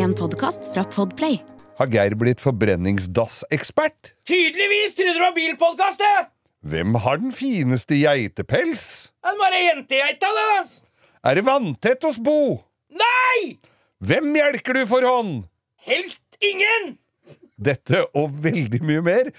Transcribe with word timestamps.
En 0.00 0.14
podkast 0.16 0.64
fra 0.72 0.80
Podplay. 0.88 1.42
Har 1.76 1.88
Geir 1.92 2.14
blitt 2.16 2.40
forbrenningsdassekspert? 2.40 4.14
Tydeligvis 4.28 4.94
trodde 4.96 5.16
du 5.18 5.20
var 5.20 5.34
bilpodkast, 5.36 6.00
det! 6.00 6.28
Hvem 6.70 6.96
har 7.04 7.20
den 7.20 7.34
fineste 7.36 7.98
geitepels? 8.00 8.84
Den 9.24 9.36
bare 9.40 9.60
jentegeita, 9.66 10.30
da! 10.38 10.48
Er 11.28 11.36
det 11.36 11.44
vanntett 11.44 12.04
hos 12.08 12.16
Bo? 12.16 12.62
Nei! 12.96 13.58
Hvem 14.00 14.30
melker 14.32 14.80
du 14.80 14.86
for 14.88 15.04
hånd? 15.04 15.42
Helst 15.84 16.24
ingen! 16.40 16.94
Dette 17.60 18.06
og 18.16 18.38
veldig 18.40 18.80
mye 18.80 19.04
mer, 19.04 19.34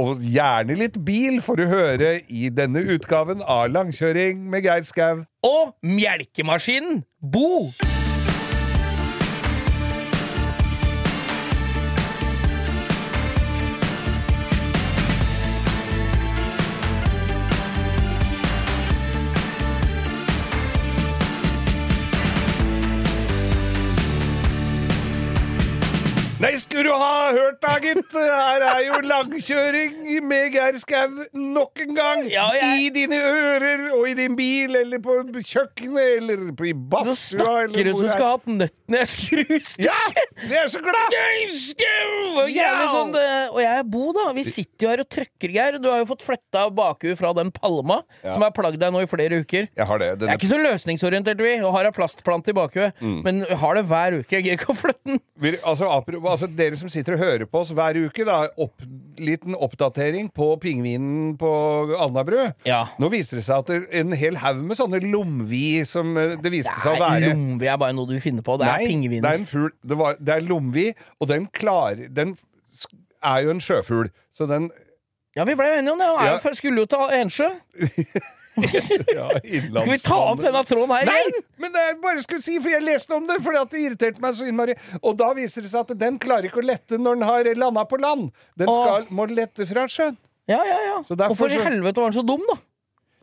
og 0.00 0.24
gjerne 0.24 0.78
litt 0.80 0.96
bil, 1.04 1.42
får 1.44 1.60
du 1.60 1.66
høre 1.68 2.14
i 2.28 2.48
denne 2.52 2.84
utgaven 2.96 3.44
av 3.44 3.68
Langkjøring 3.72 4.46
med 4.48 4.64
Geir 4.64 4.88
Skau. 4.88 5.26
Og 5.44 5.76
melkemaskinen 5.84 7.04
Bo. 7.20 7.68
Du 26.86 26.92
ha 26.94 27.32
hørt 27.34 27.58
da, 27.62 27.74
gitt! 27.82 28.12
Her 28.14 28.62
er 28.70 28.80
jo 28.86 29.00
langkjøring 29.10 29.96
med 30.26 30.52
Geir 30.54 30.78
Skau 30.80 31.24
nok 31.34 31.80
en 31.82 31.94
gang. 31.96 32.24
Ja, 32.30 32.46
jeg- 32.54 32.86
I 32.86 32.88
dine 32.94 33.18
ører, 33.20 33.82
og 33.96 34.08
i 34.08 34.14
din 34.18 34.36
bil, 34.38 34.76
eller 34.76 34.98
på 35.02 35.16
kjøkkenet, 35.34 36.16
eller 36.20 36.52
på, 36.56 36.66
i 36.70 36.72
badstua, 36.72 37.66
snakker 37.66 37.80
eller 37.80 37.84
du 37.84 37.92
hvor 37.92 38.02
som 38.06 38.12
skal 38.14 38.24
ha 38.26 38.36
hatt 38.36 38.46
nøttene 38.46 39.02
jeg. 39.02 39.60
Ja! 39.86 39.96
Jeg 40.46 40.58
er 40.62 40.70
så 40.72 40.80
glad! 40.84 41.14
Geir 41.16 41.54
Skau! 41.56 42.46
Ja! 42.52 42.72
sånn, 42.92 43.14
og 43.16 43.60
jeg 43.62 43.72
er 43.80 43.82
Bo, 43.90 44.12
da. 44.16 44.28
Vi 44.36 44.44
sitter 44.46 44.86
jo 44.86 44.90
her 44.92 45.02
og 45.04 45.08
trøkker, 45.10 45.52
Geir. 45.56 45.78
Du 45.82 45.88
har 45.90 45.98
jo 46.02 46.08
fått 46.12 46.22
flytta 46.26 46.66
bakhuet 46.76 47.18
fra 47.18 47.32
den 47.36 47.50
palma 47.54 48.02
Ja. 48.22 48.32
som 48.34 48.42
har 48.46 48.52
plagd 48.54 48.78
deg 48.80 48.92
nå 48.94 49.02
i 49.02 49.08
flere 49.10 49.40
uker. 49.42 49.68
Jeg 49.76 49.86
har 49.86 49.98
det. 50.02 50.12
Jeg 50.20 50.28
er 50.30 50.38
ikke 50.38 50.50
så 50.52 50.60
løsningsorientert, 50.62 51.40
vi, 51.42 51.56
og 51.64 51.72
har 51.76 51.88
ei 51.88 51.94
plastplante 51.96 52.52
i 52.52 52.56
bakhuet. 52.56 52.92
Mm. 53.00 53.22
Men 53.26 53.42
har 53.62 53.74
det 53.78 53.84
hver 53.90 54.18
uke. 54.20 54.36
Jeg 54.36 54.44
gidder 54.46 54.60
ikke 54.60 54.72
å 54.74 54.78
flytte 54.78 55.04
den. 55.10 55.20
Vi- 55.38 55.54
Altså, 55.66 55.88
apropos- 55.90 56.30
altså, 56.30 56.46
dere 56.56 56.75
som 56.80 56.88
sitter 56.92 57.16
og 57.16 57.20
hører 57.22 57.46
på 57.50 57.60
oss 57.62 57.70
hver 57.76 57.98
uke, 58.06 58.24
da, 58.28 58.38
opp, 58.62 58.82
liten 59.18 59.54
oppdatering 59.56 60.28
på 60.34 60.48
pingvinen 60.62 61.34
på 61.40 61.50
Alnabru. 61.98 62.38
Ja. 62.68 62.82
Nå 63.02 63.10
viser 63.12 63.40
det 63.40 63.44
seg 63.48 63.58
at 63.64 63.70
det 63.72 63.78
er 63.84 64.00
en 64.02 64.12
hel 64.16 64.36
haug 64.42 64.62
med 64.68 64.76
sånne 64.78 65.00
lomvi 65.04 65.84
som 65.88 66.12
eh, 66.20 66.36
det 66.42 66.52
viste 66.54 66.74
seg 66.82 66.94
å 66.96 67.02
være. 67.02 67.32
lomvi 67.34 67.70
er 67.72 67.80
bare 67.80 67.96
noe 67.96 68.06
du 68.10 68.16
finner 68.24 68.44
på. 68.46 68.58
Det 68.60 68.66
Nei, 68.68 68.78
er 68.84 68.90
pingviner. 68.92 69.22
det 69.26 69.32
er 69.34 69.42
en 69.42 69.50
fugl. 69.50 69.70
Det, 69.82 69.98
var- 70.02 70.18
det 70.20 70.34
er 70.36 70.46
lomvi, 70.48 70.88
og 71.20 71.28
den 71.32 71.46
klarer 71.56 72.06
Den 72.12 72.36
er 73.24 73.42
jo 73.46 73.50
en 73.56 73.60
sjøfugl, 73.64 74.10
så 74.36 74.46
den 74.50 74.70
Ja, 75.36 75.44
vi 75.44 75.54
ble 75.58 75.66
enige 75.78 75.92
om 75.92 75.98
det. 76.00 76.06
Er 76.06 76.38
Ja. 76.38 76.54
skulle 76.54 76.80
jo 76.84 76.86
ta 76.86 77.08
Ensjø. 77.12 77.48
ja, 79.18 79.26
Skal 79.36 79.90
vi 79.90 79.98
ta 80.00 80.18
opp 80.30 80.40
denne 80.40 80.62
tråden 80.64 80.94
her 80.94 81.08
Nei, 81.10 81.40
men 81.60 81.74
det 81.74 81.82
jeg 81.84 81.96
bare 82.04 82.22
skulle 82.24 82.44
si, 82.44 82.56
for 82.62 82.72
jeg 82.72 82.84
leste 82.86 83.16
om 83.16 83.26
det 83.28 83.40
fordi 83.44 83.60
at 83.60 83.74
det 83.74 83.82
irriterte 83.84 84.22
meg 84.24 84.36
så 84.38 84.46
innmari. 84.48 84.76
Og 85.02 85.18
da 85.20 85.32
viser 85.36 85.64
det 85.64 85.72
seg 85.72 85.84
at 85.84 85.98
den 86.00 86.20
klarer 86.22 86.48
ikke 86.48 86.62
å 86.62 86.68
lette 86.68 87.00
når 87.00 87.18
den 87.20 87.26
har 87.28 87.50
landa 87.58 87.84
på 87.88 88.00
land. 88.00 88.30
Den 88.58 88.72
skal, 88.72 89.10
må 89.12 89.28
lette 89.30 89.68
fra 89.68 89.84
sjøen. 89.92 90.16
Ja, 90.46 90.62
ja, 90.62 90.78
ja. 90.86 90.96
Hvorfor 91.02 91.50
i 91.50 91.58
helvete 91.58 92.00
var 92.00 92.12
den 92.12 92.20
så 92.20 92.24
dum, 92.26 92.42
da? 92.46 92.58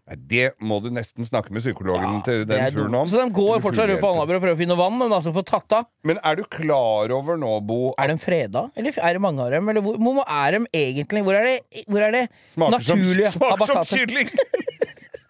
Nei, 0.04 0.18
det 0.28 0.48
må 0.60 0.82
du 0.84 0.90
nesten 0.92 1.24
snakke 1.24 1.54
med 1.56 1.64
psykologen 1.64 2.18
til 2.26 2.42
den 2.44 2.66
turen 2.76 2.98
om. 3.00 3.08
Så 3.08 3.22
de 3.22 3.28
går 3.32 3.62
fortsatt 3.64 3.88
rundt 3.88 4.02
på. 4.04 4.10
Alnabru 4.12 4.36
og 4.36 4.42
prøver 4.44 4.58
å 4.58 4.60
finne 4.60 4.76
vann, 4.76 4.98
men 5.00 5.16
altså 5.16 5.32
får 5.36 5.46
tatt 5.48 5.76
av. 5.78 5.88
Men 6.04 6.20
er 6.28 6.42
du 6.42 6.44
klar 6.52 7.14
over 7.16 7.40
nå, 7.40 7.54
Bo 7.64 7.94
Er 7.96 8.12
de 8.12 8.18
freda, 8.20 8.66
eller 8.76 9.00
er 9.00 9.16
det 9.16 9.24
mange 9.24 9.46
av 9.46 9.56
dem? 9.56 9.72
Eller 9.72 9.86
hvor, 9.86 9.96
hvor 10.04 10.20
er 10.28 10.58
de 10.58 10.66
egentlig? 10.76 11.24
Hvor 11.24 11.40
er 11.40 11.48
det, 11.48 11.86
hvor 11.88 12.04
er 12.04 12.18
det 12.18 12.26
Smaker 12.52 12.84
som, 12.84 13.06
smaker 13.38 13.72
som 13.72 13.86
kylling! 13.94 14.34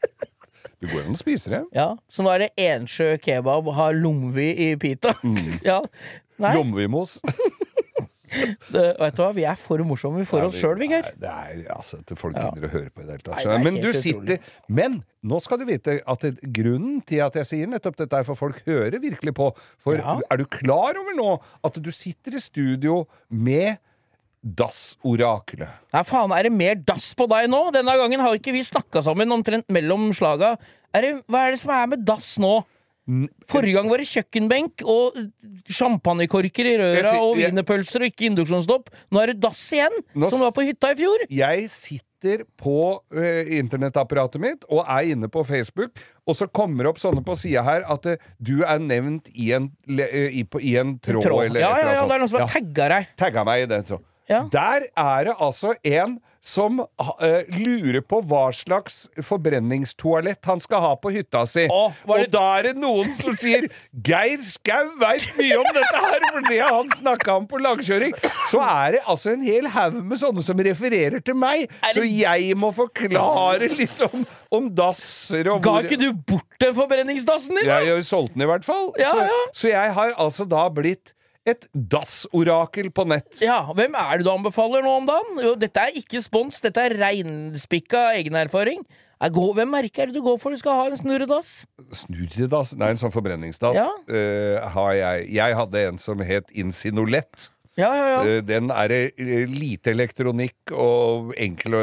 Det 0.84 0.90
går 0.92 1.06
an 1.08 1.16
å 1.16 1.20
spise 1.20 1.50
det. 1.54 1.62
Ja, 1.76 1.90
så 2.12 2.26
nå 2.26 2.32
er 2.34 2.44
det 2.44 2.50
Ensjø 2.60 3.14
kebab, 3.24 3.70
har 3.78 3.96
lomvi 3.96 4.50
i 4.68 4.74
pita. 4.82 5.16
Mm. 5.24 5.38
Ja. 5.70 5.80
Nei, 6.44 6.52
Lomvimos. 6.58 7.20
det, 8.74 8.84
vet 9.00 9.16
du 9.16 9.22
hva, 9.22 9.30
vi 9.38 9.44
er 9.46 9.58
for 9.62 9.82
morsomme 9.86 10.24
for 10.28 10.44
oss 10.48 10.58
sjøl, 10.58 10.76
Vigør. 10.82 11.12
Det 11.22 11.30
er 11.30 11.62
altså 11.76 12.00
at 12.02 12.14
folk 12.18 12.36
Ja. 12.40 12.50
å 12.50 12.72
høre 12.74 12.90
på 12.90 13.04
i 13.04 13.06
det 13.06 13.14
hele 13.20 13.26
tatt. 13.28 13.46
Nei, 13.46 13.54
det. 13.54 13.60
Men 13.68 13.78
du 13.84 13.90
sitter 13.94 14.40
Men 14.68 14.98
nå 15.24 15.40
skal 15.46 15.62
du 15.62 15.66
vite 15.70 16.00
at 16.10 16.26
det, 16.26 16.34
grunnen 16.58 17.00
til 17.08 17.22
at 17.24 17.38
jeg 17.40 17.50
sier 17.52 17.70
nettopp 17.72 18.00
dette, 18.02 18.18
er 18.24 18.28
for 18.28 18.40
folk 18.40 18.60
hører 18.66 18.98
virkelig 19.00 19.36
på. 19.38 19.52
For 19.86 19.96
Ja. 20.02 20.18
er 20.32 20.38
du 20.42 20.46
klar 20.46 20.98
over 21.00 21.16
nå 21.16 21.30
at 21.64 21.78
du 21.82 21.92
sitter 21.92 22.36
i 22.36 22.42
studio 22.44 23.04
med 23.30 23.78
Dassorakelet? 24.44 25.72
Nei, 25.94 26.04
faen, 26.08 26.34
er 26.36 26.48
det 26.50 26.54
mer 26.56 26.76
dass 26.84 27.12
på 27.18 27.28
deg 27.32 27.50
nå? 27.52 27.64
Denne 27.76 27.96
gangen 28.00 28.20
har 28.24 28.36
ikke 28.38 28.54
vi 28.56 28.64
snakka 28.68 29.04
sammen 29.06 29.32
omtrent 29.36 29.70
mellom 29.74 30.10
slaga. 30.16 30.56
Er 30.94 31.02
det, 31.08 31.12
hva 31.32 31.48
er 31.48 31.56
det 31.56 31.62
som 31.64 31.74
er 31.76 31.90
med 31.96 32.04
dass 32.08 32.36
nå? 32.44 32.58
Forrige 33.52 33.76
gang 33.76 33.90
var 33.92 34.00
det 34.00 34.08
kjøkkenbenk 34.08 34.84
og 34.88 35.18
champagnekorker 35.68 36.70
i 36.70 36.78
røra 36.80 37.10
sier- 37.10 37.20
og 37.26 37.34
wienerpølser 37.36 38.06
og 38.06 38.12
ikke 38.14 38.30
induksjonsstopp. 38.30 38.94
Nå 39.12 39.20
er 39.24 39.34
det 39.34 39.42
dass 39.44 39.64
igjen, 39.76 39.98
Nå 40.16 40.30
som 40.32 40.40
var 40.46 40.54
på 40.56 40.64
hytta 40.64 40.94
i 40.94 41.00
fjor. 41.02 41.26
Jeg 41.28 41.66
sitter 41.74 42.46
på 42.56 42.76
eh, 43.20 43.50
internettapparatet 43.60 44.40
mitt 44.40 44.64
og 44.72 44.86
er 44.88 45.10
inne 45.12 45.28
på 45.28 45.44
Facebook, 45.44 46.00
og 46.24 46.38
så 46.40 46.48
kommer 46.48 46.88
opp 46.94 47.02
sånne 47.04 47.20
på 47.28 47.36
sida 47.36 47.66
her 47.68 47.84
at 47.92 48.08
eh, 48.14 48.24
du 48.40 48.62
er 48.64 48.80
nevnt 48.80 49.28
i 49.36 49.50
en, 49.58 49.68
le- 49.92 50.08
eh, 50.08 50.30
i, 50.40 50.46
på, 50.48 50.64
i 50.64 50.78
en 50.80 50.96
tråd, 51.04 51.26
Tråd. 51.28 51.50
eller 51.50 51.60
Ja, 51.66 51.74
ja, 51.76 51.92
ja, 51.98 52.08
det 52.08 52.16
er 52.16 52.24
noen 52.24 52.32
som 52.32 52.40
har 52.40 52.48
ja. 52.48 52.54
tagga 52.56 52.88
deg. 52.96 53.12
Tagga 53.20 53.44
meg 53.52 53.66
i 53.66 53.70
den 53.76 53.84
tråden. 53.92 54.08
Ja. 54.30 54.46
Der 54.52 54.88
er 54.96 55.24
det 55.30 55.34
altså 55.40 55.74
en 55.84 56.20
som 56.44 56.82
uh, 56.82 57.44
lurer 57.56 58.02
på 58.04 58.18
hva 58.28 58.50
slags 58.52 59.06
forbrenningstoalett 59.24 60.44
han 60.46 60.60
skal 60.60 60.82
ha 60.84 60.90
på 61.00 61.12
hytta 61.16 61.46
si. 61.48 61.64
Åh, 61.72 61.94
Og 62.10 62.26
da 62.34 62.42
er 62.60 62.66
det 62.68 62.74
noen 62.82 63.14
som 63.16 63.36
sier 63.40 63.70
'Geir 63.96 64.44
Skau 64.44 64.90
veit 65.00 65.24
mye 65.38 65.56
om 65.62 65.70
dette 65.76 66.02
her', 66.04 66.26
for 66.34 66.48
det 66.50 66.60
han 66.66 66.92
snakka 67.00 67.38
om 67.38 67.48
på 67.48 67.62
langkjøring. 67.64 68.12
Så 68.52 68.60
er 68.60 68.98
det 68.98 69.02
altså 69.08 69.32
en 69.38 69.46
hel 69.48 69.68
haug 69.72 70.02
med 70.04 70.20
sånne 70.20 70.44
som 70.44 70.58
refererer 70.60 71.24
til 71.24 71.36
meg. 71.36 71.70
Det- 71.70 71.94
Så 71.96 72.04
jeg 72.04 72.58
må 72.58 72.74
forklare 72.76 73.60
litt 73.80 74.02
om, 74.12 74.26
om 74.52 74.70
dasser 74.76 75.48
og 75.50 75.62
Ga 75.64 75.80
ikke 75.84 76.00
du 76.00 76.12
bort 76.14 76.60
den 76.60 76.76
forbrenningsdassen 76.76 77.56
din? 77.56 77.66
da? 77.68 77.80
Jeg 77.80 77.94
har 77.96 78.02
solgt 78.02 78.34
den 78.36 78.44
i 78.44 78.46
hvert 78.52 78.66
fall. 78.66 78.92
Ja, 79.00 79.12
så, 79.12 79.18
ja. 79.32 79.42
så 79.54 79.68
jeg 79.70 79.94
har 79.94 80.14
altså 80.20 80.44
da 80.50 80.68
blitt 80.70 81.14
et 81.48 81.66
dassorakel 81.74 82.90
på 82.96 83.06
nett. 83.10 83.30
Ja, 83.44 83.62
Hvem 83.76 83.96
er 84.00 84.20
det 84.20 84.28
du 84.28 84.32
anbefaler 84.32 84.84
nå 84.86 84.98
om 85.02 85.08
dagen? 85.08 85.40
Jo, 85.44 85.56
dette 85.60 85.88
er 85.88 85.98
ikke 86.00 86.22
spons, 86.24 86.62
dette 86.64 86.84
er 86.84 86.96
reinspikka 87.02 88.12
egenerfaring. 88.20 88.84
Er 89.24 89.32
Hvem 89.32 89.70
merke 89.72 90.02
er 90.04 90.12
det 90.12 90.18
du 90.18 90.24
går 90.24 90.38
for? 90.42 90.52
Du 90.52 90.60
skal 90.60 90.76
ha 90.76 90.88
en 90.90 91.00
snurredass? 91.00 91.64
Snurredass? 91.96 92.74
Nei, 92.76 92.92
en 92.92 93.00
sånn 93.00 93.14
forbrenningsdass. 93.14 93.78
Ja. 93.78 93.88
Uh, 94.10 94.90
jeg. 94.98 95.30
Jeg 95.38 95.56
hadde 95.56 95.84
en 95.88 96.00
som 96.02 96.20
het 96.20 96.52
Insinolett. 96.52 97.53
Ja, 97.74 97.88
ja, 97.98 98.08
ja. 98.12 98.18
Eh, 98.30 98.42
den 98.46 98.68
er 98.70 98.92
eh, 98.94 99.48
lite 99.50 99.90
elektronikk 99.96 100.70
og 100.78 101.32
enkel 101.42 101.74
å 101.74 101.82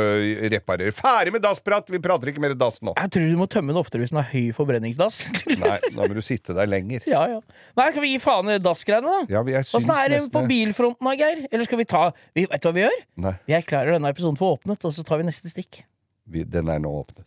reparere. 0.53 0.93
Ferdig 0.95 1.33
med 1.35 1.43
dassprat! 1.43 1.91
Vi 1.91 1.99
prater 2.03 2.31
ikke 2.31 2.43
mer 2.45 2.55
dass 2.55 2.79
nå. 2.87 2.95
Jeg 2.95 3.11
tror 3.17 3.27
du 3.27 3.39
må 3.41 3.49
tømme 3.51 3.75
den 3.75 3.81
oftere 3.81 4.05
hvis 4.05 4.13
den 4.15 4.21
har 4.23 4.29
høy 4.31 4.53
forbrenningsdass. 4.55 5.19
Nei, 5.65 5.77
da 5.91 6.07
må 6.07 6.15
du 6.15 6.23
sitte 6.23 6.55
der 6.55 6.71
lenger. 6.71 7.03
ja, 7.11 7.25
ja. 7.35 7.41
Nei, 7.75 7.89
Skal 7.91 8.07
vi 8.07 8.13
gi 8.15 8.23
faen 8.23 8.55
i 8.55 8.61
dassgreiene, 8.63 9.17
da? 9.27 9.41
Ja, 9.41 9.63
Åssen 9.75 9.91
er 9.97 10.15
det 10.15 10.23
på 10.31 10.45
bilfronten, 10.47 11.11
da, 11.11 11.17
Geir? 11.19 11.43
Eller 11.51 11.67
skal 11.67 11.83
vi 11.83 11.89
ta 11.91 12.05
vi, 12.39 12.47
Vet 12.47 12.63
du 12.63 12.71
hva 12.71 12.77
vi 12.79 12.87
gjør? 12.87 13.01
Nei, 13.27 13.35
Vi 13.51 13.59
erklærer 13.59 13.99
denne 13.99 14.15
episoden 14.15 14.39
for 14.39 14.61
åpnet, 14.61 14.87
og 14.87 14.95
så 14.95 15.03
tar 15.07 15.19
vi 15.19 15.27
neste 15.27 15.51
stikk. 15.51 15.83
vi, 16.31 16.47
den 16.47 16.71
er 16.71 16.79
nå 16.79 16.95
åpnet. 17.03 17.27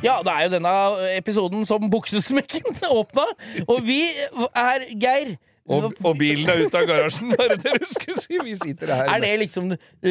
Ja, 0.00 0.20
det 0.24 0.32
er 0.32 0.46
jo 0.46 0.52
denne 0.54 0.72
episoden 1.12 1.64
som 1.68 1.84
buksesmekken 1.92 2.78
åpna. 3.00 3.26
Og 3.66 3.82
vi 3.84 4.02
er 4.56 4.86
Geir. 4.96 5.34
Og, 5.70 5.92
og 6.02 6.16
bilen 6.18 6.48
er 6.50 6.64
ute 6.64 6.80
av 6.80 6.86
garasjen, 6.88 7.30
det 7.36 7.58
du 7.62 7.84
skulle 7.86 8.22
si? 8.24 8.38
Vi 8.42 8.54
sitter 8.58 8.90
her. 8.90 9.10
Er 9.12 9.20
det 9.22 9.34
liksom 9.44 9.68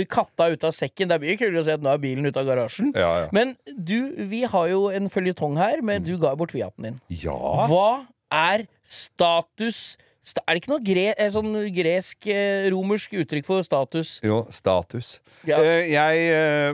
katta 0.08 0.52
ute 0.54 0.70
av 0.70 0.76
sekken? 0.78 1.10
Det 1.10 1.18
er 1.18 1.24
mye 1.26 1.40
kulere 1.42 1.64
å 1.64 1.66
si 1.68 1.74
at 1.74 1.84
nå 1.84 1.92
er 1.92 2.04
bilen 2.04 2.30
ute 2.30 2.40
av 2.40 2.48
garasjen. 2.48 2.94
Ja, 2.96 3.10
ja. 3.26 3.32
Men 3.36 3.56
du, 3.76 4.14
vi 4.30 4.46
har 4.48 4.70
jo 4.72 4.86
en 4.94 5.10
føljetong 5.12 5.58
her 5.60 5.82
men 5.84 6.06
du 6.06 6.14
ga 6.22 6.36
bort 6.40 6.54
Fiaten 6.56 6.86
din. 6.86 7.02
Ja. 7.26 7.36
Hva 7.68 7.90
er 8.32 8.68
status 8.86 9.98
sta 9.98 10.09
Er 10.38 10.56
det 10.56 10.62
ikke 10.64 10.72
noe 10.74 10.84
gre 10.86 11.06
eh, 11.16 11.30
sånn 11.34 11.52
gresk-romersk 11.76 13.16
uttrykk 13.24 13.48
for 13.48 13.66
status? 13.66 14.20
Jo, 14.26 14.44
status. 14.54 15.20
Ja. 15.48 15.60
Eh, 15.64 15.90
jeg, 15.94 16.24
eh, 16.36 16.74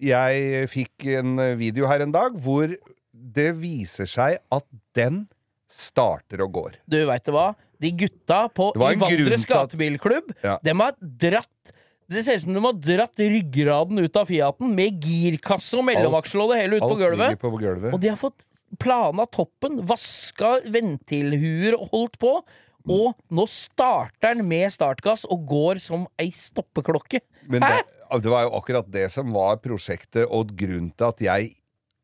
jeg 0.00 0.68
fikk 0.72 1.08
en 1.18 1.36
video 1.60 1.88
her 1.90 2.04
en 2.06 2.14
dag 2.14 2.36
hvor 2.40 2.72
det 3.12 3.50
viser 3.60 4.06
seg 4.10 4.38
at 4.52 4.66
den 4.96 5.24
starter 5.70 6.44
og 6.44 6.52
går. 6.54 6.78
Du 6.86 7.00
veit 7.08 7.24
det 7.26 7.34
hva? 7.34 7.50
De 7.82 7.90
gutta 7.90 8.44
på 8.54 8.70
at- 8.72 9.48
gatebilklubb, 9.48 10.34
Ja. 10.42 10.58
dem 10.62 10.80
har 10.80 10.94
dratt 11.00 11.48
det 12.08 12.22
ser 12.24 12.36
ut 12.36 12.42
som 12.44 12.52
de 12.52 12.60
har 12.60 12.74
dratt 12.74 13.16
ryggraden 13.16 13.98
ut 13.98 14.16
av 14.16 14.26
Fiaten 14.28 14.74
med 14.76 15.00
girkasse 15.00 15.78
og 15.78 15.86
mellomaksel 15.88 16.42
og 16.42 16.50
det 16.52 16.58
hele 16.60 16.76
ut 16.76 16.84
på 16.84 16.98
gulvet. 17.00 17.38
på 17.40 17.50
gulvet. 17.58 17.94
Og 17.94 18.00
de 18.00 18.08
har 18.12 18.18
fått 18.20 18.44
plana 18.78 19.24
toppen, 19.26 19.80
vaska 19.86 20.58
ventilhuer 20.68 21.78
og 21.78 21.88
holdt 21.94 22.18
på. 22.18 22.34
Og 22.90 23.14
nå 23.32 23.46
starter 23.48 24.34
den 24.34 24.44
med 24.48 24.72
startgass 24.74 25.24
og 25.24 25.46
går 25.48 25.80
som 25.82 26.06
ei 26.20 26.28
stoppeklokke. 26.36 27.22
Men 27.48 27.64
det, 27.64 27.84
det 28.20 28.32
var 28.32 28.46
jo 28.46 28.54
akkurat 28.58 28.88
det 28.92 29.06
som 29.14 29.32
var 29.34 29.60
prosjektet, 29.64 30.26
og 30.28 30.52
grunnen 30.58 30.92
til 30.92 31.08
at 31.08 31.24
jeg 31.24 31.54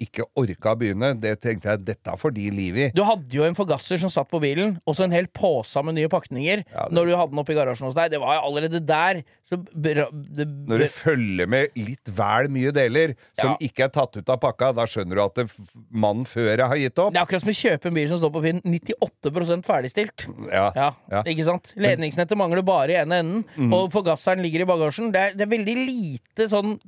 ikke 0.01 0.25
orka 0.41 0.73
å 0.75 0.79
begynne, 0.81 1.13
det 1.21 1.35
tenkte 1.43 1.69
jeg 1.75 1.85
dette 1.85 2.15
får 2.19 2.33
de 2.35 2.47
liv 2.51 2.77
i. 2.77 2.91
Du 2.97 3.03
hadde 3.05 3.29
jo 3.37 3.45
en 3.45 3.55
forgasser 3.55 4.01
som 4.01 4.09
satt 4.13 4.31
på 4.31 4.41
bilen, 4.41 4.79
og 4.87 4.97
så 4.97 5.05
en 5.05 5.13
hel 5.13 5.27
pose 5.29 5.83
med 5.85 5.95
nye 5.99 6.09
pakninger 6.09 6.65
Ja, 6.73 6.87
det- 6.89 6.93
når 6.97 7.07
du 7.07 7.17
hadde 7.17 7.31
den 7.31 7.39
oppe 7.39 7.53
i 7.53 7.57
garasjen 7.59 7.85
hos 7.87 7.95
deg. 7.95 8.11
Det 8.11 8.21
var 8.21 8.35
jo 8.39 8.41
allerede 8.49 8.81
der 8.87 9.23
så 9.51 9.59
bra, 9.61 10.09
det, 10.13 10.47
Når 10.69 10.79
du 10.79 10.87
følger 10.89 11.47
med 11.49 11.69
litt 11.77 12.07
vel 12.09 12.49
mye 12.49 12.73
deler 12.73 13.15
som 13.39 13.51
Ja. 13.51 13.57
ikke 13.61 13.85
er 13.85 13.89
tatt 13.89 14.17
ut 14.17 14.29
av 14.29 14.41
pakka, 14.41 14.73
da 14.75 14.85
skjønner 14.87 15.15
du 15.17 15.23
at 15.23 15.35
det, 15.35 15.51
mannen 15.91 16.25
før 16.25 16.57
jeg 16.57 16.67
har 16.67 16.77
gitt 16.77 16.99
opp. 16.99 17.13
Det 17.13 17.21
er 17.21 17.27
akkurat 17.27 17.41
som 17.41 17.51
å 17.51 17.61
kjøpe 17.61 17.87
en 17.87 17.95
bil 17.95 18.09
som 18.09 18.19
står 18.19 18.33
på 18.33 18.43
Finn 18.43 18.61
98 18.65 19.65
ferdigstilt. 19.67 20.27
Ja. 20.53 20.73
Ja, 20.75 20.93
Ja. 21.11 21.23
ikke 21.25 21.45
sant? 21.45 21.73
Ledningsnettet 21.77 22.37
mangler 22.39 22.63
bare 22.65 22.89
i 22.91 22.97
ene 23.03 23.19
enden, 23.21 23.45
Mm. 23.59 23.73
og 23.75 23.91
forgasseren 23.93 24.41
ligger 24.41 24.63
i 24.63 24.65
bagasjen. 24.65 25.13
Det 25.13 25.21
er, 25.21 25.33
det 25.35 25.43
er 25.43 25.57
veldig 25.59 25.77
lite 25.87 26.49
sånn 26.49 26.79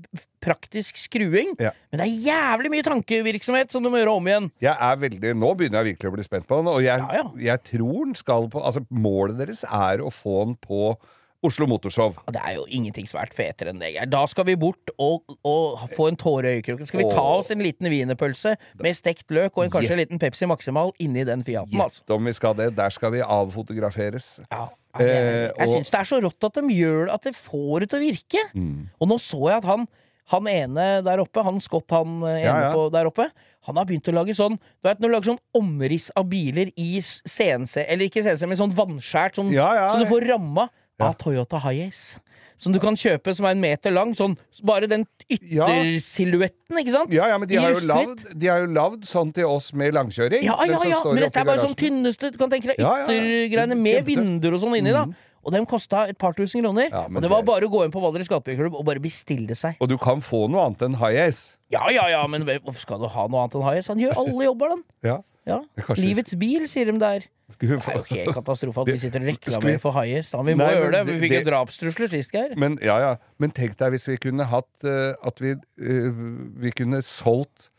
praktisk 0.43 0.99
skruing, 1.01 1.55
Ja. 1.63 1.71
men 1.93 2.03
det 2.03 2.09
er 2.09 2.27
jævlig 2.29 2.71
mye 2.75 2.83
tankevirksomhet 2.89 3.71
som 3.73 3.83
du 3.83 3.89
må 3.93 4.03
gjøre 4.03 4.17
om 4.19 4.27
igjen. 4.27 4.51
Jeg 4.61 4.77
er 4.79 4.97
veldig, 5.07 5.33
Nå 5.39 5.55
begynner 5.57 5.83
jeg 5.85 5.95
virkelig 5.95 6.11
å 6.13 6.15
bli 6.19 6.27
spent 6.27 6.47
på 6.51 6.59
den, 6.61 6.69
og 6.75 6.83
jeg, 6.83 6.99
Ja, 6.99 7.23
ja. 7.23 7.25
jeg 7.39 7.65
tror 7.71 8.05
den 8.11 8.15
skal 8.19 8.49
på 8.53 8.63
Altså, 8.63 8.85
målet 8.91 9.39
deres 9.39 9.65
er 9.65 10.03
å 10.05 10.11
få 10.13 10.45
den 10.47 10.57
på 10.57 10.97
Oslo 11.45 11.67
Motorshow. 11.67 12.13
Det 12.31 12.39
er 12.39 12.55
jo 12.55 12.67
ingenting 12.71 13.03
svært 13.11 13.33
fetere 13.35 13.73
enn 13.73 13.81
det. 13.81 13.97
Da 14.09 14.21
skal 14.31 14.45
vi 14.47 14.55
bort 14.55 14.93
og, 14.97 15.25
og 15.43 15.81
få 15.97 16.07
en 16.13 16.15
tåre 16.17 16.45
i 16.53 16.61
øyekroken. 16.61 16.87
Skal 16.87 17.01
vi 17.03 17.09
ta 17.11 17.25
oss 17.41 17.51
en 17.51 17.59
liten 17.59 17.89
wienerpølse 17.91 18.53
med 18.79 18.95
stekt 18.95 19.27
løk 19.35 19.51
og 19.59 19.65
en, 19.65 19.73
kanskje 19.75 19.97
en 19.97 19.99
liten 20.05 20.21
Pepsi 20.23 20.47
Maximal 20.47 20.93
inni 21.03 21.25
den 21.27 21.43
Fiaten, 21.43 21.75
altså. 21.83 22.05
Om 22.15 22.25
vi 22.31 22.33
skal 22.39 22.55
det. 22.55 22.77
Der 22.77 22.95
skal 22.95 23.11
vi 23.11 23.25
avfotograferes. 23.67 24.41
Ja, 24.53 24.69
Jeg, 24.99 25.09
Eh, 25.09 25.49
jeg 25.49 25.53
og- 25.59 25.69
syns 25.69 25.91
det 25.91 26.01
er 26.01 26.05
så 26.05 26.21
rått 26.23 26.45
at 26.45 26.53
de 26.53 26.61
gjør 26.69 27.07
det, 27.07 27.15
at 27.15 27.23
det 27.23 27.35
får 27.35 27.81
det 27.81 27.89
til 27.91 27.99
å 27.99 28.13
virke. 28.13 28.41
Mm. 28.55 28.89
Og 29.01 29.09
nå 29.09 29.15
så 29.19 29.49
jeg 29.49 29.57
at 29.57 29.65
han, 29.65 29.89
han 30.33 30.51
ene 30.51 30.87
der 31.07 31.23
oppe, 31.23 31.45
han 31.47 31.61
Scott 31.63 31.95
han 31.95 32.21
eh, 32.27 32.41
ene 32.41 32.45
Ja, 32.47 32.59
ja. 32.67 32.75
På, 32.75 32.89
der 32.93 33.09
oppe, 33.11 33.29
han 33.69 33.79
har 33.79 33.89
begynt 33.89 34.11
å 34.11 34.17
lage 34.17 34.35
sånn 34.37 34.59
Du 34.59 34.89
vet 34.89 35.01
når 35.01 35.09
du 35.09 35.15
lager 35.15 35.33
sånn 35.35 35.43
omriss 35.59 36.11
av 36.19 36.29
biler 36.33 36.73
i 36.75 36.91
CNC, 37.03 37.87
eller 37.87 38.09
ikke 38.09 38.25
CNC, 38.25 38.47
men 38.51 38.61
sånn 38.61 38.77
vannskjært, 38.77 39.39
sånn, 39.41 39.53
Ja, 39.55 39.71
så 39.93 40.03
du 40.03 40.09
får 40.11 40.29
ramma 40.33 40.69
av 41.03 41.17
Toyota 41.19 41.59
Hiace. 41.65 42.21
Som 42.63 42.71
du 42.71 42.79
kan 42.79 42.95
kjøpe 42.95 43.33
som 43.35 43.47
er 43.49 43.57
en 43.57 43.63
meter 43.63 43.91
lang. 43.91 44.13
Sånn, 44.15 44.37
bare 44.63 44.87
den 44.87 45.03
yttersilhuetten, 45.27 46.79
ikke 46.79 46.95
sant? 46.95 47.15
Ja, 47.15 47.27
ja, 47.33 47.39
men 47.43 47.51
de 47.51 47.59
har, 47.59 47.75
jo 47.75 47.81
rustfritt. 47.81 48.37
de 48.39 48.51
har 48.53 48.63
jo 48.63 48.69
lavd, 48.77 49.03
sånn 49.09 49.33
til 49.35 49.49
oss 49.51 49.73
med 49.75 49.97
langkjøring. 49.97 50.45
Ja, 50.47 50.55
ja, 50.71 50.79
ja, 50.87 51.01
men 51.09 51.25
dette 51.25 51.43
er 51.43 51.49
bare 51.49 51.65
sånn 51.65 51.75
tynneste 51.79 52.31
Du 52.31 52.39
kan 52.39 52.53
tenke 52.53 52.71
deg 52.71 52.79
yttergreiene 52.79 53.79
med 53.79 54.07
vinduer 54.07 54.55
og 54.55 54.63
sånn 54.63 54.79
inni, 54.79 54.95
da. 54.95 55.09
Og 55.43 55.51
dem 55.55 55.67
kosta 55.67 56.05
et 56.11 56.19
par 56.21 56.37
tusen 56.39 56.63
kroner. 56.63 56.87
Ja, 56.93 57.07
og 57.11 57.19
det 57.25 57.31
var 57.33 57.43
bare 57.47 57.67
å 57.67 57.73
gå 57.73 57.83
inn 57.87 57.93
på 57.95 58.03
Valdres 58.03 58.31
Gatebilklubb 58.31 58.77
og 58.79 58.87
bare 58.87 59.03
bestille 59.03 59.57
seg. 59.59 59.75
Og 59.83 59.91
du 59.91 59.97
kan 60.01 60.23
få 60.23 60.45
noe 60.53 60.69
annet 60.69 60.87
enn 60.87 60.99
high-ace. 61.01 61.57
Ja, 61.73 61.89
ja, 61.91 62.07
ja, 62.13 62.23
men 62.31 62.45
hvorfor 62.47 62.81
skal 62.83 63.03
du 63.03 63.09
ha 63.11 63.27
noe 63.31 63.45
annet 63.45 63.57
enn 63.57 63.65
Hiace? 63.67 63.91
Han 63.91 64.03
gjør 64.03 64.19
alle 64.23 64.49
jobber, 64.51 64.75
den. 64.77 64.89
Ja. 65.13 65.21
Ja. 65.43 65.59
Livets 65.99 66.37
bil, 66.39 66.69
sier 66.71 66.87
de 66.87 67.01
der. 67.03 67.25
Det 67.59 67.67
er 67.67 67.75
jo 67.75 68.05
helt 68.13 68.37
katastrofe 68.37 68.85
at 68.85 68.91
vi 68.93 69.01
sitter 69.03 69.25
og 69.25 69.33
reklamerer 69.33 69.81
for 69.83 69.99
da. 69.99 70.43
Vi 70.47 70.55
må 70.55 70.63
Nei, 70.63 70.77
gjøre 70.77 70.93
det. 70.95 71.01
Vi 71.09 71.17
fikk 71.25 71.35
jo 71.35 71.43
drapstrusler 71.49 72.13
sist, 72.13 72.31
Geir. 72.35 72.55
Men, 72.61 72.79
ja, 72.85 72.95
ja. 73.03 73.11
men 73.43 73.51
tenk 73.55 73.75
deg 73.81 73.97
hvis 73.97 74.07
vi 74.09 74.17
kunne 74.23 74.47
hatt 74.49 74.87
uh, 74.87 75.19
At 75.27 75.43
vi, 75.43 75.57
uh, 75.59 76.23
vi 76.63 76.73
kunne 76.79 77.03
solgt 77.05 77.73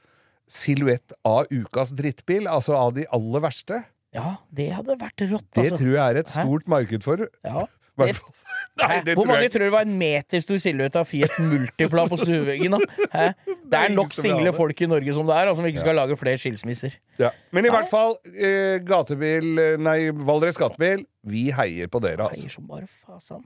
silhuett 0.52 1.16
av 1.26 1.48
ukas 1.50 1.96
drittbil. 1.96 2.50
Altså 2.52 2.76
av 2.78 2.94
de 3.00 3.08
aller 3.16 3.46
verste. 3.48 3.80
Ja, 4.14 4.36
det 4.54 4.70
hadde 4.78 4.96
vært 5.02 5.24
rått, 5.32 5.48
Det 5.56 5.64
altså. 5.66 5.78
tror 5.82 5.94
jeg 5.96 6.04
er 6.04 6.20
et 6.22 6.28
Hæ? 6.30 6.44
stort 6.46 6.68
marked 6.70 7.04
for. 7.06 7.28
Ja. 7.44 7.66
Det- 7.98 8.16
Nei, 8.74 9.02
det 9.06 9.14
Hvor 9.14 9.28
tror 9.28 9.30
mange 9.30 9.44
jeg 9.46 9.52
tror 9.54 9.62
det 9.68 9.72
var 9.76 9.84
en 9.86 9.98
meter 10.00 10.42
stor 10.42 10.58
silhuett 10.58 10.96
av 10.98 11.06
Fiat 11.06 11.36
Multipla 11.46 12.08
på 12.10 12.18
stueveggen? 12.18 12.74
Det 13.70 13.78
er 13.80 13.94
nok 13.94 14.14
single 14.18 14.54
folk 14.54 14.82
i 14.82 14.88
Norge 14.90 15.14
som 15.14 15.26
det 15.30 15.36
er, 15.36 15.50
altså, 15.50 15.62
som 15.62 15.68
ikke 15.70 15.82
skal 15.82 15.96
lage 15.98 16.18
flere 16.18 16.38
skilsmisser. 16.42 16.96
Ja. 17.22 17.30
Men 17.54 17.66
i 17.66 17.74
hvert 17.74 17.90
fall, 17.90 18.18
eh, 18.34 18.80
gatebil 18.86 19.58
eh, 19.62 19.78
Nei, 19.82 20.10
Valdres 20.26 20.58
Gatebil. 20.58 21.06
Vi 21.26 21.48
heier 21.54 21.90
på 21.90 22.02
dere, 22.02 22.26
altså. 22.30 22.42
Heier 22.48 22.54
som 22.54 22.66
bare 22.70 22.90
fasan. 23.06 23.46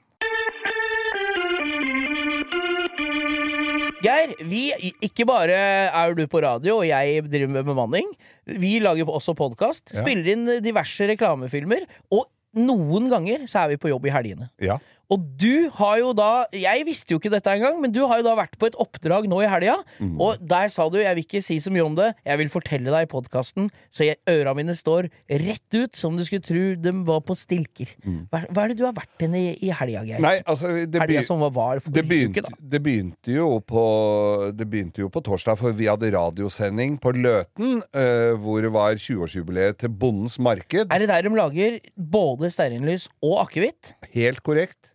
Geir, 4.03 4.33
vi, 4.45 4.67
ikke 5.01 5.25
bare 5.25 5.57
er 5.89 6.15
du 6.17 6.23
på 6.29 6.41
radio, 6.43 6.79
og 6.81 6.87
jeg 6.87 7.23
driver 7.25 7.53
med 7.55 7.65
bemanning. 7.65 8.11
Vi 8.45 8.77
lager 8.83 9.09
også 9.09 9.33
podkast, 9.37 9.89
spiller 9.97 10.33
inn 10.35 10.51
diverse 10.63 11.07
reklamefilmer, 11.09 11.87
og 12.13 12.27
noen 12.57 13.09
ganger 13.11 13.47
så 13.49 13.63
er 13.63 13.73
vi 13.73 13.79
på 13.81 13.89
jobb 13.91 14.05
i 14.07 14.13
helgene. 14.13 14.51
Ja. 14.61 14.77
Og 15.13 15.23
du 15.39 15.69
har 15.77 15.99
jo 16.01 16.11
da 16.15 16.47
Jeg 16.55 16.83
visste 16.87 17.13
jo 17.13 17.21
ikke 17.21 17.31
dette 17.31 17.51
engang, 17.53 17.79
men 17.79 17.93
du 17.95 18.01
har 18.09 18.19
jo 18.19 18.27
da 18.27 18.35
vært 18.37 18.57
på 18.59 18.67
et 18.67 18.77
oppdrag 18.79 19.27
nå 19.31 19.39
i 19.43 19.47
helga. 19.49 19.77
Mm. 20.03 20.17
Og 20.23 20.41
der 20.41 20.67
sa 20.73 20.89
du 20.89 20.97
'jeg 20.97 21.15
vil 21.15 21.23
ikke 21.23 21.43
si 21.43 21.59
så 21.59 21.71
mye 21.71 21.85
om 21.85 21.95
det, 21.95 22.13
jeg 22.25 22.37
vil 22.37 22.49
fortelle 22.49 22.91
deg 22.91 23.07
i 23.07 23.11
podkasten', 23.11 23.69
så 23.89 24.03
jeg, 24.03 24.17
øra 24.27 24.53
mine 24.53 24.75
står 24.75 25.09
rett 25.29 25.73
ut 25.73 25.95
som 25.95 26.17
du 26.17 26.23
skulle 26.25 26.43
tro 26.43 26.75
de 26.75 26.91
var 27.05 27.21
på 27.21 27.35
stilker. 27.35 27.87
Hva, 28.31 28.43
hva 28.51 28.63
er 28.63 28.67
det 28.69 28.77
du 28.77 28.85
har 28.85 28.93
vært 28.93 29.19
henne 29.19 29.37
i, 29.37 29.57
i 29.61 29.71
helga, 29.71 30.03
Geir? 30.03 30.19
Mm. 30.19 30.27
Nei, 30.27 30.41
altså 30.45 30.85
det, 30.85 31.01
Helga 31.01 31.23
som 31.23 31.39
var, 31.39 31.51
var 31.51 31.79
det, 31.79 32.03
begynte, 32.07 32.43
uke, 32.43 32.53
det, 32.59 32.83
begynte 32.83 33.31
jo 33.31 33.59
på, 33.59 34.51
det 34.51 34.67
begynte 34.69 34.99
jo 34.99 35.09
på 35.09 35.23
torsdag, 35.23 35.57
for 35.57 35.71
vi 35.71 35.87
hadde 35.87 36.11
radiosending 36.11 36.99
på 36.99 37.13
Løten, 37.15 37.81
eh, 37.93 38.33
hvor 38.35 38.61
det 38.61 38.73
var 38.73 38.99
20-årsjubileet 38.99 39.79
til 39.79 39.89
Bondens 39.89 40.37
Marked. 40.39 40.91
Er 40.91 40.99
det 40.99 41.07
der 41.07 41.21
de 41.21 41.33
lager 41.35 41.79
både 41.95 42.51
stearinlys 42.51 43.07
og 43.21 43.47
akevitt? 43.47 43.95
Helt 44.13 44.43
korrekt. 44.43 44.87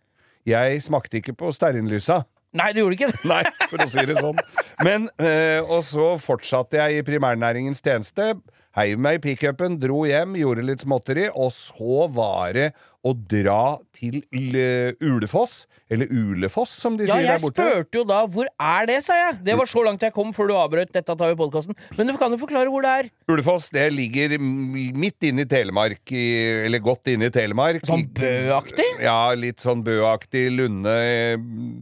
Jeg 0.49 0.81
smakte 0.83 1.19
ikke 1.21 1.35
på 1.39 1.51
stearinlysa. 1.55 2.23
Nei, 2.53 2.69
du 2.73 2.83
gjorde 2.83 2.97
ikke 2.97 3.11
det. 3.13 3.21
Nei, 3.33 3.43
for 3.71 3.81
å 3.81 3.87
si 3.89 4.03
det 4.09 4.17
sånn. 4.19 4.41
Men, 4.85 5.07
øh, 5.17 5.61
Og 5.65 5.85
så 5.87 6.09
fortsatte 6.21 6.77
jeg 6.81 6.99
i 6.99 7.05
primærnæringens 7.07 7.81
tjeneste. 7.81 8.33
Heiv 8.73 8.97
meg 8.97 9.19
i 9.19 9.21
pickupen, 9.27 9.75
dro 9.77 10.01
hjem, 10.09 10.33
gjorde 10.39 10.63
litt 10.65 10.81
småtteri, 10.81 11.27
og 11.29 11.51
så 11.53 12.07
var 12.09 12.55
det 12.57 12.71
å 13.03 13.11
dra 13.13 13.77
til 13.93 14.21
Ulefoss. 14.33 15.65
Eller 15.91 16.09
Ulefoss, 16.09 16.71
som 16.81 16.95
de 16.97 17.05
Ja, 17.05 17.19
sier 17.19 17.27
der 17.35 17.43
borte. 17.43 17.61
Ja, 17.61 17.67
jeg 17.67 17.83
spurte 17.83 17.99
jo 17.99 18.03
da 18.09 18.25
'hvor 18.25 18.47
er 18.47 18.85
det', 18.87 19.03
sa 19.03 19.13
jeg. 19.13 19.43
Det 19.43 19.57
var 19.59 19.65
så 19.69 19.83
langt 19.85 20.01
jeg 20.01 20.13
kom 20.13 20.33
før 20.33 20.47
du 20.47 20.53
avbrøt 20.55 20.91
dette 20.91 21.05
tar 21.05 21.35
vi 21.35 21.35
podkasten. 21.35 21.75
Men 21.97 22.07
du 22.07 22.17
kan 22.17 22.31
jo 22.31 22.37
forklare 22.37 22.71
hvor 22.71 22.81
det 22.81 22.89
er. 22.89 23.09
Ulefoss 23.29 23.69
det 23.69 23.91
ligger 23.93 24.39
midt 24.39 25.21
inne 25.21 25.41
i 25.41 25.45
Telemark, 25.45 26.01
i, 26.11 26.65
eller 26.65 26.79
godt 26.79 27.05
inne 27.13 27.25
i 27.25 27.29
Telemark. 27.29 27.85
Sånn 27.85 28.07
Bø-aktig? 28.09 29.01
Ja, 29.01 29.33
litt 29.35 29.59
sånn 29.59 29.83
Bø-aktig. 29.83 30.49
Lunde 30.49 31.37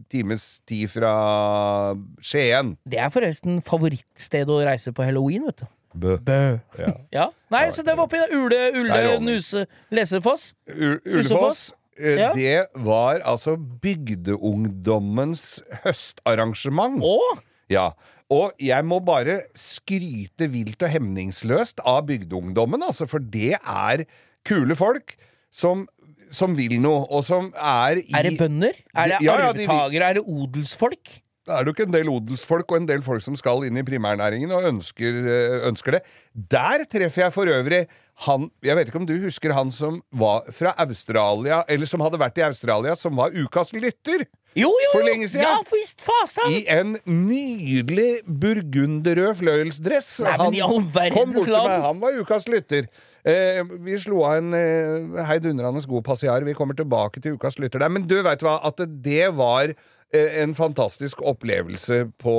times 0.09 0.59
tid 0.67 0.89
fra 0.89 1.95
Skien. 2.19 2.75
Det 2.85 2.99
er 2.99 3.09
forresten 3.09 3.61
favorittstedet 3.61 4.49
å 4.49 4.65
reise 4.65 4.91
på 4.91 5.05
halloween, 5.05 5.45
vet 5.45 5.57
du. 5.63 5.65
Bø. 5.93 6.15
Bø. 6.23 6.37
Ja. 6.79 6.91
Ja. 7.11 7.25
Nei, 7.51 7.65
så 7.75 7.83
det 7.83 7.97
var 7.97 8.05
oppi 8.07 8.19
der. 8.21 8.31
Ule, 8.37 8.59
Ule. 8.79 9.17
Nuse, 9.19 9.65
Lesefoss. 9.91 10.53
Ulefoss? 10.71 11.71
Eh, 11.99 12.15
Ja. 12.17 12.29
Det 12.33 12.67
var 12.81 13.19
altså 13.27 13.57
bygdeungdommens 13.57 15.59
høstarrangement. 15.83 17.01
Å! 17.03 17.17
Ja. 17.71 17.89
Og 18.31 18.53
jeg 18.63 18.85
må 18.87 19.01
bare 19.03 19.41
skryte 19.59 20.47
vilt 20.53 20.81
og 20.85 20.89
hemningsløst 20.93 21.83
av 21.83 22.05
bygdeungdommen, 22.07 22.81
altså, 22.87 23.03
for 23.11 23.19
det 23.19 23.57
er 23.59 24.05
kule 24.47 24.75
folk 24.79 25.17
som, 25.51 25.83
som 26.31 26.55
vil 26.55 26.77
noe, 26.81 27.03
og 27.11 27.25
som 27.27 27.51
er 27.59 27.99
i 27.99 28.07
Er 28.15 28.23
det 28.29 28.37
bønder? 28.39 28.79
Er 28.95 29.11
det 29.11 29.19
Ja, 29.19 29.35
ja, 29.35 29.51
de- 29.51 29.67
arvtakere? 29.67 30.09
Er 30.09 30.13
det 30.21 30.25
odelsfolk? 30.25 31.17
Det 31.51 31.59
er 31.59 31.67
nok 31.67 31.81
en 31.83 31.95
del 31.95 32.09
odelsfolk 32.11 32.71
og 32.71 32.77
en 32.79 32.87
del 32.87 33.01
folk 33.03 33.23
som 33.25 33.35
skal 33.39 33.65
inn 33.67 33.79
i 33.79 33.83
primærnæringen 33.83 34.53
og 34.55 34.67
ønsker, 34.69 35.17
eh, 35.27 35.57
ønsker 35.67 35.97
det. 35.97 36.01
Der 36.33 36.85
treffer 36.87 37.25
jeg 37.25 37.35
for 37.35 37.51
øvrig 37.51 37.87
han 38.21 38.51
Jeg 38.61 38.75
vet 38.77 38.87
ikke 38.87 38.99
om 39.01 39.07
du 39.09 39.15
husker 39.23 39.51
han 39.51 39.71
som 39.73 40.01
var 40.13 40.45
fra 40.53 40.75
Australia, 40.77 41.63
eller 41.67 41.89
som 41.89 42.03
hadde 42.05 42.19
vært 42.21 42.37
i 42.37 42.45
Australia, 42.45 42.95
som 42.95 43.15
var 43.17 43.33
ukas 43.33 43.73
lytter? 43.73 44.27
Jo, 44.53 44.69
jo! 44.69 44.89
For 44.91 45.01
jo. 45.01 45.07
lenge 45.07 45.29
siden. 45.31 45.47
Ja, 45.47 45.57
for 45.65 45.79
visst 45.79 46.03
fasen! 46.05 46.51
I 46.51 46.65
en 46.69 46.97
nydelig 47.05 48.21
burgunderrød 48.27 49.39
fløyelsdress. 49.39 50.19
Nei, 50.27 50.35
men 50.37 50.57
i 50.59 50.61
all 50.65 50.83
verdens 50.83 51.17
kom 51.17 51.55
land. 51.55 51.71
meg. 51.71 51.87
Han 51.87 52.03
var 52.03 52.19
ukas 52.19 52.45
lytter. 52.51 52.91
Eh, 53.23 53.61
vi 53.85 53.97
slo 54.01 54.23
av 54.27 54.41
en 54.41 54.53
eh, 54.57 55.23
heidundrende 55.29 55.81
god 55.87 56.05
passiar. 56.05 56.45
Vi 56.45 56.55
kommer 56.57 56.77
tilbake 56.77 57.23
til 57.23 57.39
ukas 57.39 57.57
lytter 57.61 57.81
der. 57.81 57.93
Men 57.93 58.05
du 58.09 58.19
veit 58.21 58.43
hva, 58.45 58.59
at 58.67 58.81
det 58.81 59.31
var 59.39 59.73
en 60.13 60.51
fantastisk 60.57 61.21
opplevelse 61.23 62.01
på, 62.19 62.33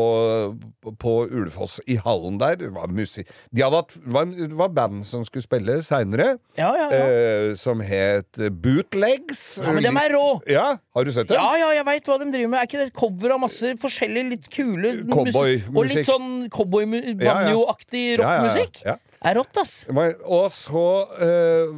på 1.01 1.13
Ulefoss, 1.31 1.79
i 1.89 1.97
hallen 1.97 2.39
der. 2.41 2.57
Det 2.61 2.69
var 2.75 2.91
musikk 2.93 3.31
De 3.51 3.63
hadde 3.65 3.79
hatt, 3.81 3.95
det 3.97 4.13
var, 4.13 4.27
det 4.29 4.49
var 4.59 4.69
band 4.77 5.07
som 5.09 5.25
skulle 5.25 5.45
spille 5.47 5.79
seinere, 5.87 6.35
Ja, 6.59 6.71
ja, 6.77 6.89
ja. 6.93 7.07
eh, 7.07 7.55
som 7.57 7.81
het 7.81 8.37
Bootlegs. 8.63 9.61
ja 9.65 9.73
men 9.73 9.83
dem 9.87 9.97
er 10.03 10.13
rå! 10.17 10.27
Ja, 10.51 10.67
har 10.95 11.05
du 11.09 11.13
sett 11.13 11.29
dem? 11.31 11.37
Ja, 11.41 11.57
ja, 11.61 11.71
jeg 11.79 11.87
veit 11.89 12.11
hva 12.11 12.19
de 12.21 12.29
driver 12.35 12.53
med. 12.53 12.59
Er 12.61 12.69
ikke 12.69 12.83
det 12.83 12.91
et 12.93 12.99
cover 12.99 13.37
av 13.37 13.41
masse 13.47 13.73
forskjellig 13.81 14.27
litt 14.35 14.51
kule 14.53 14.93
Cowboymusikk. 15.09 15.73
Og 15.77 15.89
litt 15.89 16.09
sånn 16.09 16.29
cowboy-banjo-aktig 16.53 18.05
rockmusikk? 18.21 18.83
Ja, 18.85 18.93
ja, 18.93 18.99
ja. 18.99 19.12
Er 19.23 19.39
rått, 19.39 19.59
ass. 19.61 19.75
Og 19.93 20.49
så 20.55 20.87
uh, 21.19 21.71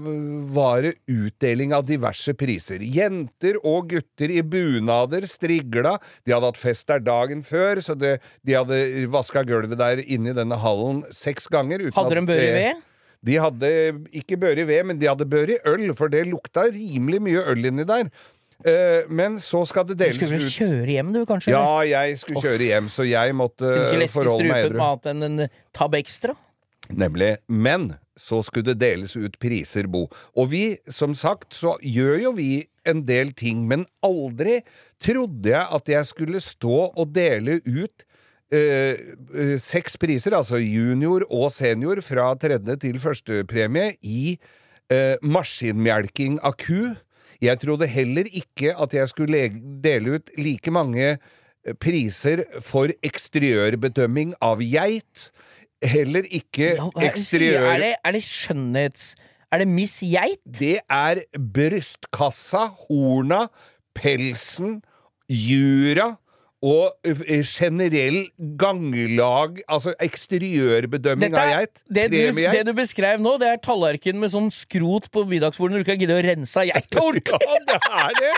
var 0.55 0.85
det 0.87 0.95
utdeling 1.11 1.75
av 1.77 1.85
diverse 1.89 2.35
priser. 2.39 2.83
Jenter 2.83 3.59
og 3.63 3.93
gutter 3.93 4.33
i 4.33 4.41
bunader 4.43 5.27
strigla. 5.31 5.97
De 6.25 6.35
hadde 6.35 6.51
hatt 6.53 6.61
fest 6.61 6.89
der 6.91 7.05
dagen 7.05 7.45
før, 7.47 7.83
så 7.85 7.97
det, 7.99 8.17
de 8.47 8.59
hadde 8.59 8.81
vaska 9.13 9.45
gulvet 9.49 9.79
der 9.81 10.03
inne 10.05 10.33
i 10.33 10.37
denne 10.37 10.59
hallen 10.61 11.05
seks 11.15 11.51
ganger. 11.53 11.89
Hadde 11.95 12.21
de 12.21 12.27
bør 12.29 12.45
i 12.45 12.53
ved? 12.59 12.85
De 13.25 13.41
hadde 13.41 13.73
ikke 14.13 14.37
bør 14.37 14.59
i 14.61 14.69
ved, 14.69 14.85
men 14.91 15.01
de 15.01 15.09
hadde 15.09 15.27
bør 15.29 15.55
i 15.55 15.61
øl, 15.69 15.89
for 15.97 16.13
det 16.13 16.27
lukta 16.29 16.69
rimelig 16.73 17.23
mye 17.25 17.45
øl 17.55 17.71
inni 17.71 17.87
der. 17.89 18.11
Eh, 18.65 19.09
men 19.13 19.37
så 19.43 19.65
skal 19.69 19.85
det 19.89 19.97
Du 19.99 20.05
deles 20.05 20.17
skulle 20.17 20.39
vel 20.39 20.47
ut 20.47 20.55
kjøre 20.55 20.93
hjem, 20.95 21.13
du, 21.13 21.21
kanskje? 21.29 21.53
Ja, 21.53 21.83
jeg 21.89 22.21
skulle 22.21 22.45
kjøre 22.45 22.69
hjem, 22.71 22.89
så 22.93 23.05
jeg 23.09 23.37
måtte 23.37 23.65
forholde 23.65 23.81
meg 23.83 23.91
edru. 23.91 23.97
Kunne 23.97 24.11
forholde 24.13 24.49
meg 24.49 24.63
strupet 24.63 24.79
med 24.79 24.87
annet 24.87 25.11
enn 25.13 25.27
en 25.29 25.55
tab 25.77 25.97
extra? 25.99 26.37
Nemlig. 26.93 27.37
Men 27.49 27.95
så 28.17 28.43
skulle 28.45 28.73
det 28.73 28.83
deles 28.83 29.17
ut 29.17 29.39
priser, 29.43 29.89
Bo. 29.91 30.07
Og 30.37 30.51
vi, 30.53 30.65
som 30.91 31.15
sagt, 31.17 31.55
så 31.57 31.77
gjør 31.83 32.19
jo 32.27 32.33
vi 32.37 32.51
en 32.87 33.05
del 33.09 33.33
ting, 33.37 33.65
men 33.69 33.87
aldri 34.05 34.61
trodde 35.03 35.51
jeg 35.51 35.65
at 35.79 35.89
jeg 35.89 36.11
skulle 36.11 36.43
stå 36.45 36.81
og 36.93 37.15
dele 37.15 37.61
ut 37.65 38.05
eh, 38.53 39.01
eh, 39.35 39.57
seks 39.61 39.97
priser, 40.01 40.37
altså 40.37 40.61
junior 40.61 41.25
og 41.31 41.51
senior, 41.55 42.03
fra 42.05 42.33
tredje 42.41 42.77
til 42.85 43.01
førstepremie 43.03 43.95
i 44.03 44.37
eh, 44.93 45.17
maskinmelking 45.25 46.39
av 46.45 46.59
ku. 46.61 46.93
Jeg 47.43 47.61
trodde 47.65 47.89
heller 47.91 48.29
ikke 48.31 48.75
at 48.77 48.95
jeg 48.95 49.11
skulle 49.11 49.49
dele 49.85 50.19
ut 50.19 50.31
like 50.39 50.71
mange 50.73 51.17
eh, 51.17 51.75
priser 51.81 52.45
for 52.63 52.93
eksteriørbedømming 53.05 54.37
av 54.45 54.63
geit. 54.65 55.31
Heller 55.85 56.27
ikke 56.31 56.75
Ja, 56.79 56.89
er 56.97 57.15
det 57.15 57.95
er, 57.95 58.13
det, 58.17 58.25
skjønnhets... 58.25 59.15
Er 59.53 59.63
det 59.63 59.69
Miss 59.71 60.01
Geit? 60.03 60.41
Det 60.43 60.81
er 60.91 61.21
brystkassa, 61.39 62.67
horna, 62.89 63.45
pelsen, 63.95 64.81
jura 65.31 66.15
og 66.65 66.95
eh, 67.05 67.43
generell 67.45 68.23
ganglag, 68.61 69.59
altså 69.69 69.93
eksteriørbedømming 70.03 71.37
av 71.37 71.51
geit. 71.53 71.83
det, 71.93 72.07
du, 72.13 72.41
det 72.41 72.63
du 72.65 72.73
beskrev 72.77 73.21
nå, 73.23 73.35
det 73.43 73.51
er 73.53 73.61
tallerken 73.65 74.17
med 74.23 74.33
sånn 74.33 74.49
skrot 74.55 75.11
på 75.13 75.27
middagsbordet 75.29 75.75
når 75.75 75.83
du 75.83 75.85
ikke 75.85 75.97
har 75.97 76.01
giddet 76.05 76.23
å 76.23 76.25
rense 76.31 76.63
av 76.63 76.71
geita 76.71 77.03
ordentlig. 77.09 77.43
Ja, 77.45 77.59
det 77.69 77.81
er 77.91 78.17
det! 78.21 78.33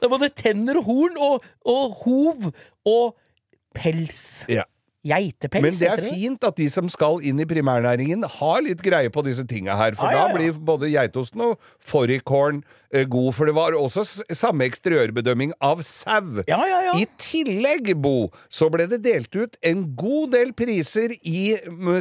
Det 0.00 0.08
er 0.08 0.12
både 0.16 0.30
tenner 0.42 0.80
og 0.80 0.90
horn 0.90 1.22
og, 1.28 1.46
og 1.70 2.02
hov 2.02 2.50
og 2.88 3.14
pels. 3.78 4.24
Ja. 4.50 4.66
Geitepels, 5.08 5.64
Men 5.64 5.76
det 5.78 5.88
er 5.90 6.02
fint 6.12 6.44
at 6.46 6.58
de 6.58 6.66
som 6.72 6.88
skal 6.92 7.22
inn 7.26 7.40
i 7.40 7.46
primærnæringen, 7.48 8.26
har 8.38 8.60
litt 8.64 8.82
greie 8.84 9.10
på 9.12 9.24
disse 9.26 9.44
tinga 9.48 9.76
her. 9.78 9.96
For 9.98 10.08
ah, 10.08 10.14
ja, 10.14 10.20
ja. 10.20 10.28
da 10.28 10.36
blir 10.38 10.60
både 10.70 10.90
geitosten 10.92 11.44
og 11.44 11.70
fårikålen 11.88 12.60
eh, 12.92 13.06
god. 13.08 13.30
For 13.36 13.48
det 13.48 13.54
var 13.56 13.76
også 13.78 14.04
samme 14.36 14.68
eksteriørbedømming 14.68 15.54
av 15.64 15.82
sau. 15.86 16.42
Ja. 16.48 16.60
I 16.98 17.06
tillegg, 17.20 17.94
Bo, 18.02 18.30
så 18.52 18.70
ble 18.72 18.88
det 18.90 19.00
delt 19.06 19.34
ut 19.38 19.58
en 19.66 19.86
god 19.98 20.34
del 20.36 20.54
priser 20.56 21.14
i 21.22 21.42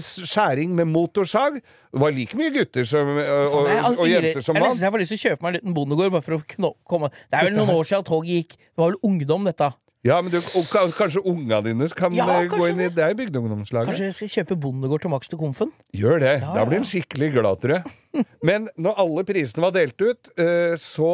skjæring 0.03 0.75
med 0.77 0.91
motorsag. 0.91 1.61
Det 1.61 2.03
var 2.03 2.13
like 2.13 2.37
mye 2.37 2.53
gutter 2.53 2.85
som, 2.87 3.09
og, 3.15 3.67
jeg, 3.71 3.81
og, 3.95 4.05
jenter 4.11 4.43
som 4.43 4.57
mann. 4.59 4.75
jeg 4.75 4.91
har 4.91 5.01
lyst 5.01 5.15
til 5.15 5.21
å 5.21 5.25
kjøpe 5.29 5.45
meg 5.45 5.49
en 5.49 5.59
liten 5.61 5.75
bondegård 5.77 6.13
bare 6.13 6.25
for 6.25 6.37
å 6.37 6.73
komme 6.85 7.09
Det 7.15 7.39
er 7.39 7.47
vel 7.49 7.57
noen 7.57 7.73
år 7.77 7.87
siden 7.87 8.07
toget 8.07 8.33
gikk. 8.41 8.57
Det 8.59 8.81
var 8.83 8.91
vel 8.91 8.99
ungdom, 9.07 9.47
dette. 9.47 9.71
Ja, 10.05 10.21
men 10.21 10.31
du, 10.31 10.37
og, 10.37 10.67
ka- 10.69 10.85
kanskje 10.95 11.23
unga 11.25 11.57
dine 11.65 11.87
kan 11.97 12.13
Ja, 12.15 12.27
eh, 12.41 12.47
gå 12.51 12.67
inn 12.69 12.79
i 12.85 12.89
det. 12.93 13.07
Bygdeungdomslaget. 13.17 13.89
Kanskje 13.89 14.05
jeg 14.11 14.13
skal 14.13 14.29
kjøpe 14.35 14.57
bondegård 14.61 15.01
til 15.01 15.09
Max 15.11 15.27
til 15.27 15.39
Komfen? 15.41 15.71
Gjør 15.95 16.19
det. 16.21 16.35
Ja, 16.43 16.53
Da 16.53 16.65
blir 16.69 16.79
ja. 16.83 16.87
skikkelig 16.87 17.31
glad, 17.33 17.59
tror 17.63 17.73
jeg. 17.79 18.25
Men 18.43 18.69
når 18.77 18.93
alle 19.03 19.23
prisene 19.27 19.65
var 19.65 19.71
delt 19.75 19.99
ut, 20.01 20.29
eh, 20.37 20.75
så 20.79 21.09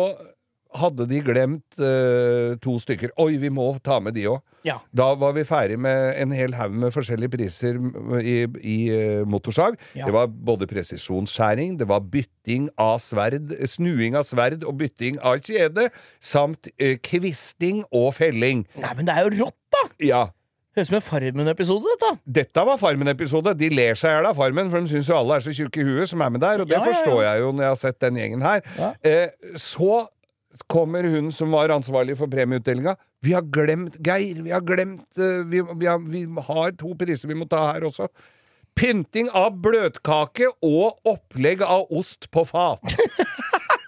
hadde 0.79 1.07
de 1.09 1.21
glemt 1.25 1.77
uh, 1.79 2.55
to 2.63 2.75
stykker. 2.81 3.13
Oi, 3.21 3.37
vi 3.41 3.51
må 3.53 3.69
ta 3.83 3.99
med 4.03 4.15
de 4.17 4.27
òg. 4.31 4.41
Ja. 4.63 4.77
Da 4.95 5.09
var 5.19 5.33
vi 5.35 5.43
ferdig 5.47 5.77
med 5.83 6.13
en 6.21 6.31
hel 6.35 6.55
haug 6.55 6.75
med 6.85 6.93
forskjellige 6.95 7.33
priser 7.35 7.79
i, 8.21 8.35
i 8.63 8.77
uh, 8.93 9.23
motorsag. 9.29 9.77
Ja. 9.97 10.07
Det 10.07 10.15
var 10.15 10.29
både 10.31 10.69
presisjonsskjæring, 10.71 11.77
det 11.79 11.89
var 11.91 12.05
bytting 12.13 12.69
av 12.79 13.01
sverd, 13.03 13.51
snuing 13.69 14.15
av 14.19 14.27
sverd 14.29 14.63
og 14.63 14.77
bytting 14.79 15.19
av 15.21 15.41
kjede, 15.43 15.89
samt 16.23 16.71
uh, 16.77 16.95
kvisting 17.03 17.83
og 17.91 18.13
felling. 18.19 18.67
Nei, 18.79 18.95
men 18.95 19.09
det 19.09 19.17
er 19.17 19.27
jo 19.27 19.43
rått, 19.43 19.59
da! 19.73 19.83
Ja. 20.03 20.23
Høres 20.73 20.87
ut 20.87 20.89
som 20.89 20.97
en 20.97 21.05
Farmen-episode, 21.05 21.91
dette. 21.91 22.07
Dette 22.39 22.61
var 22.65 22.79
Farmen-episode. 22.81 23.51
De 23.59 23.67
ler 23.69 23.99
seg 23.99 24.09
i 24.09 24.15
hjel 24.15 24.25
av 24.25 24.39
Farmen, 24.39 24.71
for 24.71 24.81
de 24.81 24.89
syns 24.89 25.11
jo 25.11 25.19
alle 25.19 25.37
er 25.37 25.43
så 25.45 25.53
tjukke 25.53 25.83
i 25.83 25.85
huet 25.85 26.09
som 26.09 26.23
er 26.25 26.31
med 26.33 26.41
der, 26.41 26.63
og 26.63 26.71
det 26.71 26.79
Ja, 26.79 26.81
forstår 26.87 27.19
jeg 27.21 27.43
jo 27.43 27.51
når 27.53 27.65
jeg 27.65 27.69
har 27.69 27.81
sett 27.83 27.99
den 28.01 28.17
gjengen 28.17 28.41
her. 28.41 28.63
Eh, 29.05 29.53
så 29.61 30.07
kommer 30.67 31.03
hun 31.03 31.31
som 31.31 31.53
var 31.53 31.73
ansvarlig 31.73 32.17
for 32.19 32.31
premieutdelinga. 32.31 32.95
Vi 33.23 33.33
har 33.33 33.45
glemt 33.53 33.97
Geir. 34.05 34.41
Vi 34.43 34.53
har 34.53 34.61
glemt 34.61 35.05
eh, 35.17 35.41
vi, 35.49 35.61
vi, 35.61 35.89
har, 35.89 35.99
vi 35.99 36.25
har 36.49 36.75
to 36.79 36.93
priser 36.99 37.31
vi 37.31 37.39
må 37.39 37.47
ta 37.49 37.65
her 37.71 37.87
også. 37.89 38.09
Pynting 38.77 39.29
av 39.37 39.59
bløtkake 39.61 40.49
og 40.65 40.99
opplegg 41.09 41.61
av 41.65 41.91
ost 41.93 42.29
på 42.33 42.45
fat. 42.49 42.81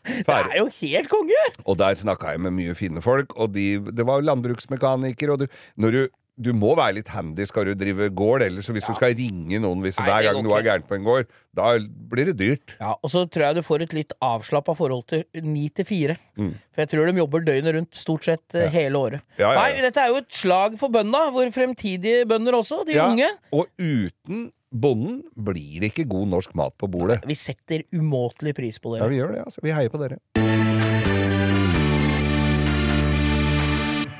Det 0.06 0.30
er 0.30 0.60
jo 0.60 0.68
helt 0.80 1.10
konge! 1.10 1.40
Og 1.66 1.80
der 1.80 1.96
snakka 1.98 2.36
jeg 2.36 2.44
med 2.46 2.54
mye 2.54 2.76
fine 2.78 3.02
folk, 3.02 3.34
og 3.42 3.56
de, 3.56 3.80
det 3.90 4.06
var 4.06 4.22
landbruksmekanikere, 4.22 5.34
og 5.34 5.42
du, 5.42 5.56
når 5.82 5.96
du 5.96 6.02
du 6.36 6.52
må 6.56 6.74
være 6.76 6.98
litt 6.98 7.10
handy 7.14 7.46
skal 7.48 7.70
du 7.70 7.74
drive 7.80 8.10
gård, 8.16 8.44
ellers 8.44 8.68
så 8.68 8.76
hvis 8.76 8.88
du 8.88 8.96
skal 8.98 9.16
ringe 9.16 9.60
noen 9.64 9.84
hvis 9.86 10.00
Nei, 10.02 10.08
hver 10.10 10.28
gang 10.28 10.42
noe 10.44 10.58
er 10.58 10.66
gærent 10.68 10.88
på 10.90 10.98
en 10.98 11.06
gård, 11.08 11.30
da 11.56 11.70
blir 12.12 12.32
det 12.32 12.36
dyrt. 12.42 12.76
Ja, 12.82 12.96
Og 13.00 13.14
så 13.14 13.24
tror 13.32 13.48
jeg 13.48 13.60
du 13.60 13.64
får 13.66 13.86
et 13.86 13.96
litt 13.96 14.12
avslappa 14.24 14.76
forhold 14.76 15.06
til 15.12 15.24
ni 15.48 15.70
til 15.72 15.88
fire. 15.88 16.18
Mm. 16.36 16.52
For 16.76 16.84
jeg 16.84 16.92
tror 16.92 17.08
de 17.08 17.24
jobber 17.24 17.48
døgnet 17.48 17.78
rundt 17.78 17.96
stort 17.96 18.28
sett 18.28 18.60
ja. 18.60 18.68
hele 18.74 19.00
året. 19.00 19.24
Ja, 19.40 19.48
ja, 19.48 19.54
ja. 19.54 19.64
Nei, 19.64 19.88
dette 19.88 20.04
er 20.04 20.12
jo 20.12 20.20
et 20.26 20.36
slag 20.36 20.76
for 20.82 20.92
bøndene, 20.92 21.32
hvor 21.36 21.56
fremtidige 21.56 22.28
bønder 22.30 22.60
også, 22.60 22.84
de 22.88 23.00
Ja, 23.00 23.08
unge. 23.12 23.32
Og 23.56 23.72
uten 23.80 24.50
bonden 24.76 25.22
blir 25.40 25.80
det 25.80 25.94
ikke 25.94 26.10
god 26.12 26.28
norsk 26.36 26.56
mat 26.60 26.76
på 26.76 26.92
bordet. 26.92 27.22
Vi 27.28 27.38
setter 27.40 27.88
umåtelig 27.96 28.58
pris 28.58 28.82
på 28.84 28.96
dere. 28.96 29.06
Ja, 29.06 29.12
vi 29.14 29.24
gjør 29.24 29.38
det, 29.38 29.48
altså. 29.48 29.64
Vi 29.64 29.76
heier 29.76 29.94
på 29.94 30.04
dere. 30.04 30.20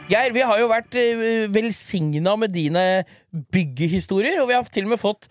Geir, 0.06 0.36
vi 0.36 0.44
har 0.46 0.60
jo 0.62 0.70
vært 0.70 0.94
uh, 0.94 1.48
velsigna 1.50 2.36
med 2.38 2.54
dine 2.54 2.84
byggehistorier, 3.54 4.38
og 4.44 4.52
vi 4.52 4.58
har 4.58 4.70
til 4.70 4.86
og 4.86 4.94
med 4.94 5.02
fått 5.02 5.28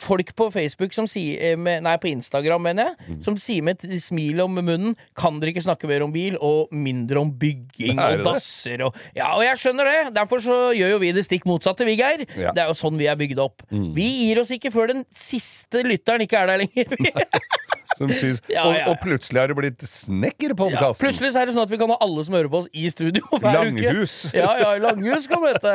folk 0.00 0.30
på 0.32 0.46
Facebook 0.48 0.94
som 0.96 1.04
sier 1.10 1.42
eh, 1.50 1.58
med, 1.60 1.82
Nei, 1.84 1.92
på 2.00 2.08
Instagram, 2.08 2.62
mener 2.64 2.88
jeg. 2.88 2.94
Mm. 3.04 3.18
Som 3.26 3.36
sier 3.36 3.64
med 3.66 3.84
et 3.84 4.00
smil 4.00 4.40
om 4.40 4.54
munnen 4.56 4.94
Kan 5.12 5.36
dere 5.42 5.52
ikke 5.52 5.64
snakke 5.66 5.90
mer 5.90 6.06
om 6.06 6.14
bil, 6.14 6.38
og 6.40 6.72
mindre 6.72 7.20
om 7.20 7.28
bygging 7.36 8.00
og 8.00 8.24
dasser 8.24 8.86
og 8.86 8.96
Ja, 9.12 9.34
og 9.34 9.44
jeg 9.44 9.60
skjønner 9.60 9.90
det! 9.90 9.98
Derfor 10.16 10.40
så 10.40 10.58
gjør 10.72 10.94
jo 10.94 11.02
vi 11.04 11.12
det 11.12 11.26
stikk 11.28 11.44
motsatte, 11.48 11.84
vi, 11.84 11.98
Geir. 12.00 12.24
Ja. 12.32 12.48
Mm. 12.48 12.56
Det 12.56 12.64
er 12.64 12.72
jo 12.72 12.78
sånn 12.80 13.00
vi 13.00 13.10
er 13.12 13.20
bygd 13.20 13.44
opp. 13.44 13.66
Vi 13.68 14.08
gir 14.24 14.40
oss 14.40 14.54
ikke 14.56 14.72
før 14.72 14.94
den 14.94 15.04
siste 15.12 15.84
lytteren 15.84 16.24
ikke 16.24 16.40
er 16.40 16.54
der 16.54 16.64
lenger. 16.64 16.96
Som 17.94 18.10
syns, 18.10 18.40
Ja, 18.50 18.64
og, 18.66 18.72
ja, 18.74 18.80
ja. 18.80 18.86
og 18.90 18.96
plutselig 19.02 19.38
har 19.40 19.50
det 19.52 19.56
blitt 19.58 19.82
Ja, 19.84 19.88
snekkerpodkasten. 19.90 21.00
plutselig 21.04 21.30
så 21.34 21.42
er 21.42 21.46
det 21.50 21.54
sånn 21.54 21.64
at 21.66 21.70
vi 21.70 21.78
kan 21.78 21.92
ha 21.92 21.98
alle 22.02 22.24
som 22.26 22.34
hører 22.34 22.50
på 22.50 22.58
oss, 22.62 22.68
i 22.74 22.88
studio 22.90 23.22
hver 23.42 23.54
Langhus. 23.60 24.14
uke. 24.28 24.38
Ja, 24.40 24.50
ja, 24.58 24.72
Langhus 24.82 25.28
kan 25.30 25.44
det 25.44 25.52
hete. 25.56 25.74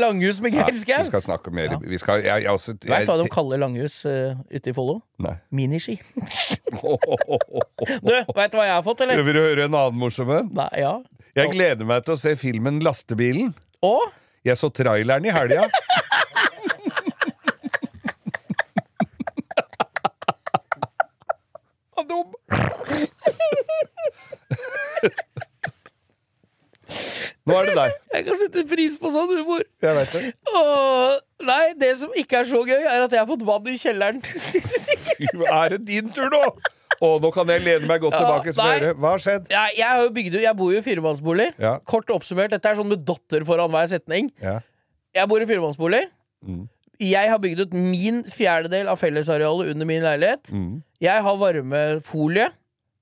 Langhus 0.00 0.40
med 0.44 0.52
Geir 0.56 0.76
Skau. 0.76 1.00
vi 1.02 1.10
skal 1.10 1.24
snakke 1.24 1.52
mer 1.54 1.76
vi 1.80 1.98
skal, 2.02 2.20
jeg, 2.24 2.44
jeg, 2.44 2.52
også, 2.52 2.76
jeg, 2.76 2.90
Vet 2.92 3.06
du 3.08 3.12
hva 3.14 3.18
de 3.22 3.28
kaller 3.32 3.62
Langhus 3.64 3.98
uh, 4.08 4.36
ute 4.52 4.70
i 4.72 4.76
Follo? 4.76 5.00
Miniski. 5.50 5.96
Du, 6.76 8.12
veit 8.12 8.52
du 8.52 8.56
hva 8.58 8.64
jeg 8.66 8.74
har 8.76 8.82
fått, 8.84 9.00
eller? 9.04 9.20
Vil 9.24 9.36
du 9.36 9.40
høre 9.40 9.64
en 9.68 9.74
annen 9.78 9.98
morsom 10.00 10.28
en? 10.34 10.48
Ja. 10.76 10.92
Jeg 11.36 11.50
gleder 11.54 11.86
meg 11.88 12.04
til 12.06 12.14
å 12.16 12.20
se 12.20 12.34
filmen 12.40 12.78
Lastebilen. 12.84 13.54
Og 13.86 14.02
Jeg 14.46 14.56
så 14.60 14.68
traileren 14.70 15.24
i 15.26 15.32
helga. 15.34 15.66
Han 21.96 22.04
er 22.04 22.08
dum! 22.10 22.35
Nå 27.46 27.54
er 27.60 27.68
det 27.68 27.74
deg. 27.76 27.92
jeg 28.14 28.24
kan 28.26 28.38
sette 28.40 28.62
pris 28.70 28.94
på 28.98 29.10
sånn 29.14 29.30
humor. 29.38 29.62
Jeg 29.82 29.94
vet 29.98 30.14
det. 30.16 30.22
Åh, 30.50 31.12
nei, 31.46 31.64
det 31.78 31.92
som 32.00 32.14
ikke 32.18 32.40
er 32.40 32.48
så 32.48 32.60
gøy, 32.66 32.80
er 32.82 33.04
at 33.04 33.12
jeg 33.14 33.20
har 33.22 33.28
fått 33.28 33.44
vann 33.46 33.68
i 33.70 33.76
kjelleren. 33.78 34.18
Er 35.46 35.74
det 35.76 35.80
din 35.88 36.10
tur 36.14 36.30
nå? 36.32 36.40
Og 37.04 37.18
nå 37.22 37.28
kan 37.34 37.50
jeg 37.52 37.60
lene 37.62 37.86
meg 37.90 38.00
godt 38.00 38.14
Ja, 38.16 38.22
tilbake 38.22 38.52
til 38.54 38.62
nei. 38.62 38.76
dere. 38.80 38.94
Hva 38.96 39.10
har 39.14 39.22
skjedd? 39.22 39.50
jeg, 39.52 39.74
jeg, 39.78 40.06
bygd, 40.16 40.38
jeg 40.46 40.56
bor 40.58 40.72
jo 40.72 40.80
i 40.80 40.84
firemannsbolig. 40.86 41.48
Ja. 41.60 41.74
Kort 41.86 42.10
oppsummert, 42.14 42.54
dette 42.54 42.70
er 42.72 42.78
sånn 42.78 42.88
med 42.90 43.02
dotter 43.08 43.44
foran 43.46 43.70
hver 43.74 43.90
setning. 43.92 44.30
Ja. 44.42 44.58
Jeg 45.16 45.28
bor 45.30 45.42
i 45.44 45.48
firemannsbolig. 45.48 46.02
Mm. 46.46 46.64
Jeg 47.00 47.30
har 47.30 47.38
bygd 47.42 47.60
ut 47.66 47.74
min 47.76 48.22
fjerdedel 48.24 48.88
av 48.88 48.96
fellesarealet 49.00 49.72
under 49.74 49.86
min 49.88 50.02
leilighet. 50.02 50.48
Mm. 50.52 50.82
Jeg 51.02 51.22
har 51.22 51.36
varmefolie 51.36 52.48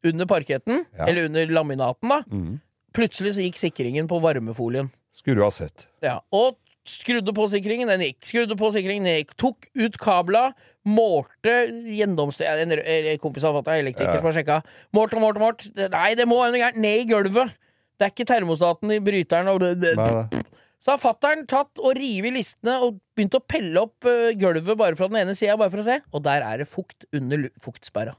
under 0.04 0.26
parketten, 0.26 0.84
Ja. 0.98 1.06
eller 1.06 1.24
under 1.30 1.46
laminaten, 1.46 2.08
da. 2.08 2.22
Mm. 2.30 2.60
Plutselig 2.92 3.34
så 3.34 3.42
gikk 3.44 3.56
sikringen 3.58 4.08
på 4.08 4.20
varmefolien. 4.20 4.90
Skulle 5.14 5.36
du 5.36 5.42
ha 5.46 5.50
sett. 5.50 5.86
Ja. 6.02 6.20
Og 6.32 6.56
Skrudde 6.84 7.32
på 7.32 7.46
sikringen, 7.48 7.88
den 7.88 8.02
gikk. 8.04 8.18
Skrudde 8.28 8.56
på 8.60 8.68
sikringen, 8.74 9.06
den 9.08 9.22
gikk. 9.22 9.30
Tok 9.40 9.70
ut 9.74 9.94
kabla, 9.96 10.50
målte 10.84 11.54
gjennomsnitt 11.88 12.44
En 12.44 12.72
en 12.76 13.18
kompis 13.22 13.44
av 13.48 13.56
fatter'n, 13.56 13.80
elektriker, 13.80 14.18
som 14.20 14.28
har 14.28 14.36
sjekka. 14.36 14.58
Målt 14.92 15.14
og 15.16 15.22
målt 15.24 15.36
og 15.40 15.44
målt. 15.46 15.64
Nei, 15.94 16.10
det 16.14 16.26
må 16.28 16.42
være 16.42 16.52
noe 16.52 16.60
gærent. 16.60 16.76
Ned 16.84 17.00
i 17.00 17.06
gulvet. 17.08 17.54
Det 17.96 18.04
er 18.04 18.12
ikke 18.12 18.26
termostaten 18.28 18.92
i 18.92 19.00
bryteren. 19.00 19.48
Og 19.48 19.60
det, 19.64 19.72
det. 19.80 20.44
Så 20.84 20.92
har 20.92 21.00
fatter'n 21.00 21.46
tatt 21.48 21.80
og 21.80 21.94
revet 21.96 22.34
listene 22.36 22.74
og 22.84 22.98
begynt 23.16 23.36
å 23.38 23.40
pelle 23.48 23.80
opp 23.86 24.04
eh, 24.04 24.34
gulvet 24.36 24.76
bare 24.76 24.96
fra 24.98 25.08
den 25.08 25.22
ene 25.22 25.32
sida, 25.38 25.56
bare 25.56 25.72
for 25.72 25.80
å 25.80 25.86
se. 25.86 25.96
Og 26.12 26.22
der 26.26 26.44
er 26.44 26.60
det 26.60 26.68
fukt 26.68 27.06
under 27.16 27.46
fuktsperra. 27.64 28.12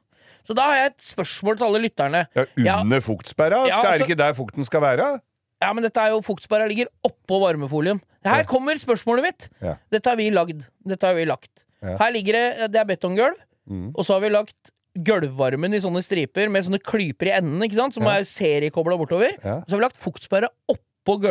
Så 0.46 0.56
da 0.58 0.66
har 0.72 0.76
jeg 0.80 0.92
et 0.96 1.06
spørsmål 1.06 1.58
til 1.60 1.68
alle 1.68 1.82
lytterne. 1.86 2.24
Ja, 2.36 2.46
Ja. 2.58 2.80
under 2.82 3.02
fuktsperra? 3.06 3.68
Ja, 3.68 3.78
Skal, 3.78 3.86
er 3.86 3.92
altså- 3.92 4.08
det 4.08 4.10
ikke 4.10 4.18
der 4.24 4.34
fukten 4.34 4.66
skal 4.66 4.82
være? 4.82 5.22
Ja, 5.62 5.74
men 5.74 5.84
dette 5.84 5.98
er 6.02 6.10
jo 6.10 6.22
fuktsperra 6.22 6.68
ligger 6.68 6.88
oppå 7.06 7.40
varmefolien. 7.42 8.02
Her 8.26 8.38
Ja. 8.42 8.44
kommer 8.44 8.74
spørsmålet 8.76 9.22
mitt. 9.24 9.50
Ja. 9.62 9.76
Dette 9.92 10.10
har 10.10 10.16
vi 10.18 10.30
lagd. 10.32 10.66
Dette 10.86 11.02
har 11.08 11.14
vi 11.16 11.26
lagt. 11.26 11.64
Ja. 11.82 11.98
Her 11.98 12.12
ligger 12.12 12.34
det 12.34 12.72
Det 12.72 12.82
er 12.82 12.86
betonggulv, 12.86 13.36
Mm. 13.70 13.92
og 13.96 14.04
så 14.06 14.14
har 14.14 14.22
vi 14.22 14.30
lagt 14.30 14.72
gulvvarmen 14.98 15.74
i 15.74 15.80
sånne 15.80 16.02
striper 16.04 16.50
med 16.50 16.64
sånne 16.64 16.82
klyper 16.82 17.28
i 17.28 17.38
enden, 17.38 17.62
ikke 17.62 17.76
sant? 17.76 17.94
som 17.94 18.04
Ja. 18.04 18.18
er 18.18 18.24
seriekobla 18.24 18.98
bortover. 18.98 19.32
Ja. 19.44 19.58
Og 19.58 19.66
så 19.68 19.72
har 19.72 19.80
vi 19.80 19.86
lagt 19.86 19.98
fuktsperre 20.02 20.48
oppå 20.70 21.22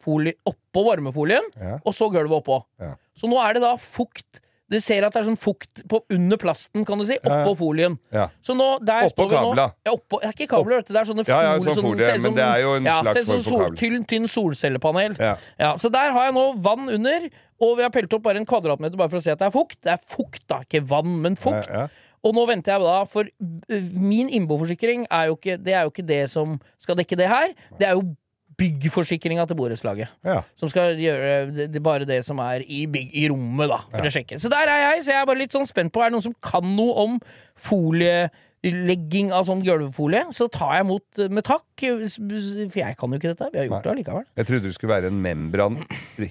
gulvfolie, 0.00 0.34
oppå 0.46 0.84
varmefolien, 0.86 1.42
Ja. 1.60 1.78
og 1.84 1.92
så 1.94 2.10
gulvet 2.10 2.42
oppå. 2.42 2.64
Ja. 2.80 2.94
Så 3.16 3.28
nå 3.28 3.38
er 3.38 3.54
det 3.54 3.62
da 3.62 3.76
fukt 3.76 4.40
Det 4.70 4.78
ser 4.80 5.02
at 5.02 5.12
det 5.12 5.18
er 5.18 5.26
sånn 5.26 5.36
fukt 5.36 5.80
på 5.88 5.98
under 6.14 6.36
plasten, 6.36 6.84
kan 6.86 6.96
du 6.96 7.04
si, 7.04 7.16
oppå 7.24 7.56
folien. 7.58 7.98
Ja. 8.12 8.28
Så 8.40 8.54
nå, 8.54 8.78
der 8.86 9.08
Oppå 9.08 9.26
står 9.26 9.28
vi 9.28 9.34
nå 9.34 9.54
ja, 9.56 9.90
oppå, 9.90 10.20
Det 10.20 10.28
er 10.28 10.32
ikke 10.36 10.46
kabler, 10.46 10.76
vet 10.76 10.86
du. 10.86 10.92
Det 10.94 11.00
er 11.00 11.08
sånne 11.08 11.24
Ja, 11.26 11.42
ja, 11.42 11.56
sånn 11.58 11.82
folie, 11.82 12.18
men 12.22 12.34
det 12.36 12.44
er 12.44 12.60
jo 12.62 12.74
en 12.76 12.84
ja, 12.84 13.00
slags 13.02 13.26
sånn 13.26 13.42
sol, 13.42 13.74
tynn, 13.74 14.04
tynn 14.06 14.28
solcellepanel. 14.28 15.16
Ja. 15.18 15.32
Ja, 15.58 15.72
så 15.74 15.90
der 15.90 16.12
har 16.12 16.28
jeg 16.28 16.34
nå 16.34 16.54
vann 16.62 16.86
under, 16.88 17.26
og 17.60 17.76
vi 17.78 17.82
har 17.82 17.90
pelt 17.90 18.14
opp 18.14 18.22
bare 18.22 18.38
en 18.38 18.46
kvadratmeter 18.46 18.96
bare 18.96 19.10
for 19.10 19.18
å 19.18 19.22
se 19.26 19.32
at 19.32 19.42
det 19.42 19.48
er 19.48 19.56
fukt. 19.58 19.82
Det 19.82 19.90
er 19.90 19.98
fukt, 20.06 20.46
da. 20.46 20.60
Ikke 20.62 20.86
vann, 20.86 21.20
men 21.20 21.34
fukt. 21.34 21.66
Ja, 21.66 21.88
ja. 21.88 21.88
Og 22.22 22.34
nå 22.36 22.46
venter 22.46 22.76
jeg 22.76 22.84
da, 22.84 23.04
for 23.10 23.24
øh, 23.26 23.90
min 23.98 24.28
innboforsikring 24.28 25.08
er 25.10 25.30
jo 25.32 25.36
ikke, 25.38 25.56
det 25.58 25.72
er 25.74 25.82
jo 25.82 25.90
ikke 25.90 26.06
det 26.06 26.30
som 26.30 26.60
skal 26.78 26.94
dekke 26.94 27.16
det 27.18 27.26
her. 27.26 27.54
Det 27.80 27.88
er 27.88 27.98
jo 27.98 28.14
byggforsikringa 28.60 29.46
til 29.48 29.58
borettslaget. 29.58 30.12
Ja. 30.26 30.42
Som 30.58 30.70
skal 30.72 30.98
gjøre 31.00 31.32
det, 31.54 31.66
det 31.74 31.82
bare 31.84 32.08
det 32.08 32.20
som 32.26 32.40
er 32.44 32.64
i, 32.66 32.84
bygg, 32.90 33.10
i 33.16 33.26
rommet, 33.32 33.70
da, 33.72 33.80
for 33.94 34.10
å 34.10 34.12
sjekke. 34.12 34.38
Så 34.42 34.52
der 34.52 34.70
er 34.70 34.84
jeg, 34.84 35.04
så 35.06 35.14
jeg 35.14 35.22
er 35.22 35.28
bare 35.30 35.42
litt 35.42 35.56
sånn 35.56 35.68
spent 35.68 35.92
på 35.94 36.02
Er 36.04 36.10
det 36.10 36.18
noen 36.18 36.28
som 36.28 36.36
kan 36.44 36.66
noe 36.76 36.96
om 37.04 37.16
folielegging 37.60 39.32
av 39.36 39.48
sånn 39.48 39.64
gulvfolie. 39.66 40.26
Så 40.36 40.48
tar 40.52 40.76
jeg 40.78 40.86
imot 40.86 41.22
med 41.32 41.46
takk, 41.48 41.66
for 41.80 42.82
jeg 42.82 42.98
kan 43.00 43.14
jo 43.16 43.20
ikke 43.20 43.32
dette. 43.32 43.50
Vi 43.54 43.62
har 43.62 43.70
gjort 43.70 43.88
det 43.88 43.94
allikevel. 43.94 44.28
Jeg 44.40 44.50
trodde 44.50 44.68
det 44.68 44.76
skulle 44.76 44.96
være 44.96 45.12
en 45.12 45.22
membran 45.24 45.80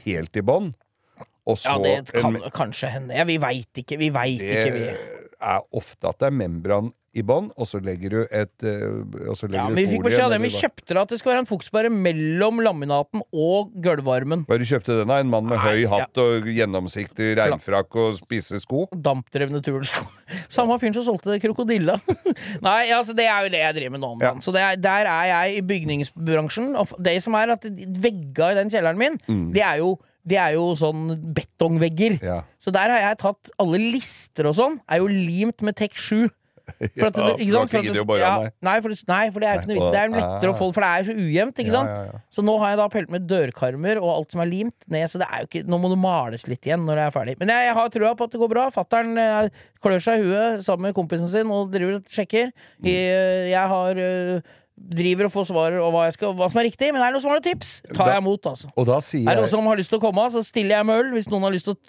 helt 0.06 0.40
i 0.40 0.46
bånn. 0.46 0.74
Ja, 1.50 1.80
det 1.82 2.12
kan 2.14 2.36
en, 2.38 2.46
kanskje 2.54 2.92
hende. 2.94 3.16
Ja, 3.18 3.26
vi 3.26 3.40
veit 3.42 3.82
ikke. 3.82 3.98
Vi 3.98 4.12
veit 4.14 4.44
ikke, 4.44 4.74
vi. 4.76 4.86
Det 4.86 5.48
er 5.50 5.64
ofte 5.80 6.12
at 6.12 6.20
det 6.22 6.28
er 6.30 6.36
membran 6.36 6.92
i 7.18 7.24
bånn, 7.26 7.50
og 7.58 7.68
så 7.70 7.80
legger 7.84 8.14
du 8.14 8.20
et 8.30 8.66
eh, 8.68 8.84
og 9.30 9.36
så 9.38 9.48
legger 9.50 9.60
Ja, 9.60 9.66
men 9.72 9.80
vi 9.80 9.86
fikk 9.96 10.06
beskjed 10.06 10.26
av 10.28 10.34
dem. 10.36 10.46
Vi 10.46 10.52
kjøpte 10.54 10.94
det 10.94 11.02
at 11.02 11.14
det 11.14 11.20
skal 11.22 11.32
være 11.34 11.44
en 11.44 11.50
fuktsperre 11.50 11.92
mellom 11.94 12.62
laminaten 12.66 13.24
og 13.34 13.72
gulvvarmen. 13.84 14.44
Bare 14.50 14.62
du 14.62 14.68
kjøpte 14.70 15.00
den 15.02 15.14
av 15.14 15.24
en 15.24 15.32
mann 15.32 15.48
med 15.50 15.62
høy 15.64 15.84
ja. 15.84 15.92
hatt 15.96 16.22
og 16.22 16.50
gjennomsiktig 16.50 17.32
regnfrakk 17.40 17.98
og 18.04 18.20
spisse 18.20 18.62
sko? 18.64 18.86
Dampdrevne 18.94 19.62
turnsko. 19.66 20.06
Samme 20.60 20.78
fyren 20.82 20.98
som 20.98 21.08
solgte 21.08 21.34
det 21.34 21.42
krokodilla. 21.44 21.98
Nei, 22.68 22.82
altså 22.96 23.16
det 23.18 23.26
er 23.30 23.48
jo 23.48 23.54
det 23.56 23.64
jeg 23.64 23.80
driver 23.80 23.96
med 23.98 24.06
nå 24.06 24.14
om 24.18 24.24
Ja. 24.24 24.36
Så 24.44 24.54
er, 24.56 24.78
der 24.80 25.10
er 25.10 25.32
jeg 25.32 25.58
i 25.58 25.66
bygningsbransjen. 25.74 26.76
Og 26.80 26.94
det 27.02 27.18
som 27.26 27.38
er 27.40 27.56
at 27.56 27.66
vegga 27.70 28.54
i 28.54 28.60
den 28.62 28.72
kjelleren 28.74 29.00
min, 29.00 29.18
Mm. 29.30 29.50
det 29.54 29.62
er 29.66 29.82
jo 29.82 29.98
det 30.30 30.38
er 30.38 30.56
jo 30.58 30.74
sånn 30.78 31.14
betongvegger. 31.34 32.20
Ja. 32.22 32.42
Så 32.62 32.74
der 32.76 32.92
har 32.92 33.02
jeg 33.02 33.20
tatt 33.22 33.52
alle 33.62 33.80
lister 33.82 34.50
og 34.50 34.58
sånn, 34.58 34.76
er 34.90 35.02
jo 35.02 35.08
limt 35.10 35.64
med 35.66 35.78
Tek 35.80 35.96
7. 35.98 36.28
For 37.00 37.08
at 37.10 37.20
Ja, 37.20 37.28
ikke 37.36 37.54
sant? 37.56 37.72
For 37.72 37.80
at 37.80 37.88
det- 37.90 38.20
ja, 38.20 38.32
nei. 38.62 38.76
for, 38.82 38.90
det- 38.94 39.08
nei, 39.10 39.24
for 39.32 39.40
det 39.44 39.48
er 39.50 39.54
jo 39.56 39.62
ikke 39.62 39.70
noe 39.72 39.80
vits. 39.80 39.92
Det 39.96 40.02
er 40.02 40.14
lettere 40.16 40.52
å 40.54 40.58
få 40.60 40.70
For 40.74 40.86
det 40.86 40.90
er 40.90 41.04
jo 41.04 41.08
så 41.10 41.16
ujevnt, 41.26 41.62
ikke 41.64 41.76
sant? 41.76 42.20
Så 42.36 42.46
nå 42.46 42.56
har 42.62 42.74
jeg 42.74 42.80
da 42.82 42.88
pelt 42.94 43.10
med 43.16 43.28
dørkarmer 43.30 44.02
og 44.02 44.10
alt 44.16 44.32
som 44.36 44.42
er 44.46 44.52
limt 44.52 44.88
ned, 44.88 45.10
så 45.12 45.22
det 45.22 45.28
er 45.32 45.44
jo 45.44 45.50
ikke 45.50 45.64
Nå 45.70 45.80
må 45.82 45.90
det 45.94 46.00
males 46.02 46.48
litt 46.48 46.66
igjen 46.70 46.86
når 46.88 46.96
det 47.02 47.06
er 47.08 47.16
ferdig. 47.16 47.36
Men 47.40 47.54
jeg, 47.54 47.68
jeg 47.70 47.76
har 47.80 47.90
trua 47.90 48.14
på 48.16 48.24
at 48.30 48.32
det 48.32 48.40
går 48.42 48.52
bra. 48.54 48.70
Fattern 48.74 49.18
eh, 49.18 49.50
klør 49.84 50.02
seg 50.04 50.20
i 50.22 50.30
huet 50.30 50.64
sammen 50.66 50.90
med 50.90 50.96
kompisen 50.98 51.30
sin 51.32 51.52
og 51.54 51.72
driver 51.74 52.00
og 52.00 52.10
sjekker. 52.14 52.52
Mm. 52.80 52.90
Jeg, 52.90 53.52
jeg 53.54 53.68
har 53.74 54.02
eh, 54.06 54.56
driver 54.90 55.28
og 55.28 55.34
får 55.34 55.46
svar 55.52 55.76
og 55.80 55.92
hva, 55.94 56.06
skal, 56.14 56.34
hva 56.38 56.48
som 56.50 56.60
er 56.62 56.68
riktig, 56.70 56.90
men 56.96 57.02
er 57.02 57.10
det 57.12 57.18
noen 57.18 57.24
som 57.26 57.32
har 57.34 57.40
noen 57.40 57.48
tips, 57.50 57.72
tar 57.92 58.06
Da- 58.06 58.14
jeg 58.16 58.24
imot, 58.24 58.48
altså. 58.50 58.70
Da 58.90 58.98
Er 59.00 59.36
det 59.36 59.36
noen 59.44 59.52
som 59.52 59.68
har 59.70 59.78
lyst 59.78 59.90
til 59.94 60.00
å 60.00 60.02
komme, 60.02 60.26
så 60.34 60.44
stiller 60.46 60.78
jeg 60.80 60.86
med 60.90 60.96
øl. 61.04 61.12
Hvis 61.14 61.30
noen 61.30 61.44
har 61.46 61.52
lyst 61.54 61.66
til 61.70 61.76
å 61.76 61.80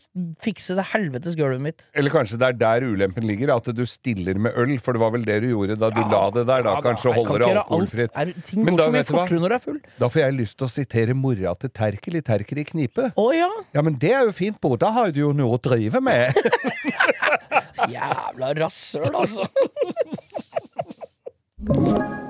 fikse 0.43 0.77
det 0.77 0.85
helvetes 0.93 1.37
gulvet 1.39 1.61
mitt. 1.65 1.87
Eller 1.95 2.11
kanskje 2.11 2.39
det 2.41 2.49
er 2.49 2.59
der 2.61 2.87
ulempen 2.89 3.25
ligger, 3.29 3.55
at 3.57 3.65
du 3.75 3.85
stiller 3.89 4.35
med 4.39 4.53
øl. 4.57 4.75
For 4.81 4.93
det 4.97 5.01
var 5.01 5.11
vel 5.15 5.25
det 5.25 5.41
du 5.43 5.49
gjorde 5.53 5.79
da 5.81 5.91
du 5.91 6.01
la 6.03 6.23
det 6.31 6.47
der, 6.47 6.63
da. 6.67 6.75
Ja, 6.77 6.81
Kanskje 6.85 7.15
kan 7.15 7.19
holder 7.25 7.39
det 7.39 7.51
alkoholfritt. 7.57 8.11
Er, 8.15 8.33
ting 8.47 8.65
Men 8.65 8.77
går 8.77 8.79
da 8.79 8.85
så 8.85 8.95
mye 8.97 9.09
fortere 9.09 9.41
når 9.41 9.49
du 9.49 9.55
er 9.55 9.65
full. 9.65 9.81
Da 10.01 10.09
får 10.13 10.21
jeg 10.25 10.37
lyst 10.41 10.59
til 10.61 10.67
å 10.67 10.71
sitere 10.71 11.15
mora 11.17 11.55
til 11.61 11.71
Terkel 11.71 12.17
i 12.21 12.23
Terkel 12.27 12.59
i 12.59 12.65
knipe. 12.69 13.11
Å 13.17 13.29
ja! 13.37 13.51
Ja, 13.75 13.83
men 13.87 13.95
det 14.01 14.13
er 14.13 14.25
jo 14.29 14.33
fint, 14.37 14.61
Bo. 14.61 14.77
Da 14.81 14.91
har 14.97 15.11
du 15.15 15.21
jo 15.25 15.33
noe 15.37 15.57
å 15.59 15.63
drive 15.63 16.01
med. 16.05 16.35
Jævla 17.95 18.55
rasshøl, 18.61 19.11
altså. 19.15 19.47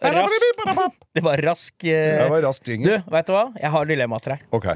Rask. 0.00 0.46
Det 1.14 1.22
var 1.26 1.40
rask 1.44 1.84
eh, 1.84 2.16
Det 2.22 2.28
var 2.30 2.42
rask 2.46 2.64
Du, 2.64 2.90
vet 3.12 3.26
du 3.28 3.32
hva? 3.34 3.44
Jeg 3.60 3.70
har 3.74 3.88
dilemma 3.90 4.18
til 4.24 4.32
deg. 4.36 4.44
Ok. 4.56 4.66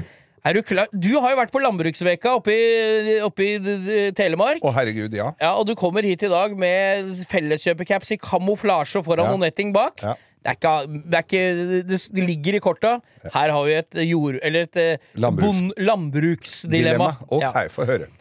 Er 0.45 0.53
du 0.53 0.61
klar? 0.61 0.91
Du 0.93 1.09
har 1.17 1.31
jo 1.33 1.37
vært 1.39 1.53
på 1.55 1.61
landbruksveka 1.63 2.35
oppe 2.37 2.53
i, 2.53 3.15
oppe 3.25 3.47
i 3.47 4.11
Telemark. 4.13 4.61
Å, 4.61 4.73
herregud, 4.75 5.15
ja. 5.17 5.31
Ja, 5.41 5.55
og 5.57 5.65
du 5.65 5.73
kommer 5.79 6.05
hit 6.05 6.21
i 6.27 6.29
dag 6.29 6.53
med 6.61 7.09
felleskjøpecaps 7.31 8.13
i 8.13 8.19
kamuflasje 8.21 9.01
foran 9.07 9.25
Ja. 9.31 9.33
og 9.33 9.41
netting 9.41 9.73
bak. 9.73 10.03
Ja. 10.05 10.13
Det 10.45 10.51
er 10.51 10.59
ikke, 10.59 10.73
det, 10.93 11.17
er 11.17 11.23
ikke, 11.25 11.43
det, 11.89 11.97
det 12.13 12.25
ligger 12.29 12.53
i 12.59 12.61
korta. 12.61 12.91
Her 13.33 13.49
har 13.55 13.63
vi 13.65 13.73
et 13.79 13.97
jord... 14.05 14.37
Eller 14.45 14.67
et 14.67 14.77
eh, 14.77 15.07
Landbruks- 15.17 15.41
bond- 15.41 15.73
landbruksdilemma. 15.81 17.07
Ok, 17.31 17.41
Ja. 17.41 17.65
få 17.73 17.87
høre. 17.89 18.11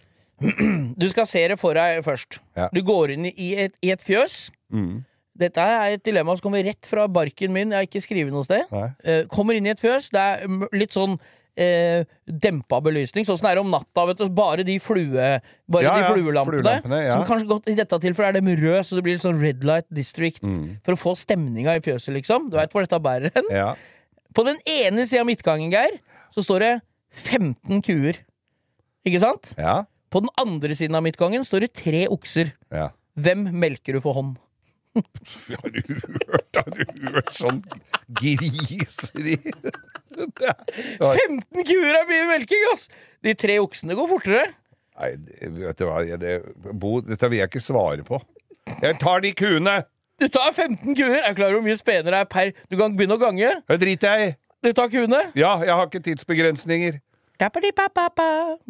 Du 1.00 1.04
skal 1.12 1.26
se 1.28 1.44
det 1.52 1.58
for 1.60 1.76
deg 1.76 2.00
først. 2.06 2.40
Ja. 2.56 2.70
Du 2.72 2.80
går 2.80 3.12
inn 3.18 3.28
i 3.28 3.50
et, 3.66 3.76
i 3.84 3.92
et 3.92 4.00
fjøs. 4.02 4.46
Mm. 4.72 5.02
Dette 5.35 5.59
er 5.59 5.97
et 5.97 6.05
dilemma 6.07 6.37
som 6.37 6.44
kommer 6.47 6.62
rett 6.62 6.87
fra 6.87 7.09
barken 7.11 7.51
min. 7.55 7.73
Jeg 7.75 7.81
har 7.81 7.88
ikke 7.88 8.03
skrevet 8.05 8.31
noe 8.35 8.44
sted. 8.47 8.68
Eh, 9.03 9.25
kommer 9.33 9.57
inn 9.59 9.66
i 9.66 9.73
et 9.73 9.81
fjøs. 9.83 10.11
Det 10.14 10.20
er 10.20 10.44
litt 10.79 10.94
sånn 10.94 11.16
eh, 11.59 12.05
dempa 12.27 12.79
belysning. 12.85 13.27
Sånn 13.27 13.38
som 13.40 13.49
det 13.49 13.55
er 13.57 13.61
om 13.62 13.73
natta. 13.73 14.05
Vet 14.11 14.20
du. 14.23 14.29
Bare 14.35 14.62
de, 14.66 14.77
flue, 14.83 15.27
bare 15.66 15.83
Ja, 15.87 15.97
de 15.99 16.12
fluelampene. 16.14 16.61
fluelampene, 16.62 17.01
ja. 17.09 17.16
Som 17.16 17.25
kanskje 17.27 17.49
godt, 17.51 17.66
I 17.73 17.75
dette 17.81 17.99
tilfellet 18.05 18.31
er 18.37 18.38
dem 18.40 18.53
røde, 18.62 18.85
så 18.87 18.94
det 18.99 19.03
blir 19.07 19.16
litt 19.18 19.25
sånn 19.27 19.42
Red 19.42 19.64
Light 19.66 19.88
District. 19.90 20.38
Mm. 20.47 20.77
For 20.87 20.94
å 20.94 21.01
få 21.03 21.16
stemninga 21.18 21.75
i 21.79 21.83
fjøset, 21.83 22.14
liksom. 22.14 22.47
Du 22.53 22.57
veit 22.61 22.70
hvor 22.75 22.87
dette 22.87 23.03
bærer 23.03 23.35
hen? 23.35 23.51
Ja. 23.51 23.73
På 24.35 24.42
den 24.47 24.57
ene 24.66 25.03
sida 25.07 25.23
av 25.23 25.29
midtgangen, 25.31 25.70
Geir, 25.75 25.99
så 26.35 26.42
står 26.47 26.62
det 26.64 26.73
15 27.27 27.83
kuer. 27.87 28.18
Ikke 29.07 29.20
sant? 29.23 29.51
Ja. 29.59 29.83
På 30.14 30.23
den 30.23 30.31
andre 30.38 30.75
siden 30.79 30.94
av 30.94 31.03
midtgangen 31.07 31.42
står 31.47 31.66
det 31.66 31.75
tre 31.75 32.07
okser. 32.11 32.55
ja. 32.70 32.92
Hvem 33.14 33.44
melker 33.62 33.94
du 33.94 34.01
for 34.03 34.16
hånd? 34.16 34.33
Har 34.94 35.70
du 35.74 35.80
hørt, 36.30 36.59
har 36.59 36.68
du 36.74 37.09
hørt 37.11 37.33
sånn 37.35 37.62
griseri? 38.20 39.38
Er- 40.14 40.61
15 41.00 41.64
kuer 41.66 41.96
er 41.98 42.07
mye 42.11 42.28
melking, 42.30 42.68
ass! 42.72 42.87
De 43.24 43.35
tre 43.38 43.57
oksene 43.62 43.96
går 43.98 44.11
fortere. 44.12 44.44
Nei, 44.94 45.11
vet 45.59 45.80
du 45.80 45.88
hva 45.88 46.04
det, 46.20 46.37
Bo, 46.70 47.00
dette 47.02 47.30
vil 47.33 47.40
jeg 47.42 47.50
ikke 47.50 47.64
svare 47.64 48.07
på. 48.07 48.20
Jeg 48.85 48.98
tar 49.02 49.24
de 49.24 49.33
kuene! 49.37 49.80
Du 50.22 50.28
tar 50.30 50.52
15 50.54 50.94
kuer. 50.94 51.18
Er 51.18 51.35
du 51.35 51.40
klar 51.40 51.50
over 51.50 51.59
hvor 51.59 51.66
mye 51.66 51.78
spenere 51.80 52.20
er 52.22 52.28
per 52.30 52.52
Du 52.70 52.78
kan 52.78 52.94
begynne 52.94 53.16
å 53.18 53.22
gange. 53.22 53.50
Det 53.66 53.80
driter 53.83 54.14
jeg 54.20 54.30
i. 54.30 54.37
Du 54.64 54.70
tar 54.72 54.88
kuene. 54.92 55.24
Ja, 55.35 55.57
jeg 55.66 55.74
har 55.74 55.90
ikke 55.90 56.04
tidsbegrensninger. 56.07 57.00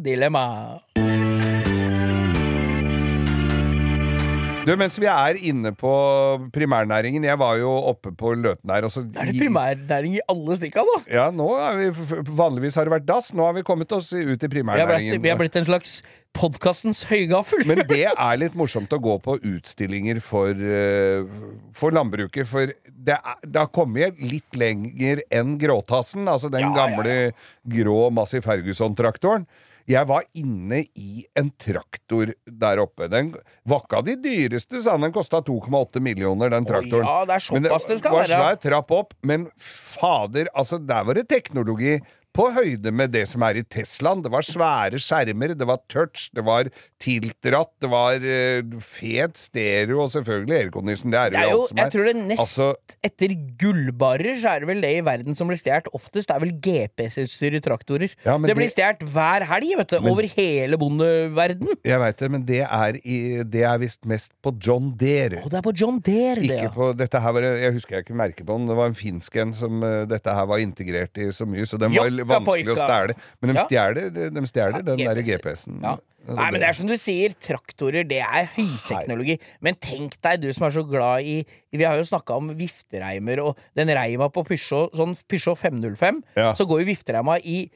Dilemma. 0.01 0.47
Du, 4.65 4.73
Mens 4.81 4.97
vi 5.01 5.09
er 5.11 5.39
inne 5.45 5.75
på 5.77 5.93
primærnæringen 6.55 7.25
Jeg 7.27 7.39
var 7.41 7.59
jo 7.61 7.71
oppe 7.93 8.13
på 8.17 8.33
Løten 8.39 8.73
her. 8.73 8.87
Og 8.89 8.97
Er 8.97 9.29
det 9.31 9.37
primærnæring 9.39 10.17
i 10.19 10.23
alle 10.31 10.57
stikka, 10.57 10.85
da? 10.89 10.99
Ja, 11.13 11.27
nå 11.35 11.49
er 11.61 11.81
vi, 11.83 12.21
Vanligvis 12.33 12.79
har 12.81 12.89
det 12.89 12.95
vært 12.97 13.09
dass. 13.09 13.33
Nå 13.37 13.45
har 13.45 13.57
vi 13.59 13.65
kommet 13.67 13.93
oss 13.93 14.13
ut 14.13 14.21
i 14.25 14.25
blitt, 14.27 14.51
primærnæringen. 14.57 15.21
vi 15.23 15.33
har 15.33 15.41
blitt 15.41 15.59
en 15.61 15.69
slags 15.69 15.99
podkastens 16.35 17.05
høygaffel. 17.11 17.63
Men 17.69 17.85
det 17.93 18.07
er 18.11 18.41
litt 18.41 18.57
morsomt 18.59 18.93
å 18.97 19.01
gå 19.03 19.19
på 19.23 19.37
utstillinger 19.53 20.23
for, 20.25 20.51
eh, 20.51 21.29
for 21.77 21.95
landbruket. 21.95 22.49
For 22.49 22.73
det, 22.89 23.19
er, 23.21 23.39
det 23.45 23.61
har 23.61 23.71
kommet 23.75 24.19
litt 24.23 24.59
lenger 24.59 25.23
enn 25.35 25.59
Gråtassen, 25.61 26.27
altså 26.31 26.51
den 26.53 26.65
Ja, 26.67 26.73
ja, 26.73 26.81
gamle 26.81 27.19
grå 27.77 28.09
Massey 28.15 28.43
Ferguson-traktoren. 28.45 29.47
Jeg 29.91 30.09
var 30.09 30.25
inne 30.33 30.81
i 30.97 31.27
en 31.37 31.51
traktor 31.61 32.31
der 32.49 32.81
oppe. 32.81 33.09
Den 33.13 33.35
var 33.69 33.83
ikke 33.85 33.99
av 34.01 34.07
de 34.07 34.15
dyreste, 34.17 34.81
sa 34.81 34.95
han. 34.97 35.05
Den 35.05 35.13
kosta 35.13 35.43
2,8 35.45 36.01
millioner, 36.05 36.53
den 36.55 36.65
traktoren. 36.69 37.05
ja, 37.05 37.25
det 37.29 37.37
er 37.37 37.45
såpass 37.45 37.89
det 37.91 37.99
skal 38.01 38.17
være. 38.17 38.29
Det 38.31 38.39
var 38.39 38.47
svær 38.55 38.61
trapp 38.65 38.95
opp, 38.97 39.13
men 39.29 39.49
fader, 39.61 40.49
altså 40.57 40.81
der 40.81 41.05
var 41.05 41.21
det 41.21 41.27
teknologi 41.29 41.99
på 42.35 42.49
høyde 42.57 42.91
med 42.91 43.13
det 43.15 43.25
som 43.31 43.43
er 43.47 43.61
i 43.61 43.63
Teslaen. 43.63 44.23
Det 44.25 44.31
var 44.35 44.43
svære 44.43 44.99
skjermer, 44.99 45.55
det 45.55 45.67
var 45.69 45.79
touch, 45.93 46.29
det 46.35 46.43
var 46.45 46.69
tiltratt, 47.03 47.71
det 47.85 47.91
var 47.93 48.17
uh, 48.25 48.79
fet 48.83 49.39
stereo 49.39 50.01
og 50.05 50.11
selvfølgelig 50.15 50.57
aircondition. 50.65 51.13
Det 51.15 51.21
er 51.21 51.31
Det 51.35 51.39
jo 51.39 51.45
er 51.45 51.53
jo, 51.55 51.61
alt 51.63 51.69
som 51.71 51.79
jeg 51.79 51.87
er. 51.87 51.95
tror 51.95 52.09
det 52.11 52.17
nest 52.17 52.43
Altså, 52.45 52.69
etter 53.07 53.35
gullbarer 53.61 54.39
så 54.43 54.51
er 54.55 54.65
det 54.65 54.69
vel 54.73 54.83
det 54.85 54.93
i 54.99 55.05
verden 55.07 55.37
som 55.39 55.49
blir 55.51 55.61
stjålet 55.61 55.89
oftest. 55.95 56.29
Det 56.31 56.35
er 56.37 56.43
vel 56.45 56.55
GPS-utstyr 56.65 57.59
i 57.59 57.63
traktorer. 57.65 58.15
Ja, 58.25 58.37
det, 58.39 58.51
det 58.51 58.57
blir 58.59 58.67
det- 58.69 58.75
stjålet 58.75 59.07
hver 59.15 59.47
helg, 59.53 59.77
vet 59.79 59.95
du. 59.95 59.99
over 60.11 60.27
hele 60.35 60.77
bondeverden. 60.81 61.69
jeg 61.85 62.01
veit 62.01 62.19
det, 62.19 62.31
men 62.31 62.45
det 62.49 62.61
er, 62.65 62.99
i- 63.05 63.43
det 63.45 63.63
er 63.63 63.79
visst 63.79 64.05
mest 64.05 64.33
på 64.43 64.53
John 64.61 64.93
Deere. 64.97 65.43
Å, 65.45 65.51
det 65.51 65.59
er 65.61 65.63
på 65.69 65.75
John 65.77 66.01
Deere, 66.01 66.41
det. 66.41 66.63
Ja. 66.65 66.71
på, 66.75 66.91
dette 66.97 67.21
her 67.21 67.33
var, 67.33 67.43
Jeg 67.43 67.73
husker 67.79 67.97
jeg 67.97 68.05
ikke 68.07 68.17
merket 68.17 68.47
på 68.47 68.59
den. 68.59 68.67
Det 68.69 68.77
var 68.77 68.87
en 68.91 68.95
finsk 68.99 69.37
en 69.37 69.53
som 69.53 69.83
uh, 69.83 70.05
dette 70.11 70.35
her 70.35 70.47
var 70.47 70.59
integrert 70.59 71.17
i 71.19 71.31
så 71.33 71.47
mye, 71.47 71.67
så 71.67 71.79
den 71.79 71.95
var 71.95 72.11
vanskelig 72.31 72.75
å 72.75 72.79
stjele. 72.81 73.17
Men 73.41 73.53
de 73.55 73.65
stjeler, 73.69 74.11
de 74.35 74.45
stjeler 74.51 74.83
den 74.87 75.03
der 75.05 75.21
GPS. 75.23 75.65
GPS-en. 75.67 75.81
Ja. 75.85 75.95
Nei, 76.25 76.47
men 76.55 76.63
det 76.63 76.69
er 76.71 76.77
som 76.79 76.89
du 76.89 76.95
sier, 76.97 77.35
traktorer, 77.37 78.07
det 78.09 78.23
er 78.25 78.47
høyteknologi. 78.55 79.37
Men 79.65 79.77
tenk 79.77 80.17
deg, 80.25 80.41
du 80.41 80.49
som 80.57 80.65
er 80.71 80.73
så 80.73 80.85
glad 80.89 81.27
i 81.29 81.43
Vi 81.75 81.85
har 81.85 81.99
jo 81.99 82.07
snakka 82.09 82.39
om 82.39 82.53
viftereimer, 82.57 83.43
og 83.45 83.59
den 83.77 83.91
reima 83.93 84.31
på 84.33 84.45
Peugeot, 84.47 84.95
sånn 84.97 85.17
Peugeot 85.29 85.59
505, 85.61 86.23
Ja. 86.39 86.55
så 86.57 86.65
går 86.65 86.81
jo 86.81 86.93
viftereima 86.95 87.37
i 87.45 87.67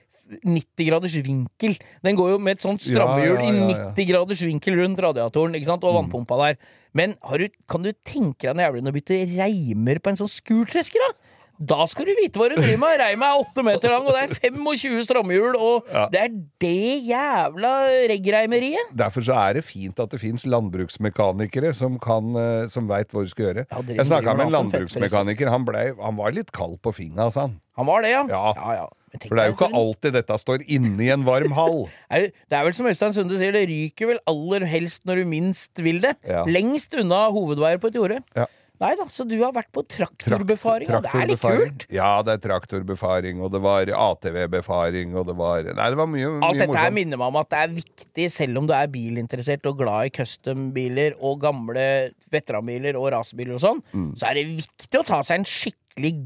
90 0.44 0.88
graders 0.88 1.14
vinkel. 1.24 1.76
Den 2.04 2.16
går 2.16 2.34
jo 2.34 2.38
med 2.38 2.56
et 2.58 2.64
sånt 2.64 2.80
strammehjul 2.84 3.38
Ja, 3.40 3.48
ja, 3.48 3.52
i 3.52 3.78
90 3.96 4.08
graders 4.10 4.42
vinkel 4.44 4.76
rundt 4.80 5.00
radiatoren 5.00 5.56
ikke 5.56 5.70
sant? 5.70 5.84
og 5.84 5.96
vannpumpa 5.96 6.36
der. 6.42 6.58
Men 6.96 7.16
har 7.22 7.38
du, 7.38 7.48
kan 7.68 7.82
du 7.84 7.92
tenke 8.04 8.48
deg 8.48 8.56
når 8.56 8.68
jævlig 8.68 8.88
å 8.88 8.96
bytte 8.96 9.20
reimer 9.36 10.00
på 10.00 10.12
en 10.12 10.20
sånn 10.20 10.32
skurtresker, 10.32 11.00
da? 11.04 11.27
Da 11.58 11.86
skal 11.90 12.06
du 12.06 12.12
vite 12.14 12.38
hva 12.38 12.46
du 12.52 12.54
driver 12.54 12.78
med! 12.84 13.00
Reima 13.02 13.32
er 13.32 13.40
åtte 13.42 13.64
meter 13.66 13.90
lang, 13.90 14.06
og 14.06 14.14
det 14.14 14.24
er 14.28 14.52
25 14.54 15.00
strammehjul, 15.08 15.56
og 15.58 15.88
det 16.12 16.20
er 16.22 16.34
det 16.62 16.92
jævla 17.08 17.72
reggreimeriet! 18.12 18.92
Derfor 18.98 19.26
så 19.26 19.34
er 19.42 19.58
det 19.58 19.64
fint 19.66 19.98
at 19.98 20.14
det 20.14 20.20
fins 20.22 20.46
landbruksmekanikere 20.46 21.72
som, 21.74 21.98
kan, 22.02 22.30
eh, 22.38 22.68
som 22.70 22.86
veit 22.90 23.10
hva 23.10 23.24
du 23.26 23.32
skal 23.32 23.48
gjøre. 23.48 23.66
Ja, 23.66 23.82
jeg 23.98 24.06
snakka 24.06 24.36
med 24.36 24.46
en 24.46 24.52
den 24.52 24.56
landbruksmekaniker. 24.58 25.50
Han, 25.50 25.66
ble, 25.66 25.88
han 25.98 26.20
var 26.20 26.36
litt 26.36 26.54
kald 26.54 26.78
på 26.84 26.94
fingra, 26.94 27.26
sa 27.34 27.48
han. 27.48 27.58
Han 27.78 27.90
var 27.90 28.06
det, 28.06 28.14
ja? 28.14 28.22
Ja. 28.30 28.54
ja, 28.58 28.78
ja. 28.84 28.86
For 29.24 29.38
det 29.38 29.42
er 29.42 29.50
jo 29.50 29.56
ikke 29.56 29.70
alltid 29.78 30.14
dette 30.18 30.36
står 30.42 30.64
inne 30.68 31.00
i 31.06 31.10
en 31.14 31.24
varm 31.26 31.54
hall. 31.56 31.86
Det 32.50 32.56
er 32.58 32.64
vel 32.66 32.74
som 32.76 32.88
Øystein 32.90 33.14
Sunde 33.16 33.38
sier, 33.40 33.54
det 33.56 33.64
ryker 33.70 34.10
vel 34.12 34.20
aller 34.28 34.66
helst 34.68 35.06
når 35.08 35.22
du 35.22 35.30
minst 35.30 35.80
vil 35.82 36.02
det. 36.04 36.14
Ja. 36.28 36.42
Lengst 36.48 36.94
unna 36.98 37.26
hovedveier 37.34 37.80
på 37.80 37.90
et 37.90 37.98
jorde. 37.98 38.20
Ja. 38.36 38.44
Nei 38.80 38.92
da, 38.94 39.04
så 39.10 39.24
du 39.26 39.34
har 39.42 39.50
vært 39.52 39.72
på 39.74 39.82
Trakt- 39.90 40.22
traktorbefaring, 40.22 40.88
og 40.94 41.02
det 41.02 41.10
er 41.14 41.26
litt 41.26 41.40
kult. 41.42 41.86
Ja, 41.90 42.22
det 42.22 42.36
er 42.36 42.42
traktorbefaring, 42.46 43.40
og 43.42 43.50
det 43.50 43.60
var 43.64 43.90
ATV-befaring, 43.90 45.16
og 45.18 45.26
det 45.26 45.34
var 45.36 45.62
Nei, 45.66 45.88
det 45.90 45.98
var 45.98 46.06
mye, 46.06 46.28
Alt 46.42 46.58
dette 46.58 46.68
her 46.68 46.90
morsomt. 46.90 46.94
minner 46.94 47.16
meg 47.18 47.26
om 47.32 47.36
at 47.40 47.50
det 47.50 47.58
er 47.58 47.74
viktig, 47.74 48.28
selv 48.30 48.58
om 48.58 48.66
du 48.68 48.72
er 48.74 48.86
bilinteressert 48.86 49.66
og 49.66 49.78
glad 49.78 50.06
i 50.06 50.14
custom-biler 50.20 51.16
og 51.20 51.40
gamle 51.42 51.88
veteranbiler 52.30 52.94
og 53.00 53.10
racerbiler 53.12 53.54
og 53.58 53.60
sånn, 53.64 53.82
Mm. 53.94 54.14
så 54.16 54.30
er 54.30 54.34
det 54.34 54.46
viktig 54.62 55.00
å 55.00 55.04
ta 55.06 55.20
seg 55.22 55.38
en 55.40 55.44
skikkelig 55.44 55.74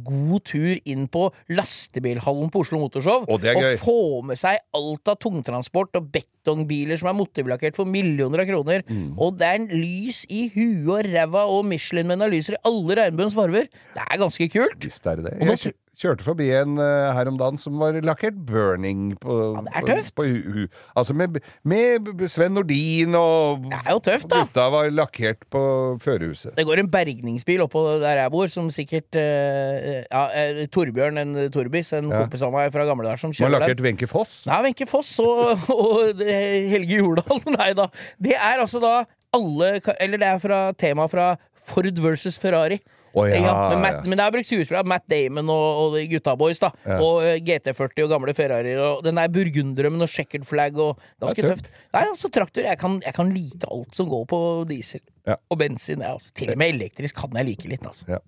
god 0.06 0.44
tur 0.50 0.78
inn 0.88 1.06
på 1.12 1.26
lastebilhallen 1.52 2.50
på 2.52 2.62
Oslo 2.64 2.80
Motorshow 2.82 3.26
Og 3.26 3.42
er 3.52 3.76
få 3.80 4.22
med 4.26 4.40
seg 4.40 4.60
alt 4.76 5.12
av 5.12 5.18
tungtransport 5.22 5.98
og 5.98 6.10
betongbiler 6.14 7.00
som 7.00 7.10
er 7.12 7.18
motivlakkert 7.18 7.78
for 7.78 7.88
millioner 7.88 8.44
av 8.44 8.50
kroner. 8.50 8.84
Mm. 8.88 9.12
Og 9.16 9.38
det 9.40 9.48
er 9.48 9.60
en 9.60 9.70
lys 9.72 10.24
i 10.32 10.46
huet 10.54 10.90
og 10.92 11.08
ræva 11.12 11.46
og 11.50 11.64
Michelin-menn 11.70 12.26
lyser 12.32 12.58
i 12.58 12.62
alle 12.68 12.98
regnbuens 13.02 13.36
farger. 13.36 13.70
Det 13.96 14.04
er 14.04 14.20
ganske 14.20 14.48
kult. 14.52 14.78
Visst 14.84 15.06
er 15.06 15.20
det 15.20 15.30
det. 15.30 15.38
Jeg 15.40 15.74
kjørte 16.02 16.24
forbi 16.26 16.48
en 16.58 16.74
uh, 16.80 17.12
her 17.14 17.28
om 17.30 17.36
dagen 17.40 17.60
som 17.62 17.78
var 17.80 17.96
lakkert 18.04 18.36
burning 18.48 19.12
på, 19.22 19.36
Ja, 19.54 19.62
det 19.66 19.72
er 19.78 19.86
tøft. 20.02 20.14
På, 20.18 20.26
hu. 20.26 20.64
Altså 20.98 21.14
med, 21.16 21.38
med 21.64 22.24
Sven 22.32 22.56
Nordin 22.56 23.14
og 23.18 23.64
Det 23.68 23.78
er 23.78 23.90
jo 23.94 24.02
tøft, 24.08 24.28
da. 24.32 24.42
Gutta 24.42 24.66
var 24.74 24.90
lakkert 24.92 25.46
på 25.52 25.62
førerhuset. 26.02 26.56
Det 26.58 26.66
går 26.68 26.82
en 26.82 26.90
bergningsbil 26.92 27.62
oppå 27.66 27.84
der 28.02 28.22
jeg 28.24 28.34
bor, 28.34 28.50
som 28.52 28.70
sikkert 28.74 29.18
uh, 29.18 30.02
ja, 30.02 30.24
eh, 30.42 30.62
Torbjørn, 30.72 31.22
en 31.22 31.34
Torbis, 31.54 31.92
en 31.96 32.10
Ja. 32.12 32.24
kompis 32.24 32.42
av 32.44 32.52
meg 32.54 32.72
fra 32.74 32.84
gamle 32.88 33.06
dager, 33.06 33.22
som 33.22 33.32
Som 33.32 33.46
har 33.48 33.54
lakkert. 33.60 33.80
Wenche 33.84 34.08
Foss. 34.10 34.42
Nei, 34.50 34.58
Wenche 34.66 34.86
Foss 34.90 35.14
og, 35.22 35.68
og 35.72 36.20
Helge 36.26 36.98
Jordal. 36.98 37.40
Nei 37.58 37.70
da. 37.78 37.88
Det 38.22 38.34
er 38.36 38.60
altså 38.62 38.82
da 38.82 39.04
alle 39.32 39.78
Eller 39.98 40.20
det 40.20 40.26
er 40.28 40.40
fra 40.42 40.58
tema 40.76 41.06
fra 41.08 41.30
Ford 41.64 41.98
versus 42.04 42.36
Ferrari. 42.42 42.80
Å 43.12 43.24
ja, 43.28 43.54
men, 43.72 43.82
Matt, 43.84 43.98
ja. 44.00 44.08
men 44.08 44.16
jeg 44.16 44.24
har 44.24 44.34
brukt 44.34 44.48
skuespillere. 44.48 44.88
Matt 44.88 45.04
Damon 45.12 45.50
og, 45.52 45.66
og 45.82 45.96
gutta 46.12 46.34
boys, 46.40 46.60
da. 46.62 46.72
Ja. 46.88 46.98
Og 47.04 47.20
eh, 47.26 47.38
GT40 47.44 48.06
og 48.06 48.12
gamle 48.14 48.34
Ferrarier. 48.36 48.80
Og 48.86 49.02
den 49.06 49.20
der 49.20 49.32
burgundrømmen 49.32 50.06
og 50.06 50.12
checkered 50.12 50.46
flag 50.48 50.78
og 50.80 50.96
Ganske 51.22 51.42
Det 51.42 51.50
tøft. 51.50 51.68
tøft. 51.68 51.82
Nei, 51.92 52.04
altså 52.08 52.32
traktor. 52.32 52.66
Jeg 52.66 52.80
kan, 52.80 53.00
jeg 53.04 53.16
kan 53.16 53.32
like 53.34 53.68
alt 53.70 53.96
som 53.98 54.08
går 54.10 54.24
på 54.32 54.42
diesel. 54.70 55.04
Ja. 55.28 55.38
Og 55.52 55.60
bensin. 55.60 56.00
Ja, 56.00 56.16
altså. 56.16 56.32
Til 56.36 56.54
og 56.54 56.62
med 56.62 56.74
elektrisk 56.76 57.20
kan 57.20 57.36
jeg 57.42 57.52
like 57.52 57.74
litt, 57.76 57.86
altså. 57.86 58.22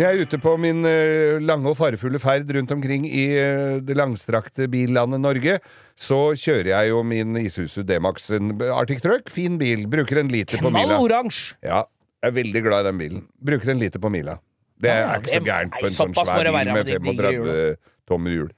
Når 0.00 0.06
jeg 0.06 0.16
er 0.16 0.30
ute 0.30 0.38
på 0.40 0.52
min 0.56 0.78
eh, 0.88 1.36
lange 1.44 1.68
og 1.68 1.74
farefulle 1.76 2.16
ferd 2.22 2.48
rundt 2.56 2.70
omkring 2.72 3.02
i 3.04 3.24
eh, 3.36 3.80
det 3.84 3.92
langstrakte 3.98 4.64
billandet 4.72 5.20
Norge, 5.20 5.58
så 5.92 6.20
kjører 6.40 6.70
jeg 6.70 6.88
jo 6.88 7.02
min 7.04 7.36
Isuzu 7.36 7.82
D-Max, 7.84 8.30
Arctic 8.72 9.02
Truck. 9.04 9.28
Fin 9.28 9.58
bil. 9.60 9.82
Bruker 9.92 10.22
en 10.22 10.32
liter 10.32 10.56
på 10.56 10.70
Knall 10.70 10.88
mila. 10.88 11.02
oransje! 11.04 11.58
Ja, 11.60 11.82
jeg 12.24 12.32
er 12.32 12.36
veldig 12.38 12.62
glad 12.64 12.86
i 12.86 12.88
den 12.88 13.02
bilen. 13.02 13.26
Bruker 13.44 13.74
en 13.74 13.84
liter 13.84 14.00
på 14.00 14.08
mila. 14.14 14.38
Det 14.80 14.94
er 14.94 15.20
ikke 15.20 15.34
så 15.34 15.44
gærent 15.50 15.76
på 15.76 15.84
en 15.90 15.96
sånn 15.98 16.16
svær 16.16 16.48
bil 16.48 16.56
med 16.56 16.72
med 16.78 16.88
de 16.88 16.98
digre 17.04 17.34
35 17.36 17.76
tommer 18.08 18.38
hjul. 18.38 18.50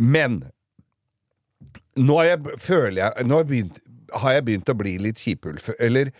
Men 0.00 0.40
nå 2.00 2.16
jeg, 2.24 2.56
føler 2.64 3.02
jeg 3.02 3.28
Nå 3.28 3.36
har 3.36 3.44
jeg 3.44 3.50
begynt, 3.52 3.80
har 4.24 4.38
jeg 4.38 4.48
begynt 4.48 4.72
å 4.72 4.80
bli 4.86 4.96
litt 5.04 5.20
kjipulf. 5.20 5.68
Eller 5.76 6.14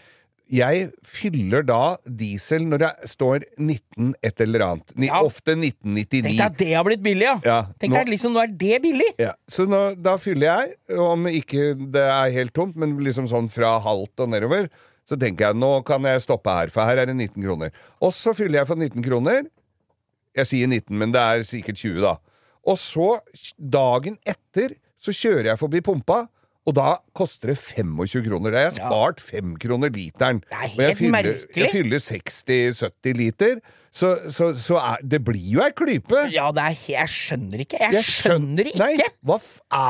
jeg 0.49 0.89
fyller 1.05 1.65
da 1.67 1.97
diesel 2.05 2.65
når 2.69 2.81
det 2.83 2.91
står 3.11 3.45
19 3.61 4.15
et 4.25 4.41
eller 4.45 4.65
annet. 4.65 4.93
Ni, 4.97 5.09
Ja. 5.11 5.21
Ofte 5.27 5.53
1999. 5.57 6.23
Tenk 6.25 6.39
deg 6.39 6.45
at 6.47 6.59
det 6.61 6.71
har 6.73 6.85
blitt 6.87 7.03
billig, 7.05 7.27
ja! 7.27 7.35
Ja, 7.45 7.59
Tenk 7.79 7.93
deg 7.93 8.07
deg 8.07 8.13
liksom, 8.15 8.33
nå 8.37 8.43
er 8.43 8.53
det 8.53 8.79
billig! 8.85 9.11
Ja, 9.21 9.35
så 9.49 9.67
nå, 9.69 9.81
da 10.01 10.17
fyller 10.23 10.49
jeg, 10.49 10.79
om 10.99 11.29
ikke 11.31 11.73
det 11.93 12.05
er 12.07 12.33
helt 12.35 12.55
tomt, 12.57 12.77
men 12.81 12.97
liksom 13.05 13.29
sånn 13.31 13.51
fra 13.53 13.77
halvt 13.85 14.25
og 14.25 14.33
nedover, 14.33 14.71
så 15.09 15.17
tenker 15.21 15.49
jeg 15.51 15.61
nå 15.61 15.71
kan 15.89 16.05
jeg 16.05 16.25
stoppe 16.25 16.53
her, 16.53 16.73
for 16.73 16.85
her 16.89 17.01
er 17.03 17.11
det 17.11 17.17
19 17.17 17.43
kroner. 17.45 17.71
Og 18.05 18.13
så 18.17 18.35
fyller 18.37 18.63
jeg 18.63 18.69
for 18.71 18.77
19 18.81 19.05
kroner. 19.05 19.47
Jeg 20.37 20.51
sier 20.51 20.69
19, 20.69 20.93
men 21.01 21.13
det 21.15 21.21
er 21.23 21.47
sikkert 21.49 21.81
20, 21.81 22.01
da. 22.05 22.17
Og 22.69 22.77
så, 22.81 23.15
dagen 23.57 24.19
etter, 24.29 24.77
så 25.01 25.15
kjører 25.15 25.53
jeg 25.53 25.61
forbi 25.61 25.81
pumpa. 25.85 26.27
Og 26.69 26.75
da 26.77 26.89
koster 27.17 27.55
det 27.55 27.59
25 27.63 28.27
kroner. 28.27 28.53
Da 28.53 28.59
har 28.61 28.67
jeg 28.69 28.77
spart 28.77 29.23
5 29.25 29.55
kroner 29.63 29.93
literen. 29.95 30.43
Det 30.45 30.53
er 30.53 30.67
Og 30.69 30.83
jeg 30.83 30.89
helt 30.91 30.99
fyller, 30.99 31.15
merkelig. 31.17 31.63
jeg 31.63 31.71
fyller 31.73 32.03
60-70 32.05 33.17
liter. 33.17 33.61
Så, 33.99 34.11
så, 34.35 34.51
så 34.55 34.77
er, 34.79 35.01
det 35.03 35.19
blir 35.27 35.43
jo 35.57 35.63
ei 35.65 35.73
klype. 35.75 36.27
Ja, 36.31 36.49
det 36.55 36.65
er 36.69 36.77
Jeg 36.93 37.11
skjønner 37.11 37.63
ikke. 37.65 37.81
Jeg, 37.83 38.05
skjønner 38.07 38.69
ikke! 38.71 38.79
Nei, 38.79 39.09
hva 39.27 39.39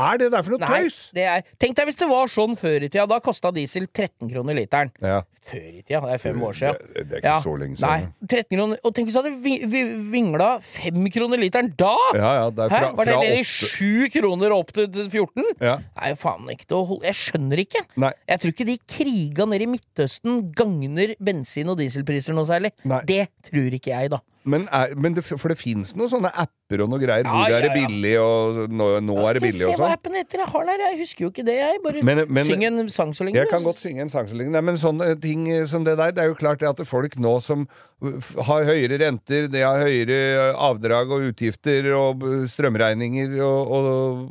er 0.08 0.20
det 0.22 0.30
der 0.32 0.46
for 0.46 0.54
noe 0.56 0.62
Nei, 0.64 0.78
tøys? 0.86 1.00
er, 1.18 1.42
tenk 1.60 1.76
deg 1.76 1.90
hvis 1.90 1.98
det 2.00 2.08
var 2.08 2.30
sånn 2.32 2.56
før 2.58 2.86
i 2.86 2.88
tida. 2.88 3.04
Da 3.10 3.18
kosta 3.24 3.52
diesel 3.54 3.84
13 3.90 4.30
kroner 4.32 4.56
literen. 4.56 4.92
Ja. 5.04 5.20
Før 5.48 5.60
i 5.66 5.82
tida, 5.82 6.00
det 6.06 6.14
er 6.16 6.22
fem 6.22 6.40
år 6.44 6.56
siden. 6.56 6.80
Det- 6.94 7.04
det 7.08 7.18
er 7.18 7.22
ikke 7.22 7.34
så 7.44 7.54
lenge 7.60 7.76
siden. 7.80 7.88
Nei, 7.88 8.28
13 8.32 8.56
kroner. 8.58 8.80
Og 8.84 8.94
tenk 8.96 9.08
hvis 9.10 9.16
du 9.16 9.20
hadde 9.22 9.34
vi, 9.44 9.54
vi, 9.74 9.82
vingla 10.14 10.48
5 10.64 11.10
kroner 11.14 11.42
literen 11.44 11.70
da! 11.78 11.92
Ja, 12.16 12.32
ja, 12.40 12.46
det 12.50 12.70
Hæ? 12.72 12.78
fra, 12.78 12.90
Var 12.98 13.10
det 13.12 13.18
det 13.22 13.38
i 13.38 13.44
sju 13.44 14.08
7 14.08 14.10
kroner 14.16 14.54
opp 14.56 14.72
til 14.76 14.88
14? 15.10 15.44
Ja. 15.60 15.76
Nei, 16.00 16.12
faen 16.20 16.48
ikke 16.52 16.66
til 16.68 16.78
å 16.80 16.86
holde 16.94 17.08
Jeg 17.08 17.16
skjønner 17.18 17.62
ikke. 17.64 17.84
Nei. 18.00 18.12
Jeg 18.28 18.40
tror 18.42 18.54
ikke 18.56 18.68
de 18.72 18.78
kriga 18.96 19.46
nede 19.48 19.66
i 19.68 19.70
Midtøsten 19.72 20.40
gagner 20.56 21.14
bensin- 21.20 21.68
og 21.72 21.78
dieselpriser 21.80 22.36
noe 22.36 22.46
særlig. 22.48 22.72
Nei. 22.88 23.00
Det 23.08 23.22
tror 23.48 23.72
ikke 23.76 23.90
jeg, 23.92 23.97
da. 24.06 24.20
Men, 24.48 24.68
er, 24.72 24.94
men 24.96 25.12
det, 25.16 25.24
for 25.26 25.50
det 25.52 25.58
fins 25.60 25.90
noen 25.98 26.08
sånne 26.08 26.30
apper 26.32 26.84
og 26.84 26.88
noe 26.88 27.00
greier. 27.02 27.26
Ja, 27.26 27.32
hvor 27.34 27.50
ja, 27.50 27.58
er 27.58 27.66
det 27.66 27.72
ja. 27.72 27.88
billig, 27.88 28.12
og 28.22 28.70
nå, 28.70 28.86
nå 29.04 29.16
er 29.28 29.36
det 29.36 29.42
billig 29.42 29.64
Se 29.64 29.72
hva 29.74 29.76
sånn. 29.80 29.96
appen 29.98 30.14
heter. 30.16 30.38
Jeg 30.44 30.48
har 30.54 30.64
der. 30.70 30.84
Jeg 30.86 30.98
husker 31.02 31.24
jo 31.26 31.30
ikke 31.32 31.44
det, 31.44 31.56
jeg. 31.58 31.82
Bare 31.84 32.02
Men- 32.06 32.24
men- 32.32 32.46
syng 32.46 32.64
en 32.64 32.88
sang 32.94 33.12
så 33.12 33.26
lenge. 33.26 33.34
Jeg 33.42 33.50
kan 33.50 33.66
godt 33.66 33.82
synge 33.82 34.00
en 34.06 34.08
sang 34.14 34.26
så 34.30 34.38
lenge. 34.38 34.54
Nei, 34.54 34.60
men 34.60 34.76
sånne 34.80 35.20
ting 35.20 35.66
som 35.66 35.84
det 35.84 35.96
der, 35.98 36.12
det 36.12 36.22
er 36.24 36.28
jo 36.28 36.38
klart 36.38 36.60
det 36.62 36.68
at 36.70 36.86
folk 36.86 37.18
nå 37.18 37.42
som 37.42 37.66
har 38.00 38.64
høyere 38.64 39.00
renter, 39.02 39.48
de 39.50 39.60
har 39.60 39.82
høyere 39.82 40.54
avdrag 40.54 41.10
og 41.10 41.26
utgifter 41.32 41.90
og 41.98 42.22
strømregninger 42.48 43.40
og, 43.42 43.72
og, 43.72 44.30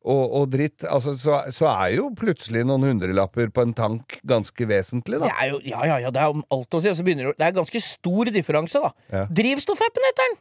og, 0.00 0.22
og 0.38 0.44
dritt, 0.52 0.84
altså, 0.88 1.12
så, 1.20 1.40
så 1.52 1.66
er 1.68 1.96
jo 1.98 2.06
plutselig 2.16 2.62
noen 2.64 2.86
hundrelapper 2.88 3.50
på 3.52 3.64
en 3.66 3.74
tank 3.76 4.16
ganske 4.26 4.68
vesentlig, 4.68 5.20
Det 5.20 5.32
er 5.32 5.50
jo, 5.50 5.58
ja, 5.60 5.82
ja, 5.90 5.98
ja, 6.06 6.12
det 6.14 6.22
er 6.22 6.32
om 6.32 6.44
alt 6.56 6.76
å 6.76 6.80
si. 6.80 6.88
Altså, 6.88 7.04
det, 7.04 7.18
det 7.36 7.48
er 7.48 7.56
ganske 7.56 7.82
stor 7.84 8.30
differanse, 8.32 8.80
da. 8.80 8.94
Ja. 9.12 9.26
Drivstoffappen 9.40 10.08
heter 10.08 10.30
den! 10.30 10.38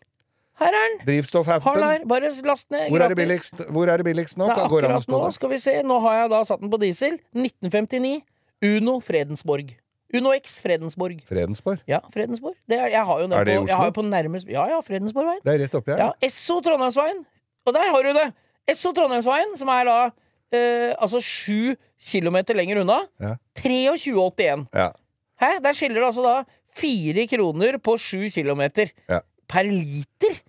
Her 0.59 0.75
er 0.75 0.85
den! 0.85 0.97
Drivstoffappen. 1.07 1.83
her. 1.83 2.07
Bare 2.07 2.31
last 2.47 2.71
ned. 2.71 2.87
Hvor 2.91 3.03
er 3.03 3.11
det 3.11 3.19
billigst, 3.19 3.61
hvor 3.71 3.91
er 3.91 3.99
det 4.01 4.07
billigst 4.07 4.39
nå? 4.39 4.47
Det 4.47 4.55
er 4.55 4.65
akkurat 4.65 5.07
nå, 5.07 5.21
da? 5.23 5.29
skal 5.35 5.53
vi 5.53 5.59
se. 5.63 5.75
Nå 5.87 5.99
har 6.03 6.17
jeg 6.23 6.31
da 6.33 6.41
satt 6.47 6.63
den 6.63 6.71
på 6.71 6.79
diesel. 6.81 7.15
1959. 7.35 8.19
Uno 8.67 8.97
Fredensborg. 9.03 9.71
Uno 10.15 10.33
X 10.35 10.57
Fredensborg. 10.63 11.21
Fredensborg? 11.29 11.79
Ja, 11.87 12.01
Fredensborg. 12.11 12.57
Det 12.67 12.79
er, 12.79 12.89
jeg 12.91 13.05
har 13.05 13.21
jo 13.21 13.27
den 13.27 13.37
Er 13.37 13.47
det 13.47 13.53
i 13.53 13.59
Oslo? 13.59 13.69
Jeg 13.69 13.77
har 13.77 13.91
jo 13.91 13.95
på 13.95 14.03
nærmest 14.07 14.51
Ja, 14.51 14.65
ja, 14.71 14.79
Fredensborgveien. 14.83 15.43
Det 15.45 15.53
er 15.53 15.63
rett 15.63 15.75
oppi 15.79 15.93
her. 15.93 16.01
Ja, 16.01 16.11
Esso 16.25 16.59
Trondheimsveien. 16.65 17.21
Og 17.69 17.75
der 17.75 17.91
har 17.93 18.07
du 18.07 18.11
det! 18.17 18.29
Esso 18.69 18.93
Trondheimsveien, 18.95 19.55
som 19.59 19.71
er 19.73 19.87
da 19.89 19.97
eh, 20.55 20.93
altså 20.97 21.21
sju 21.23 21.75
kilometer 22.11 22.57
lenger 22.57 22.83
unna. 22.83 23.01
Ja. 23.21 23.35
23,81. 23.59 24.67
Ja. 24.75 24.91
Hæ? 25.39 25.51
Der 25.63 25.75
skiller 25.77 26.01
det 26.01 26.09
altså 26.11 26.25
da 26.25 26.35
fire 26.79 27.25
kroner 27.31 27.79
på 27.83 27.97
sju 28.01 28.29
kilometer. 28.33 28.91
Ja. 29.09 29.23
Per 29.49 29.67
liter! 29.67 30.39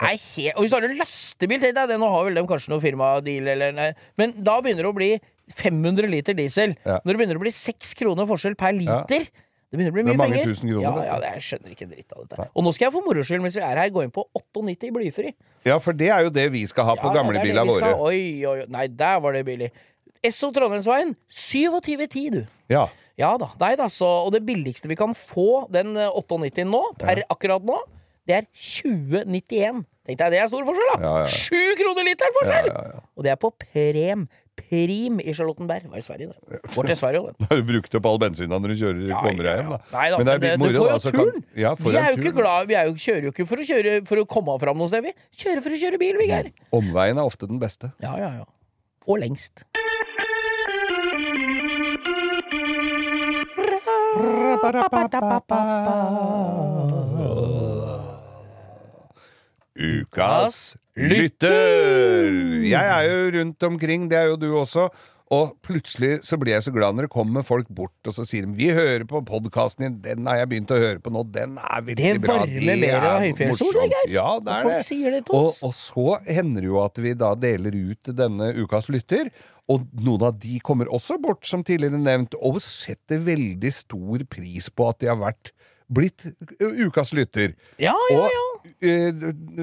Er 0.00 0.14
helt 0.14 0.54
Og 0.54 0.62
hvis 0.62 0.70
du 0.70 0.76
har 0.78 0.86
en 0.86 0.96
lastebil, 0.96 1.60
til 1.60 1.74
deg 1.76 1.90
nå 1.98 2.08
har 2.08 2.24
vel 2.28 2.38
de 2.38 2.44
kanskje 2.48 2.70
noe 2.72 2.80
firmadeal, 2.80 3.48
eller 3.52 3.74
nei, 3.76 3.88
men 4.20 4.32
da 4.46 4.60
begynner 4.62 4.86
det 4.86 4.92
å 4.92 4.96
bli 4.96 5.10
500 5.58 6.08
liter 6.08 6.36
diesel. 6.38 6.76
Ja. 6.86 7.00
Når 7.02 7.10
det 7.12 7.20
begynner 7.20 7.40
å 7.40 7.42
bli 7.42 7.52
seks 7.54 7.92
kroner 7.98 8.28
forskjell 8.30 8.56
per 8.60 8.78
Ja. 8.80 9.02
Det 9.70 9.78
begynner 9.78 9.92
å 9.92 9.94
bli 9.94 10.02
Det 10.02 10.10
er 10.10 10.16
mye 10.16 10.18
mange 10.18 10.34
penger. 10.34 10.50
tusen 10.50 10.68
kroner, 10.72 10.82
ja, 10.82 11.04
ja, 11.06 11.18
det, 11.22 11.28
jeg 11.36 11.42
skjønner 11.46 11.70
ikke 11.76 11.84
en 11.86 11.90
dritt 11.94 12.12
av 12.16 12.24
dette. 12.26 12.46
Og 12.58 12.64
nå 12.66 12.72
skal 12.74 12.86
jeg 12.88 12.92
for 12.96 13.06
moro 13.06 13.22
skyld, 13.22 13.42
mens 13.44 13.54
vi 13.54 13.62
er 13.62 13.76
her, 13.78 13.90
gå 13.94 14.02
inn 14.02 14.10
på 14.10 14.24
98 14.34 14.90
blyfri. 14.96 15.34
ja, 15.64 15.76
for 15.78 15.92
det 15.92 16.08
er 16.10 16.24
jo 16.26 16.30
det 16.34 16.48
vi 16.52 16.64
skal 16.66 16.84
ha 16.88 16.96
på 16.98 17.06
Ja, 17.06 17.14
gamlebilene 17.20 17.66
våre. 17.68 17.84
skal-. 17.84 18.00
Oi, 18.08 18.44
oi. 18.50 18.64
Nei, 18.68 18.86
der 18.88 19.20
var 19.22 19.32
det 19.38 19.44
billig. 19.46 19.70
Esso 20.26 20.50
Trondheimsveien 20.52 21.14
2710, 21.30 22.30
du. 22.34 22.42
Ja. 22.68 22.88
Ja 23.16 23.36
da. 23.38 23.50
Nei 23.60 23.74
da, 23.76 23.86
så 23.92 24.06
Og 24.26 24.32
det 24.32 24.42
billigste 24.46 24.88
vi 24.88 24.96
kan 24.96 25.14
få 25.14 25.66
den 25.70 25.94
eh, 25.96 26.10
98 26.18 26.64
nå, 26.66 26.82
per 26.98 27.22
akkurat 27.30 27.62
nå, 27.64 27.78
det 28.26 28.34
er 28.40 28.46
2091. 28.52 29.84
Tenk 30.06 30.18
deg, 30.18 30.32
det 30.34 30.38
er 30.40 30.48
stor 30.50 30.64
forskjell, 30.66 30.90
da! 30.94 30.98
Ja, 31.04 31.14
ja, 31.22 31.26
ja. 31.30 31.74
Kroner 31.80 32.06
literen 32.06 32.34
forskjell! 32.36 32.70
ja. 32.72 33.00
Og 33.16 33.24
det 33.26 33.32
er 33.34 33.38
på 33.40 33.50
Prem. 33.60 34.26
Prim 34.70 35.18
i 35.18 35.32
Charlottenberg. 35.34 35.88
Var 35.90 35.98
i 35.98 36.04
Sverige, 36.06 36.30
det. 36.30 36.60
Går 36.76 36.86
til 36.92 36.98
Sverige 37.00 37.22
det. 37.26 37.46
Har 37.50 37.58
du 37.58 37.64
brukt 37.72 37.96
opp 37.98 38.06
all 38.06 38.20
bensina 38.22 38.60
når 38.62 38.70
du 38.74 38.76
kjører, 38.84 39.00
Ja, 39.10 39.22
kommer 39.24 39.48
deg 39.48 39.58
hjem, 39.58 39.72
da? 39.74 39.78
Nei 39.96 40.04
da, 40.12 40.20
Men 40.20 40.28
det 40.28 40.34
er 40.36 40.38
det, 40.38 40.52
litt 40.52 40.54
det 40.54 40.62
moro, 40.62 40.84
får 40.84 40.86
da, 40.86 40.94
jo 40.94 41.02
så 41.02 41.12
kan- 41.16 41.26
turen. 41.32 41.44
Ja, 41.64 41.74
vi 41.80 41.96
er 41.98 42.08
jo 42.14 42.20
ikke 42.22 42.34
glad 42.38 42.70
Vi 42.70 42.78
jo, 42.78 42.94
kjører 43.08 43.26
jo 43.28 43.34
ikke 43.34 43.48
for 43.50 43.64
å, 43.64 43.66
kjøre, 43.72 43.96
for 44.12 44.22
å 44.22 44.26
komme 44.36 44.56
fram 44.62 44.78
noe 44.78 44.92
sted, 44.92 45.02
vi. 45.08 45.14
Kjører 45.42 45.66
for 45.66 45.74
å 45.74 45.82
kjøre 45.82 46.00
bil, 46.04 46.20
vi, 46.22 46.30
Geir. 46.30 46.52
Omveien 46.80 47.18
er 47.18 47.26
ofte 47.26 47.50
den 47.50 47.58
beste. 47.62 47.90
Ja, 48.04 48.14
ja, 48.22 48.30
ja. 48.40 48.46
Og 49.10 49.18
lengst. 49.24 49.64
Ukas 59.76 60.76
lytter! 60.96 62.39
Jeg 62.70 62.90
er 62.96 63.08
jo 63.10 63.30
rundt 63.38 63.62
omkring, 63.70 64.08
det 64.10 64.18
er 64.22 64.30
jo 64.32 64.36
du 64.40 64.50
også. 64.62 64.88
Og 65.30 65.52
plutselig 65.62 66.24
så 66.26 66.34
blir 66.42 66.56
jeg 66.56 66.64
så 66.66 66.72
glad 66.74 66.96
når 66.98 67.06
det 67.06 67.12
kommer 67.12 67.44
folk 67.46 67.68
bort 67.70 68.08
og 68.10 68.14
så 68.16 68.24
sier 68.26 68.48
de, 68.48 68.54
vi 68.58 68.72
hører 68.74 69.04
på 69.06 69.20
podkasten 69.28 69.84
din, 69.84 69.98
den 70.02 70.26
har 70.26 70.40
jeg 70.40 70.48
begynt 70.50 70.72
å 70.74 70.78
høre 70.82 70.98
på 71.04 71.12
nå, 71.14 71.22
den 71.30 71.52
er 71.62 71.84
veldig 71.86 72.02
Det 72.02 72.22
bra. 72.24 72.38
varmer 72.40 72.80
mer 72.82 73.06
av 73.12 73.20
høyfjellsord. 73.22 73.78
Geir. 73.84 74.10
Ja, 74.10 74.26
det 74.42 74.56
er 74.56 74.66
folk 74.66 74.74
det. 74.80 74.88
sier 74.88 75.14
det 75.14 75.20
til 75.28 75.38
Og, 75.38 75.46
oss. 75.52 75.60
og 75.68 75.76
så 75.78 76.08
hender 76.26 76.66
det 76.66 76.72
jo 76.72 76.80
at 76.82 76.98
vi 76.98 77.14
da 77.22 77.30
deler 77.38 77.78
ut 77.78 78.10
denne 78.18 78.50
ukas 78.58 78.90
lytter. 78.90 79.30
Og 79.70 79.86
noen 80.02 80.26
av 80.32 80.34
de 80.42 80.58
kommer 80.66 80.90
også 80.90 81.20
bort, 81.22 81.46
som 81.46 81.62
tidligere 81.62 82.02
nevnt, 82.02 82.34
og 82.42 82.58
setter 82.66 83.22
veldig 83.22 83.70
stor 83.70 84.26
pris 84.34 84.66
på 84.74 84.88
at 84.90 84.98
de 84.98 85.12
har 85.12 85.20
vært 85.22 85.52
blitt 85.86 86.26
ukas 86.58 87.14
lytter. 87.14 87.54
Ja, 87.78 87.94
ja, 88.10 88.18
ja. 88.26 88.26
eh, 88.26 88.49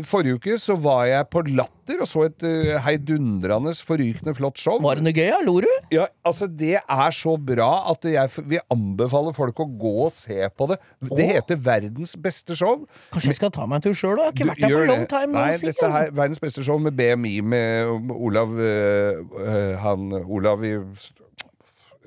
forrige 0.08 0.38
uke 0.38 0.58
så 0.62 0.76
var 0.80 1.06
jeg 1.10 1.28
på 1.34 1.44
Latter 1.48 2.02
og 2.04 2.10
så 2.10 2.26
et 2.28 2.46
eh, 2.48 2.74
heidundrende 2.84 3.74
forrykende 3.88 4.34
flott 4.38 4.60
show. 4.62 4.80
Var 4.84 5.00
det 5.00 5.06
noe 5.08 5.16
gøy? 5.16 5.30
Lo 5.48 5.58
du? 5.64 5.70
Ja, 5.94 6.08
altså 6.28 6.48
Det 6.48 6.76
er 6.80 7.16
så 7.16 7.38
bra 7.40 7.70
at 7.92 8.08
jeg 8.08 8.48
vil 8.50 8.64
anbefale 8.74 9.34
folk 9.38 9.62
å 9.64 9.68
gå 9.70 9.94
og 10.08 10.12
se 10.16 10.50
på 10.58 10.70
det. 10.72 10.80
Det 11.04 11.28
Åh. 11.28 11.36
heter 11.38 11.62
Verdens 11.68 12.16
beste 12.20 12.58
show. 12.58 12.84
Kanskje 13.14 13.34
jeg 13.34 13.40
skal 13.42 13.54
ta 13.56 13.68
meg 13.70 13.80
en 13.82 13.88
tur 13.88 13.98
sjøl, 13.98 14.18
da? 14.20 14.32
Jeg 14.32 14.50
har 14.50 14.54
ikke 14.54 14.54
vært 14.54 14.66
der 14.66 14.76
på 14.76 14.90
long 14.92 15.08
time. 15.14 15.38
Nei, 15.38 15.54
see, 15.58 15.72
dette 15.72 15.88
altså. 15.88 16.04
er 16.08 16.18
verdens 16.18 16.44
beste 16.44 16.66
show 16.68 16.82
med 16.82 16.98
BMI 16.98 17.36
med 17.54 18.12
Olav 18.18 18.58
eh, 18.60 19.24
eh, 19.46 19.74
Han 19.84 20.12
Olav 20.24 20.66
i 20.66 20.76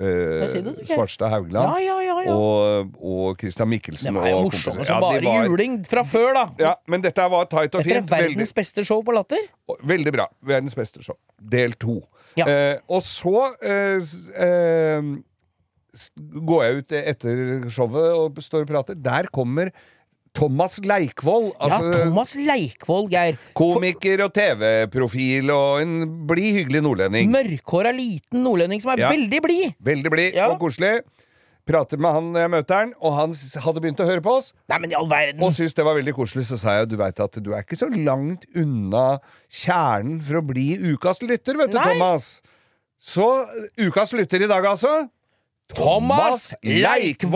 Geir. 0.00 0.86
Svartstad 0.88 1.28
Haugland. 1.34 1.82
Ja, 1.84 1.96
ja, 2.00 2.16
ja. 2.24 2.32
Og, 2.34 2.92
og 3.04 3.38
Christian 3.40 3.68
Mikkelsen. 3.68 4.14
Det 4.14 4.20
var 4.20 4.30
jo 4.32 4.42
morsomme 4.48 4.86
som 4.88 5.00
bare 5.04 5.20
var- 5.24 5.46
juling 5.50 5.78
fra 5.88 6.02
før, 6.08 6.30
da. 6.34 6.44
Ja, 6.62 6.74
men 6.88 7.04
dette 7.04 7.26
var 7.30 7.44
tight 7.52 7.74
og 7.74 7.84
fint. 7.84 8.00
Dette 8.00 8.16
er 8.16 8.28
verdens 8.28 8.52
beste 8.56 8.84
show 8.88 9.02
på 9.04 9.12
Latter. 9.16 9.44
veldig 9.84 10.12
bra. 10.16 10.26
Verdens 10.42 10.74
beste 10.78 11.02
show. 11.04 11.16
Del 11.40 11.72
to. 11.80 12.00
Ja. 12.38 12.46
Eh, 12.48 12.78
og 12.88 13.02
så 13.04 13.52
eh, 13.60 14.00
eh, 14.46 15.02
går 16.50 16.64
jeg 16.64 16.76
ut 16.80 16.92
etter 17.00 17.40
showet 17.72 18.12
og 18.14 18.38
står 18.44 18.64
og 18.66 18.70
prater. 18.72 18.94
Der 18.94 19.28
kommer 19.34 19.72
Thomas 20.34 20.78
Leikvoll. 20.78 21.50
Altså, 21.60 21.86
ja, 21.90 22.04
Thomas 22.04 22.36
Leikvoll, 22.38 23.08
Geir. 23.10 23.36
Komiker 23.58 24.22
og 24.24 24.32
TV-profil 24.36 25.50
og 25.50 25.80
en 25.82 25.96
blid, 26.28 26.54
hyggelig 26.60 26.82
nordlending. 26.86 27.32
Mørkhåra 27.34 27.90
liten 27.96 28.44
nordlending 28.46 28.80
som 28.82 28.92
er 28.94 28.98
Ja. 29.02 29.08
veldig 29.10 29.42
blid. 29.42 29.74
Veldig 29.82 30.10
blid 30.10 30.34
Ja. 30.34 30.46
og 30.52 30.60
koselig. 30.60 31.00
Prater 31.66 31.96
med 31.98 32.12
han 32.12 32.32
når 32.32 32.40
jeg 32.40 32.50
møter 32.50 32.74
han, 32.74 32.94
og 33.00 33.12
han 33.14 33.32
hadde 33.62 33.80
begynt 33.80 34.00
å 34.00 34.06
høre 34.06 34.20
på 34.22 34.30
oss. 34.38 34.52
Nei, 34.68 34.78
men 34.78 34.90
i 34.90 34.94
all 34.94 35.06
verden. 35.06 35.42
Og 35.42 35.52
syntes 35.52 35.74
det 35.74 35.84
var 35.84 35.94
veldig 35.94 36.14
koselig, 36.14 36.44
så 36.46 36.56
sa 36.58 36.78
jeg 36.80 36.88
du 36.88 36.96
veit 36.96 37.20
at 37.20 37.32
du 37.42 37.52
er 37.52 37.62
ikke 37.62 37.76
så 37.78 37.88
langt 38.04 38.44
unna 38.56 39.18
kjernen 39.50 40.20
for 40.22 40.34
å 40.40 40.46
bli 40.46 40.76
ukas 40.94 41.20
lytter, 41.22 41.54
vet 41.56 41.70
du, 41.70 41.74
Nei. 41.78 41.92
Thomas. 41.94 42.40
Så 42.98 43.46
ukas 43.78 44.12
lytter 44.12 44.42
i 44.42 44.46
dag, 44.48 44.64
altså. 44.64 45.08
Thomas 45.74 46.54
Leikvoll! 46.64 47.30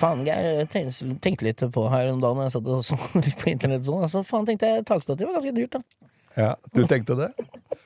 Faen, 0.00 0.24
Geir, 0.26 0.64
tenkte, 0.72 1.44
litt 1.46 1.62
på 1.74 1.86
her 1.92 2.10
om 2.12 2.22
dagen 2.22 2.44
jeg 2.44 2.54
satt 2.56 2.70
og 2.72 2.84
så 2.86 2.98
litt 3.24 3.36
på 3.40 3.52
internett 3.52 3.86
sånn. 3.86 4.04
Altså, 4.06 4.24
faen, 4.26 4.48
tenkte 4.48 4.70
jeg 4.70 4.86
takstativ 4.88 5.30
var 5.30 5.38
ganske 5.38 5.54
dyrt, 5.56 5.78
da. 5.78 6.10
Ja, 6.36 6.54
Du 6.74 6.82
tenkte 6.90 7.14
det? 7.18 7.30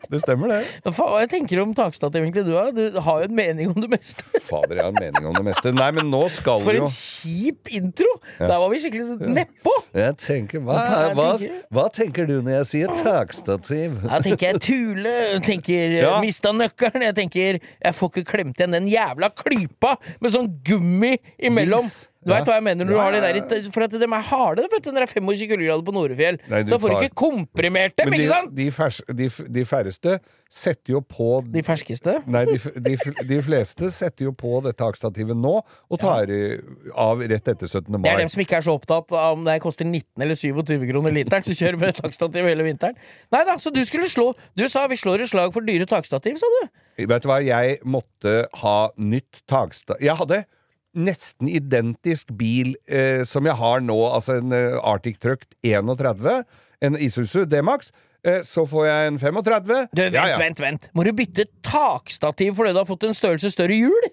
Det 0.08 0.22
stemmer, 0.22 0.48
det. 0.48 0.58
Hva 0.86 0.92
faen, 0.96 1.10
hva 1.12 1.18
jeg 1.20 1.28
tenker 1.34 1.58
om 1.60 1.72
takstativ, 1.76 2.22
egentlig, 2.22 2.46
du 2.46 2.54
har? 2.56 2.70
Du 2.72 2.96
har 3.04 3.18
jo 3.20 3.26
en 3.28 3.34
mening 3.36 3.68
om 3.74 3.76
det 3.82 3.90
meste. 3.92 4.24
Fader, 4.46 4.78
jeg 4.78 4.86
har 4.86 4.94
en 4.94 5.00
mening 5.02 5.26
om 5.28 5.34
det 5.36 5.42
meste. 5.50 5.72
Nei, 5.76 5.88
men 5.98 6.08
nå 6.08 6.22
skal 6.32 6.62
For 6.64 6.72
vi 6.72 6.80
jo 6.80 6.86
en 6.86 6.94
kjip 6.94 7.68
intro! 7.76 8.08
Der 8.38 8.54
var 8.54 8.70
vi 8.72 8.80
skikkelig 8.80 9.04
sånn 9.10 9.34
nedpå. 9.36 9.74
Jeg 10.00 10.16
tenker, 10.22 10.62
hva, 10.64 10.78
Hva 10.78 11.02
hva, 11.18 11.26
tenker 11.36 11.52
du? 11.58 11.66
hva 11.76 11.86
tenker 11.98 12.30
du 12.30 12.34
når 12.40 12.54
jeg 12.60 12.68
sier 12.70 12.94
takstativ? 13.02 13.98
Da 14.06 14.22
tenker 14.24 14.52
jeg 14.54 14.62
Tule, 14.64 15.14
jeg 15.34 15.44
tenker 15.50 15.96
Ja. 15.98 16.02
ja. 16.06 16.14
mista 16.24 16.54
nøkkelen. 16.56 17.04
Jeg 17.10 17.18
tenker 17.20 17.60
jeg 17.60 17.98
får 18.00 18.14
ikke 18.14 18.28
klemt 18.32 18.62
igjen 18.62 18.78
den 18.78 18.88
jævla 18.88 19.28
klypa 19.44 19.96
med 20.24 20.32
sånn 20.32 20.48
gummi 20.64 21.18
imellom. 21.36 21.84
Vis. 21.84 22.06
Du 22.28 22.34
veit 22.34 22.48
hva 22.50 22.58
jeg 22.58 22.66
mener 22.66 22.86
når 22.86 22.92
du 22.92 23.00
har 23.00 23.14
de 23.16 23.20
der 23.24 23.70
For 23.74 23.86
at 23.86 23.94
de 23.94 24.08
er 24.08 24.26
harde, 24.30 24.66
vet 24.72 24.84
du, 24.84 24.90
når 24.92 25.06
det 25.06 25.08
er 25.08 25.14
25 25.20 25.52
kuldegrader 25.52 25.86
på 25.86 25.94
Nordfjell. 25.96 26.40
Nei, 26.52 26.64
Så 26.68 26.80
får 26.82 26.92
du 26.92 26.96
ikke 26.98 27.20
komprimert 27.24 27.96
dem, 27.98 28.12
de, 28.12 28.20
ikke 28.20 28.32
sant? 28.32 28.52
de, 28.58 28.68
fers, 28.74 29.00
de, 29.08 29.30
de 29.58 29.64
færreste 29.68 30.18
setter 30.48 30.94
jo 30.94 31.00
på 31.04 31.42
De 31.52 31.62
ferskeste. 31.64 32.14
Nei, 32.30 32.44
de, 32.48 32.56
de, 32.80 32.94
de 33.28 33.38
fleste 33.44 33.90
setter 33.92 34.28
jo 34.28 34.32
på 34.36 34.62
det 34.64 34.74
takstativet 34.80 35.36
nå 35.36 35.58
og 35.60 36.00
tar 36.00 36.32
ja. 36.32 36.56
av 36.96 37.20
rett 37.20 37.52
etter 37.52 37.68
17. 37.68 37.92
mai. 37.92 38.06
Det 38.06 38.14
er 38.14 38.22
dem 38.22 38.32
som 38.32 38.44
ikke 38.44 38.58
er 38.60 38.66
så 38.68 38.76
opptatt 38.78 39.12
av 39.12 39.36
om 39.36 39.44
det 39.46 39.58
koster 39.64 39.88
19 39.88 40.24
eller 40.24 40.38
27 40.38 40.86
kroner 40.88 41.14
literen, 41.14 41.44
så 41.44 41.56
kjører 41.56 41.80
med 41.82 42.00
takstativ 42.00 42.48
hele 42.48 42.66
vinteren. 42.66 42.96
Nei 43.34 43.42
da, 43.48 43.58
så 43.60 43.72
du 43.74 43.82
skulle 43.88 44.08
slå 44.10 44.30
Du 44.56 44.64
sa 44.70 44.86
vi 44.90 44.96
slår 44.98 45.24
et 45.24 45.32
slag 45.32 45.52
for 45.54 45.64
dyre 45.64 45.86
takstativ, 45.88 46.38
sa 46.40 46.48
du. 46.58 46.60
Vet 46.98 47.22
du 47.22 47.28
hva, 47.30 47.38
jeg 47.44 47.78
måtte 47.86 48.40
ha 48.62 48.78
nytt 48.98 49.44
takstativ 49.46 50.02
Jeg 50.02 50.18
hadde 50.18 50.42
nesten 50.98 51.48
identisk 51.50 52.32
bil 52.38 52.74
eh, 52.90 53.22
som 53.28 53.46
jeg 53.48 53.56
har 53.60 53.80
nå, 53.84 53.96
altså 54.10 54.38
en 54.42 54.52
eh, 54.56 54.76
Arctic 54.82 55.18
Truck 55.22 55.46
31, 55.66 56.42
en 56.84 56.98
Isuzu 56.98 57.44
D-Max. 57.48 57.92
Eh, 58.26 58.40
så 58.46 58.64
får 58.66 58.86
jeg 58.88 59.10
en 59.12 59.18
35. 59.22 59.66
Du, 59.94 60.02
vent, 60.02 60.14
Ja, 60.18 60.26
ja. 60.32 60.38
vent, 60.42 60.60
vent. 60.62 60.88
Må 60.98 61.06
du 61.06 61.12
bytte 61.16 61.46
takstativ 61.66 62.56
fordi 62.58 62.74
du 62.74 62.80
har 62.82 62.88
fått 62.88 63.06
en 63.08 63.16
størrelse 63.16 63.52
større 63.54 63.78
hjul? 63.78 64.08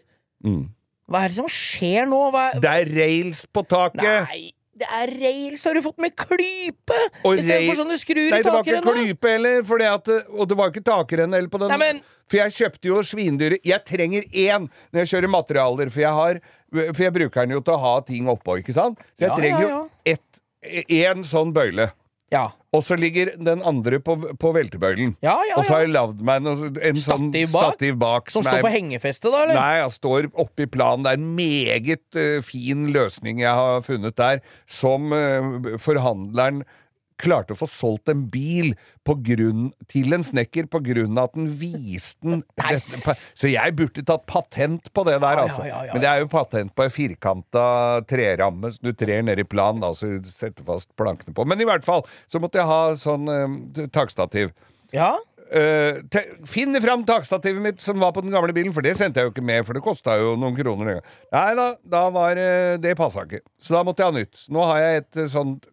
Mm. 0.46 0.64
Hva 1.10 1.24
er 1.26 1.34
det 1.34 1.38
som 1.40 1.50
skjer 1.52 2.08
nå? 2.10 2.20
Hva 2.34 2.48
Det 2.62 2.70
er 2.70 2.92
rails 2.96 3.46
på 3.54 3.66
taket! 3.70 4.30
Nei, 4.30 4.52
det 4.76 4.88
er 4.92 5.12
rails 5.22 5.64
har 5.64 5.74
du 5.78 5.82
fått 5.86 6.02
med 6.04 6.16
klype! 6.20 6.98
Istedenfor 7.24 7.78
sånne 7.80 7.98
skruer 8.02 8.30
Nei, 8.34 8.40
i 8.42 8.44
det 8.44 8.52
var 8.52 8.66
ikke 8.66 8.82
klype 8.84 9.32
heller, 9.32 9.64
for 9.68 9.80
det 9.82 9.88
at, 9.88 10.12
og 10.36 10.50
det 10.52 10.58
var 10.60 10.74
ikke 10.74 10.84
takrenne 10.84 11.40
på 11.50 11.62
den. 11.64 11.72
Nei, 11.72 11.78
men- 11.80 12.04
For 12.28 12.38
jeg 12.42 12.56
kjøpte 12.58 12.88
jo 12.90 12.96
svindyre 13.06 13.60
Jeg 13.64 13.86
trenger 13.86 14.24
én 14.34 14.64
når 14.92 15.04
jeg 15.04 15.10
kjører 15.12 15.30
materialer, 15.30 15.92
for 15.94 16.02
jeg, 16.02 16.12
har, 16.20 16.40
for 16.74 17.04
jeg 17.06 17.14
bruker 17.14 17.46
den 17.46 17.52
jo 17.56 17.62
til 17.62 17.74
å 17.76 17.82
ha 17.84 17.94
ting 18.02 18.26
oppå, 18.28 18.58
ikke 18.64 18.74
sant? 18.74 18.98
Så 19.14 19.28
jeg 19.28 19.30
Ja, 19.30 19.36
trenger 19.38 19.62
ja, 19.62 19.70
jo 19.70 19.90
ett 20.06 20.90
én 20.90 21.22
sånn 21.24 21.54
bøyle. 21.54 21.92
Ja. 22.34 22.48
Og 22.76 22.82
så 22.84 22.96
ligger 23.00 23.30
den 23.38 23.62
andre 23.64 24.00
på, 24.04 24.16
på 24.42 24.52
veltebøylen. 24.56 25.14
Ja, 25.24 25.36
ja, 25.48 25.56
Og 25.60 25.68
så 25.68 25.76
har 25.78 25.84
jeg 25.86 25.92
lagd 25.94 26.24
meg 26.26 26.42
en, 26.42 26.48
en 26.82 26.98
sånn 27.00 27.28
Stativ 27.30 27.52
bak? 27.54 27.76
stativ 27.76 28.00
bak. 28.02 28.32
Som 28.34 28.44
står 28.44 28.58
er- 28.60 28.66
på 28.66 28.72
hengefestet, 28.74 29.30
da, 29.32 29.44
eller? 29.46 29.60
Nei, 29.60 29.76
jeg 29.80 29.94
står 29.96 30.28
oppi 30.44 30.66
planen. 30.74 31.06
Det 31.06 31.14
er 31.14 31.22
en 31.22 31.30
meget 31.38 32.20
uh, 32.20 32.40
fin 32.44 32.88
løsning 32.96 33.40
jeg 33.46 33.54
har 33.62 33.86
funnet 33.86 34.18
der, 34.20 34.42
som 34.68 35.14
uh, 35.14 35.78
forhandleren 35.80 36.66
klarte 37.22 37.56
å 37.56 37.60
få 37.60 37.68
solgt 37.70 38.12
en 38.12 38.26
bil 38.32 38.74
på 39.06 39.18
grunn, 39.26 39.70
til 39.92 40.16
en 40.16 40.26
snekker 40.26 40.70
på 40.72 40.82
grunn 40.86 41.20
av 41.20 41.30
at 41.30 41.38
den 41.38 41.50
viste 41.60 42.26
den 42.26 42.42
dette 42.58 43.16
Så 43.38 43.52
jeg 43.52 43.76
burde 43.78 44.06
tatt 44.08 44.26
patent 44.30 44.90
på 44.94 45.06
det 45.08 45.20
der, 45.24 45.44
altså. 45.46 45.62
ja, 45.64 45.72
ja, 45.72 45.84
ja, 45.88 45.94
Men 45.94 46.04
det 46.04 46.10
er 46.12 46.24
jo 46.24 46.32
patent 46.32 46.74
på 46.76 46.88
ei 46.88 46.94
firkanta 46.94 47.68
treramme 48.10 48.74
som 48.74 48.90
du 48.90 48.96
trer 48.98 49.24
ned 49.26 49.42
i 49.42 49.48
planen, 49.48 49.84
da, 49.84 49.94
så 49.96 50.16
du 50.18 50.32
setter 50.32 50.66
fast 50.68 50.92
plankene 51.00 51.36
på. 51.36 51.46
Men 51.48 51.62
i 51.62 51.70
hvert 51.70 51.86
fall 51.88 52.04
så 52.32 52.42
måtte 52.42 52.62
jeg 52.62 52.70
ha 52.70 52.82
sånn 53.00 53.30
uh, 53.30 53.86
takstativ. 53.94 54.52
Ja. 54.96 55.14
Uh, 55.46 56.02
te, 56.10 56.24
finne 56.50 56.82
fram 56.82 57.04
takstativet 57.06 57.62
mitt 57.62 57.84
som 57.84 58.00
var 58.02 58.16
på 58.16 58.24
den 58.26 58.34
gamle 58.34 58.56
bilen, 58.56 58.74
for 58.74 58.86
det 58.86 58.96
sendte 58.98 59.22
jeg 59.22 59.30
jo 59.30 59.36
ikke 59.36 59.46
med, 59.46 59.62
for 59.68 59.78
det 59.78 59.84
kosta 59.86 60.18
jo 60.18 60.34
noen 60.42 60.58
kroner. 60.58 61.04
Nei 61.36 61.48
da, 61.60 61.70
da 61.86 62.08
var 62.14 62.42
uh, 62.42 62.76
det 62.82 62.96
passa 62.98 63.28
ikke. 63.28 63.44
Så 63.62 63.78
da 63.78 63.86
måtte 63.86 64.04
jeg 64.04 64.12
ha 64.12 64.18
nytt. 64.18 64.46
Nå 64.50 64.66
har 64.66 64.82
jeg 64.82 65.04
et 65.04 65.22
uh, 65.22 65.30
sånt 65.32 65.70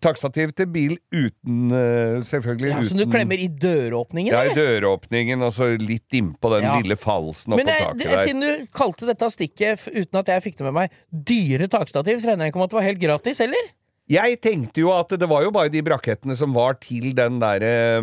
takstativ 0.00 0.52
til 0.56 0.66
bil 0.72 0.94
uten 1.12 1.72
eh, 1.76 2.20
Selvfølgelig 2.26 2.70
ja 2.70 2.78
uten 2.80 2.88
Som 2.88 2.98
du 3.02 3.06
klemmer 3.10 3.40
i 3.42 3.48
døråpningen, 3.48 4.32
Ja, 4.32 4.42
i 4.48 4.54
døråpningen, 4.56 5.42
og 5.46 5.52
så 5.56 5.70
litt 5.80 6.08
innpå 6.18 6.50
den 6.56 6.66
Ja. 6.68 6.78
lille 6.80 6.96
falsen 6.96 7.52
oppå 7.56 7.66
taket 7.68 8.02
der 8.04 8.16
der. 8.16 8.24
siden 8.26 8.40
du 8.44 8.66
kalte 8.72 9.06
dette 9.08 9.30
stikket, 9.34 9.86
uten 9.92 10.18
at 10.22 10.26
jeg 10.34 10.42
fikk 10.48 10.58
det 10.58 10.66
med 10.70 10.76
meg, 10.80 10.90
dyre 11.12 11.68
takstativ, 11.72 12.20
så 12.22 12.32
regner 12.32 12.46
jeg 12.46 12.52
ikke 12.54 12.62
med 12.62 12.68
at 12.70 12.74
det 12.74 12.80
var 12.80 12.88
helt 12.90 13.02
gratis, 13.06 13.40
eller? 13.40 13.70
Jeg 14.12 14.40
tenkte 14.42 14.82
jo 14.82 14.90
at 14.92 15.08
det 15.14 15.28
var 15.30 15.42
jo 15.46 15.50
bare 15.54 15.70
de 15.72 15.80
brakettene 15.86 16.34
som 16.36 16.52
var 16.52 16.74
til 16.82 17.12
den 17.16 17.38
derre 17.40 18.02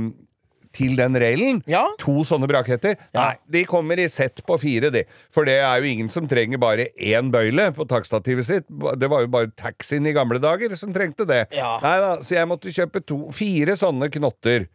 til 0.75 0.95
den 0.99 1.15
railen. 1.17 1.61
Ja. 1.69 1.83
To 2.03 2.19
sånne 2.27 2.45
braketter. 2.49 2.93
Ja. 3.15 3.23
Nei, 3.31 3.35
de 3.55 3.63
kommer 3.69 3.99
i 3.99 4.07
sett 4.11 4.43
på 4.45 4.57
fire, 4.61 4.91
de. 4.93 5.01
For 5.33 5.47
det 5.49 5.57
er 5.65 5.81
jo 5.81 5.89
ingen 5.89 6.09
som 6.13 6.27
trenger 6.29 6.61
bare 6.61 6.89
én 6.95 7.31
bøyle 7.33 7.71
på 7.73 7.87
takstativet 7.89 8.45
sitt. 8.45 8.67
Det 9.01 9.09
var 9.09 9.25
jo 9.25 9.31
bare 9.33 9.49
taxien 9.57 10.05
i 10.05 10.13
gamle 10.13 10.37
dager 10.43 10.75
som 10.77 10.93
trengte 10.93 11.25
det. 11.29 11.45
Nei 11.57 11.95
da, 12.03 12.11
så 12.21 12.37
jeg 12.37 12.49
måtte 12.51 12.73
kjøpe 12.75 13.01
to, 13.09 13.23
fire 13.33 13.73
sånne 13.81 14.11
knotter. 14.13 14.67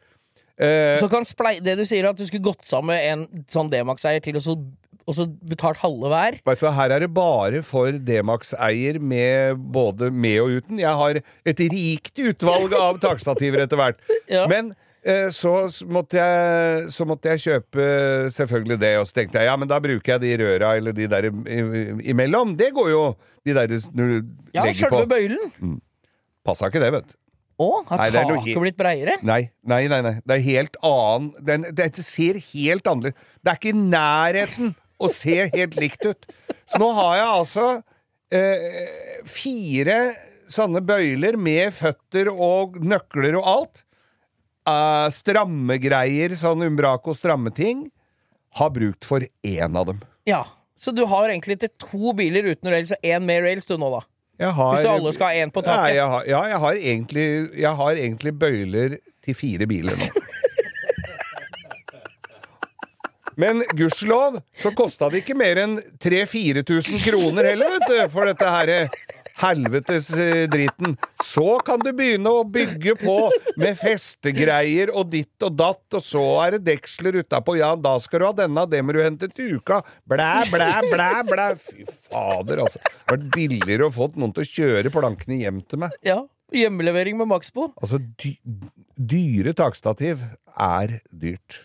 Eh, 0.58 0.98
Så 1.02 1.08
kan 1.10 1.24
splei, 1.26 1.56
det 1.62 1.76
du 1.78 1.84
sier, 1.86 2.06
at 2.10 2.18
du 2.18 2.26
skulle 2.26 2.44
gått 2.46 2.66
sammen 2.70 2.92
med 2.94 3.06
en 3.12 3.44
sånn 3.50 3.70
D-Max-eier 3.72 4.22
til, 4.22 4.36
og 4.38 4.44
så, 4.44 4.54
og 5.04 5.16
så 5.18 5.26
betalt 5.50 5.80
halve 5.82 6.10
hver? 6.12 6.36
Vet 6.46 6.60
du 6.60 6.66
hva, 6.66 6.74
Her 6.76 6.94
er 6.94 7.02
det 7.06 7.10
bare 7.14 7.62
for 7.66 7.90
D-Max-eier 7.90 9.00
med 9.02 9.58
både 9.74 10.10
med 10.14 10.40
og 10.44 10.54
uten. 10.60 10.78
Jeg 10.82 10.94
har 11.00 11.18
et 11.22 11.64
rikt 11.70 12.22
utvalg 12.22 12.74
av 12.78 12.98
takstativer 13.02 13.62
etter 13.66 13.78
hvert. 13.82 14.02
Ja. 14.30 14.46
Men 14.50 14.72
så 15.34 15.50
måtte, 15.92 16.16
jeg, 16.16 16.86
så 16.94 17.04
måtte 17.04 17.28
jeg 17.34 17.42
kjøpe 17.42 17.84
selvfølgelig 18.32 18.78
det, 18.80 18.92
og 19.00 19.04
så 19.08 19.18
tenkte 19.18 19.42
jeg 19.42 19.50
ja, 19.50 19.56
men 19.60 19.68
da 19.68 19.76
bruker 19.84 20.14
jeg 20.14 20.22
de 20.22 20.30
røra 20.40 20.70
eller 20.78 20.94
de 20.96 21.08
der 21.12 21.26
imellom. 22.08 22.54
Det 22.56 22.70
går 22.76 22.88
jo, 22.92 23.02
de 23.44 23.52
der 23.58 23.74
når 23.92 24.08
du 24.14 24.16
Ja, 24.54 24.64
legger 24.64 24.88
på. 24.88 25.02
sjølve 25.02 25.10
bøylen. 25.12 25.76
Passa 26.44 26.70
ikke 26.72 26.80
det, 26.80 26.90
vet 26.96 27.10
du. 27.10 27.14
Å, 27.60 27.68
har 27.86 28.00
Nei, 28.00 28.08
taket 28.10 28.46
he- 28.48 28.56
blitt 28.58 28.76
breiere? 28.80 29.12
Nei, 29.22 29.42
nei, 29.62 29.84
nei. 29.92 30.00
nei. 30.02 30.14
Det 30.26 30.34
er 30.40 30.42
helt 30.48 30.76
annen 30.82 31.28
den, 31.46 31.66
Det 31.78 31.86
ser 32.02 32.40
helt 32.50 32.88
annerledes 32.90 33.14
Det 33.44 33.52
er 33.52 33.60
ikke 33.60 33.70
i 33.70 33.84
nærheten 33.92 34.72
å 34.98 35.10
se 35.12 35.36
helt 35.52 35.76
likt 35.78 36.02
ut. 36.08 36.26
Så 36.66 36.80
nå 36.82 36.88
har 36.96 37.20
jeg 37.20 37.28
altså 37.28 37.68
eh, 38.34 39.22
fire 39.30 40.00
sånne 40.50 40.82
bøyler 40.84 41.38
med 41.40 41.70
føtter 41.78 42.28
og 42.32 42.80
nøkler 42.82 43.38
og 43.38 43.46
alt. 43.52 43.83
Eh, 44.68 45.08
stramme 45.12 45.76
greier, 45.82 46.32
sånn 46.40 46.62
Umbraco 46.64 47.12
strammeting. 47.16 47.86
Har 48.58 48.70
brukt 48.70 49.04
for 49.04 49.24
én 49.44 49.76
av 49.76 49.86
dem. 49.90 50.00
Ja. 50.28 50.44
Så 50.76 50.90
du 50.94 51.04
har 51.06 51.28
egentlig 51.30 51.58
til 51.62 51.70
to 51.78 52.12
biler 52.18 52.48
uten 52.50 52.70
rails 52.72 52.90
og 52.96 53.04
én 53.06 53.22
med 53.24 53.44
rails 53.44 53.66
du 53.68 53.76
nå, 53.78 53.90
da? 53.94 54.00
Har, 54.50 54.74
Hvis 54.74 54.88
alle 54.90 55.12
skal 55.14 55.28
ha 55.30 55.44
én 55.44 55.52
på 55.54 55.62
Ja, 55.62 55.68
taket? 55.70 55.94
jeg 55.94 56.08
har, 56.10 56.24
ja, 56.26 56.40
jeg 56.50 56.58
har 56.64 56.74
egentlig, 56.74 57.26
jeg 57.62 57.74
har 57.78 57.92
egentlig 57.94 58.32
bøyler 58.40 58.96
til 59.22 59.34
fire 59.38 59.66
biler 59.70 59.94
nå. 59.94 60.08
Men 63.36 63.62
gudskjelov 63.74 64.40
så 64.62 64.70
kosta 64.78 65.08
det 65.10 65.22
ikke 65.24 65.34
mer 65.38 65.58
enn 65.62 65.76
3000-4000 66.02 67.00
kroner 67.06 67.48
heller, 67.50 67.72
vet 67.78 67.88
du, 67.90 67.96
for 68.12 68.26
dette 68.30 68.50
her 68.56 68.74
helvetes 69.42 70.10
eh, 70.12 70.44
driten. 70.50 70.96
Så 71.24 71.58
kan 71.66 71.82
du 71.82 71.90
begynne 71.96 72.30
å 72.30 72.44
bygge 72.46 72.96
på 73.00 73.16
med 73.60 73.78
festegreier 73.80 74.92
og 74.94 75.10
ditt 75.14 75.46
og 75.46 75.56
datt, 75.58 75.84
og 75.94 76.04
så 76.04 76.24
er 76.44 76.56
det 76.56 76.64
deksler 76.70 77.20
utapå. 77.22 77.56
Ja, 77.60 77.74
da 77.76 77.96
skal 78.02 78.22
du 78.22 78.28
ha 78.28 78.34
denne, 78.44 78.66
det 78.70 78.82
må 78.84 78.94
du 78.94 79.02
hente 79.02 79.30
til 79.32 79.58
uka. 79.58 79.80
Blæ, 80.10 80.30
blæ, 80.52 80.70
blæ, 80.90 81.10
blæ. 81.30 81.48
Fy 81.64 81.88
fader, 82.10 82.64
altså. 82.66 82.82
Det 82.84 82.94
hadde 82.94 83.16
vært 83.16 83.34
billigere 83.34 83.88
å 83.88 83.94
fått 83.94 84.20
noen 84.20 84.34
til 84.36 84.46
å 84.46 84.52
kjøre 84.52 84.94
plankene 84.94 85.40
hjem 85.42 85.64
til 85.68 85.84
meg. 85.86 85.98
Ja. 86.06 86.22
Hjemmelevering 86.54 87.16
med 87.18 87.26
Maxbo. 87.32 87.70
Altså, 87.82 87.98
dy 88.20 88.36
dyre 88.94 89.56
takstativ 89.58 90.22
er 90.54 90.98
dyrt. 91.10 91.64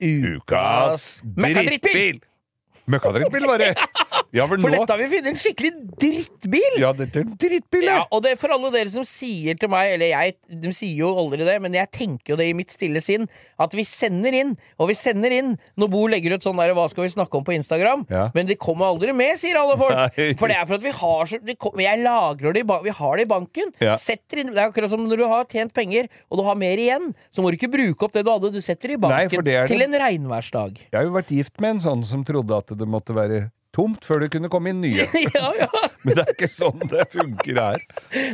Ukas 0.00 1.22
drittbil! 1.24 2.20
Møkkadrittbil, 2.86 3.46
bare. 3.48 3.72
Ja, 4.34 4.44
for 4.46 4.58
For 4.60 4.70
nå 4.70 4.78
dette 4.82 4.92
har 4.94 4.98
vi 5.00 5.06
funnet 5.10 5.30
en 5.32 5.38
skikkelig 5.40 5.70
drittbil! 6.02 6.76
Ja, 6.82 6.90
dette 6.96 7.20
er 7.20 7.24
en 7.26 7.34
drittbil, 7.40 7.84
Ja, 7.86 7.96
ja. 8.00 8.04
og 8.12 8.22
det 8.24 8.32
er 8.34 8.38
for 8.40 8.52
alle 8.54 8.70
dere 8.74 8.90
som 8.92 9.04
sier 9.06 9.56
til 9.58 9.70
meg, 9.72 9.94
eller 9.96 10.10
jeg, 10.12 10.34
de 10.62 10.72
sier 10.76 10.98
jo 11.02 11.10
aldri 11.18 11.46
det, 11.46 11.56
men 11.62 11.74
jeg 11.76 11.90
tenker 11.94 12.34
jo 12.34 12.38
det 12.40 12.48
i 12.50 12.54
mitt 12.56 12.72
stille 12.74 13.00
sinn, 13.04 13.26
at 13.62 13.74
vi 13.76 13.84
sender 13.86 14.34
inn, 14.36 14.54
og 14.82 14.90
vi 14.90 14.96
sender 14.98 15.32
inn 15.34 15.54
når 15.80 15.90
Bo 15.92 16.02
legger 16.10 16.34
ut 16.36 16.44
sånn 16.46 16.58
der 16.60 16.74
'hva 16.74 16.88
skal 16.90 17.04
vi 17.06 17.12
snakke 17.14 17.38
om' 17.38 17.44
på 17.46 17.54
Instagram, 17.56 18.06
Ja. 18.10 18.30
men 18.34 18.46
det 18.46 18.58
kommer 18.58 18.86
aldri 18.92 19.12
med, 19.14 19.38
sier 19.38 19.56
alle 19.56 19.76
folk. 19.76 19.94
Nei. 19.96 20.34
For 20.34 20.48
det 20.48 20.56
er 20.56 20.66
for 20.66 20.74
at 20.74 20.82
vi 20.82 20.90
har 20.90 21.24
så 21.26 21.38
det 21.44 21.58
kom, 21.58 21.72
Jeg 21.78 21.98
lagrer 22.02 22.52
det 22.52 22.62
i 22.64 22.82
Vi 22.86 22.90
har 22.90 23.16
det 23.16 23.22
i 23.26 23.30
banken. 23.30 23.72
Ja. 23.80 23.94
Setter 23.96 24.38
inn, 24.40 24.46
det 24.52 24.58
er 24.58 24.70
akkurat 24.70 24.90
som 24.90 25.06
når 25.08 25.16
du 25.16 25.26
har 25.28 25.44
tjent 25.44 25.72
penger, 25.72 26.08
og 26.30 26.38
du 26.38 26.44
har 26.44 26.54
mer 26.56 26.76
igjen, 26.76 27.14
så 27.32 27.42
må 27.42 27.50
du 27.50 27.56
ikke 27.56 27.70
bruke 27.72 28.02
opp 28.04 28.12
det 28.12 28.24
du 28.24 28.30
hadde, 28.30 28.52
du 28.52 28.60
setter 28.60 28.88
det 28.88 28.94
i 28.98 29.00
banken 29.00 29.30
Nei, 29.30 29.42
det 29.42 29.54
er 29.54 29.66
til 29.66 29.78
det- 29.78 29.88
en 29.88 30.00
regnværsdag. 30.00 30.76
Jeg 30.92 30.98
har 30.98 31.04
jo 31.04 31.12
vært 31.12 31.28
gift 31.30 31.60
med 31.60 31.70
en 31.76 31.80
sånn 31.80 32.04
som 32.04 32.24
trodde 32.24 32.52
at 32.56 32.75
det 32.78 32.88
måtte 32.90 33.14
være 33.16 33.46
tomt 33.76 34.06
før 34.08 34.22
det 34.24 34.30
kunne 34.32 34.48
komme 34.52 34.72
inn 34.72 34.80
nye. 34.80 35.04
ja, 35.36 35.48
ja. 35.60 35.68
Men 36.06 36.16
det 36.16 36.24
er 36.24 36.32
ikke 36.32 36.48
sånn 36.48 36.80
det 36.88 37.08
funker 37.12 37.58
her. 37.60 37.82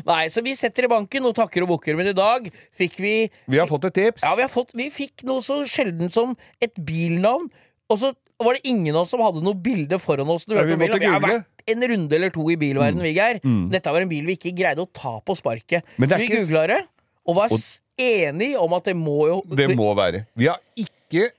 Nei, 0.07 0.23
så 0.31 0.43
vi 0.45 0.55
setter 0.59 0.87
i 0.87 0.91
banken 0.93 1.25
og 1.27 1.35
takker 1.39 1.65
og 1.65 1.73
bukker, 1.75 1.97
men 1.99 2.11
i 2.11 2.15
dag 2.17 2.51
fikk 2.79 2.99
vi 3.01 3.15
Vi 3.51 3.59
har 3.59 3.71
fått 3.71 3.87
et 3.89 3.97
tips. 3.97 4.27
Ja, 4.27 4.35
vi, 4.37 4.45
har 4.45 4.53
fått, 4.53 4.75
vi 4.77 4.91
fikk 4.93 5.25
noe 5.29 5.41
så 5.45 5.63
sjelden 5.67 6.13
som 6.13 6.37
et 6.63 6.77
bilnavn, 6.77 7.49
og 7.89 7.99
så 8.03 8.13
var 8.43 8.59
det 8.59 8.67
ingen 8.69 8.95
av 8.95 9.07
oss 9.07 9.13
som 9.15 9.23
hadde 9.25 9.43
noe 9.45 9.57
bilde 9.57 9.99
foran 10.03 10.31
oss. 10.35 10.45
Ja, 10.51 10.63
vi 10.69 10.77
vi 10.77 10.91
har 11.07 11.23
vært 11.23 11.49
en 11.73 11.85
runde 11.93 12.17
eller 12.19 12.33
to 12.35 12.45
i 12.51 12.59
bilverden, 12.61 13.03
vi, 13.03 13.13
Mm. 13.43 13.71
Dette 13.73 13.93
var 13.93 14.03
en 14.03 14.11
bil 14.11 14.27
vi 14.27 14.37
ikke 14.37 14.53
greide 14.57 14.83
å 14.83 14.89
ta 14.93 15.21
på 15.25 15.37
sparket. 15.39 15.83
Men 15.97 16.09
det 16.09 16.17
Så 16.17 16.19
er 16.19 16.23
vi 16.23 16.29
ikke 16.29 16.43
googla 16.45 16.67
det, 16.67 16.81
og 17.27 17.37
var 17.37 17.49
Og- 17.53 17.61
enige 17.99 18.59
om 18.59 18.73
at 18.75 18.85
det 18.85 18.97
må 18.97 19.19
jo 19.29 19.43
Det 19.57 19.77
må 19.77 19.95
være. 19.95 20.27
Vi 20.37 20.47
har 20.47 20.59
ikke, 20.77 21.31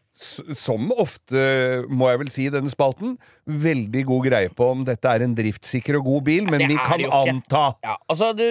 som 0.57 0.91
ofte, 0.99 1.43
må 1.91 2.09
jeg 2.11 2.21
vel 2.21 2.32
si 2.34 2.47
i 2.47 2.53
denne 2.53 2.71
spalten, 2.71 3.15
veldig 3.45 4.03
god 4.07 4.28
greie 4.28 4.51
på 4.53 4.69
om 4.74 4.84
dette 4.88 5.09
er 5.09 5.26
en 5.26 5.36
driftssikker 5.38 5.97
og 5.99 6.07
god 6.07 6.26
bil, 6.30 6.49
men 6.49 6.65
vi 6.71 6.78
kan 6.80 7.03
anta. 7.19 7.63
ja, 7.84 7.95
altså, 8.11 8.32
du, 8.38 8.45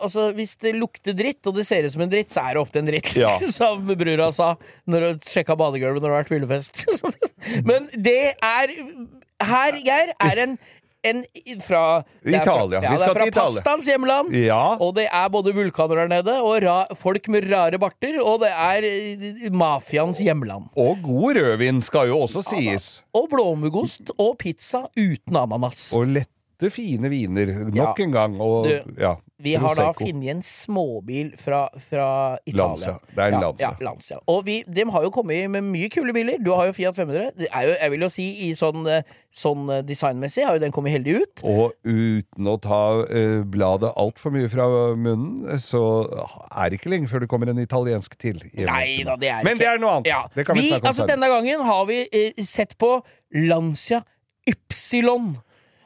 altså, 0.00 0.28
Hvis 0.36 0.56
det 0.62 0.74
lukter 0.76 1.16
dritt, 1.16 1.42
og 1.46 1.58
det 1.58 1.66
ser 1.68 1.86
ut 1.86 1.94
som 1.94 2.04
en 2.06 2.12
dritt, 2.12 2.32
så 2.34 2.44
er 2.44 2.56
det 2.56 2.64
ofte 2.64 2.82
en 2.82 2.90
dritt. 2.90 3.12
Ja. 3.18 3.32
Som 3.54 3.86
brura 3.98 4.30
sa 4.34 4.54
når 4.90 5.08
hun 5.08 5.20
sjekka 5.28 5.56
badegulvet 5.58 6.02
når 6.02 6.08
det 6.08 6.14
har 6.14 6.24
vært 6.24 6.32
fyllefest. 6.32 6.84
Men 7.68 7.90
det 7.94 8.34
er 8.34 8.72
Her, 9.44 9.76
Geir, 9.84 10.14
er 10.22 10.40
en, 10.44 10.58
en 11.04 11.22
fra 11.64 11.82
er 12.00 12.04
fra- 12.24 12.42
Italia. 12.42 12.80
Ja, 12.82 12.94
det 12.96 13.08
er 13.08 13.14
fra 13.18 13.26
pastaens 13.36 13.86
hjemland. 13.90 14.32
Ja. 14.34 14.76
Og 14.80 14.94
det 14.96 15.06
er 15.12 15.28
både 15.32 15.54
vulkaner 15.56 16.02
der 16.04 16.08
nede, 16.08 16.36
og 16.42 16.62
ra 16.64 16.76
folk 16.96 17.28
med 17.28 17.46
rare 17.52 17.78
barter, 17.78 18.20
og 18.22 18.40
det 18.44 18.50
er 18.50 18.88
eh, 18.88 19.50
mafiaens 19.52 20.18
hjemland. 20.24 20.70
Og 20.76 20.96
god 21.04 21.36
rødvin 21.40 21.80
skal 21.84 22.08
jo 22.08 22.20
også 22.24 22.42
sies. 22.50 23.02
Og 23.14 23.28
blåmuggost 23.32 24.10
og 24.18 24.36
pizza 24.40 24.86
uten 24.96 25.36
ananas. 25.36 25.92
Og 25.96 26.06
lette, 26.54 26.70
fine 26.74 27.08
viner 27.10 27.52
nok 27.74 28.00
en 28.00 28.12
gang. 28.12 28.40
Og, 28.40 28.66
Du, 28.66 28.94
ja, 29.00 29.16
Vi 29.38 29.54
har 29.54 29.74
da 29.74 29.92
funnet 29.92 30.30
en 30.30 30.42
småbil 30.42 31.34
fra, 31.38 31.68
fra 31.78 32.38
Italia. 32.46 32.64
Lancia. 32.64 32.94
Det 33.14 33.22
er 33.22 33.26
en 33.26 33.32
ja, 33.34 33.40
Lancia. 33.40 33.68
Ja, 33.68 33.84
Lancia. 33.84 34.18
Og 34.26 34.46
vi, 34.46 34.62
de 34.66 34.90
har 34.90 35.02
jo 35.02 35.10
kommet 35.10 35.50
med 35.50 35.62
mye 35.62 35.88
kule 35.90 36.12
biler. 36.12 36.38
Du 36.44 36.52
har 36.54 36.66
jo 36.66 36.72
Fiat 36.72 36.96
500. 36.96 37.30
Det 37.38 37.48
er 37.52 37.66
jo, 37.68 37.74
jeg 37.80 37.90
vil 37.90 38.00
jo 38.06 38.08
si 38.08 38.28
i 38.48 38.52
sånn, 38.54 38.86
eh, 38.88 39.02
sånn 39.34 39.68
eh, 39.70 39.82
designmessig 39.84 40.46
har 40.46 40.56
jo 40.56 40.64
den 40.64 40.72
kommet 40.72 40.94
heldig 40.94 41.18
ut. 41.20 41.44
Og 41.44 41.74
uten 41.84 42.48
å 42.48 42.56
ta 42.62 42.82
uh, 43.04 43.42
bladet 43.44 43.92
altfor 44.00 44.34
mye 44.34 44.48
fra 44.48 44.68
munnen, 44.94 45.58
så 45.60 45.82
er 46.50 46.70
det 46.70 46.80
ikke 46.80 46.94
lenge 46.94 47.10
før 47.10 47.24
det 47.24 47.30
kommer 47.32 47.50
en 47.50 47.60
italiensk 47.62 48.16
til. 48.20 48.40
Nei 48.54 49.02
da, 49.04 49.18
det 49.20 49.32
er 49.32 49.44
Men 49.44 49.58
ikke 49.58 49.64
det 49.64 49.72
er 49.74 49.82
noe 49.82 49.98
annet. 49.98 50.12
Ja. 50.12 50.24
Det 50.34 50.46
kan 50.46 50.56
vi, 50.56 50.68
vi, 50.68 50.72
snakke 50.72 50.86
om 50.86 50.92
altså, 50.92 51.04
senere. 51.04 51.16
denne 51.16 51.32
gangen 51.34 51.68
har 51.68 51.88
vi 51.90 52.02
uh, 52.08 52.44
sett 52.46 52.78
på 52.80 52.96
Lancia 53.44 54.04
Ypsilon. 54.48 55.34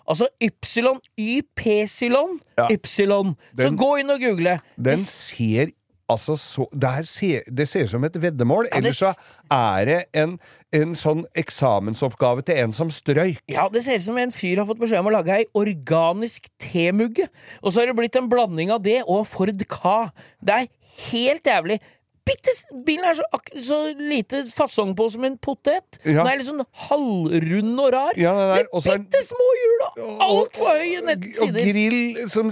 Altså 0.09 0.28
Ypsilon, 0.42 1.00
ypsilon, 1.20 2.38
Ja. 2.59 2.68
Ypsilon. 2.72 3.34
Så 3.56 3.62
Den- 3.68 3.76
gå 3.76 3.96
inn 4.00 4.11
og 4.11 4.20
google. 4.20 4.61
Den 4.82 4.98
ser 4.98 5.66
altså 6.09 6.36
så 6.36 6.64
Det, 6.72 7.06
ser, 7.06 7.42
det 7.54 7.68
ser 7.68 7.84
ut 7.84 7.90
som 7.90 8.04
et 8.04 8.14
veddemål. 8.16 8.68
Ja, 8.72 8.80
det 8.80 8.86
Eller 8.86 8.92
så 8.92 9.14
er 9.50 9.84
det 9.84 10.04
en, 10.14 10.38
en 10.72 10.94
sånn 10.94 11.24
eksamensoppgave 11.36 12.42
til 12.46 12.56
en 12.62 12.72
som 12.72 12.88
strøyk. 12.90 13.40
Ja, 13.52 13.68
det 13.68 13.84
ser 13.84 13.96
ut 14.00 14.06
som 14.06 14.18
en 14.18 14.32
fyr 14.32 14.56
har 14.56 14.68
fått 14.68 14.80
beskjed 14.80 15.00
om 15.02 15.11
å 15.11 15.12
lage 15.12 15.34
ei 15.36 15.44
organisk 15.54 16.48
temugge. 16.59 17.28
Og 17.62 17.72
så 17.72 17.80
har 17.82 17.86
det 17.92 17.96
blitt 17.96 18.16
en 18.16 18.28
blanding 18.30 18.72
av 18.72 18.82
det 18.82 19.02
og 19.06 19.26
Ford 19.28 19.64
Ka. 19.68 20.11
Det 20.44 20.54
er 20.54 20.66
helt 21.11 21.44
jævlig. 21.44 21.78
Bitte, 22.28 22.54
bilen 22.86 23.06
er 23.08 23.18
så, 23.18 23.24
så 23.64 23.78
lite 23.96 24.42
fasong 24.52 24.94
på 24.98 25.08
som 25.12 25.24
en 25.28 25.36
potet. 25.40 25.98
Ja. 26.04 26.22
Den 26.22 26.30
er 26.32 26.40
litt 26.40 26.48
sånn 26.48 26.64
halvrund 26.86 27.82
og 27.84 27.90
rar. 27.94 28.18
Ja, 28.20 28.34
Med 28.54 28.70
bitte 28.84 29.22
små 29.26 29.48
hjul 29.58 29.84
og 29.88 30.24
altfor 30.28 30.78
høye 30.78 31.02
Og 31.02 31.58
grill 31.58 32.00
som 32.30 32.50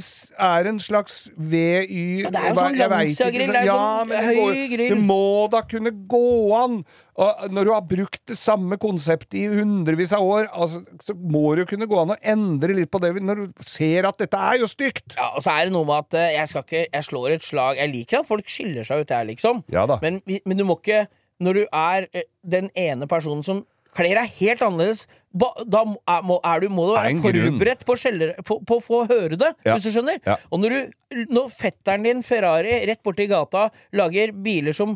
er 0.49 0.71
en 0.71 0.79
slags 0.83 1.27
VY 1.37 2.05
Ja, 2.25 2.31
det 2.33 2.43
er 2.43 2.53
jo 2.53 2.61
sånn 2.61 2.79
Lancia-grill, 2.81 3.53
det 3.53 3.63
er 3.63 3.69
jo 3.69 3.75
ja, 3.75 3.81
sånn 4.05 4.15
høy 4.31 4.63
grill. 4.73 4.95
det 4.95 5.01
må 5.01 5.25
da 5.53 5.63
kunne 5.69 5.93
gå 6.09 6.29
an! 6.57 6.81
Og 7.17 7.47
når 7.49 7.65
du 7.65 7.71
har 7.73 7.85
brukt 7.89 8.21
det 8.29 8.37
samme 8.37 8.77
konseptet 8.81 9.39
i 9.41 9.45
hundrevis 9.49 10.11
av 10.13 10.25
år, 10.25 10.49
altså, 10.53 10.83
så 11.07 11.15
må 11.17 11.55
det 11.57 11.65
jo 11.65 11.71
kunne 11.71 11.89
gå 11.89 12.01
an 12.03 12.13
å 12.13 12.19
endre 12.21 12.77
litt 12.77 12.91
på 12.93 13.01
det 13.01 13.15
når 13.25 13.41
du 13.47 13.63
ser 13.65 14.05
at 14.11 14.19
dette 14.21 14.37
er 14.37 14.59
jo 14.61 14.69
stygt! 14.69 15.15
Ja, 15.17 15.31
og 15.33 15.45
så 15.45 15.55
er 15.57 15.69
det 15.71 15.73
noe 15.77 15.89
med 15.89 16.05
at 16.05 16.19
eh, 16.21 16.35
jeg 16.37 16.51
skal 16.53 16.67
ikke 16.67 16.83
Jeg 16.93 17.07
slår 17.09 17.37
et 17.39 17.47
slag 17.47 17.81
Jeg 17.81 17.93
liker 17.95 18.21
at 18.21 18.29
folk 18.29 18.51
skiller 18.53 18.85
seg 18.85 19.01
ut, 19.07 19.15
jeg, 19.17 19.31
liksom. 19.33 19.63
Ja 19.73 19.87
da. 19.89 19.97
Men, 20.05 20.21
men 20.29 20.61
du 20.61 20.67
må 20.69 20.77
ikke 20.83 21.07
Når 21.41 21.63
du 21.63 21.65
er 21.73 22.09
eh, 22.13 22.29
den 22.45 22.69
ene 22.77 23.09
personen 23.09 23.43
som 23.47 23.65
kler 23.97 24.13
deg 24.19 24.33
helt 24.43 24.61
annerledes, 24.61 25.07
ba, 25.33 25.47
da 25.65 25.81
er, 25.89 26.25
må, 26.29 26.35
er 26.45 26.61
du, 26.61 26.67
må 26.69 26.85
du 26.85 26.91
være 26.99 27.15
forberedt 27.25 27.85
på, 27.89 27.95
å 27.97 28.01
skjelle, 28.03 28.27
på, 28.45 28.59
på 28.69 28.77
å 28.77 28.83
få 28.85 28.99
høre 29.09 29.39
det, 29.41 29.55
Ja. 29.65 29.73
hvis 29.79 29.87
du 29.89 29.95
skjønner. 29.95 30.19
Og 30.53 30.61
når, 30.61 30.75
du, 31.15 31.23
når 31.33 31.47
fetteren 31.57 32.05
din, 32.05 32.21
Ferrari, 32.27 32.75
rett 32.91 33.01
borti 33.01 33.25
gata, 33.31 33.71
lager 33.97 34.35
biler 34.37 34.77
som 34.77 34.93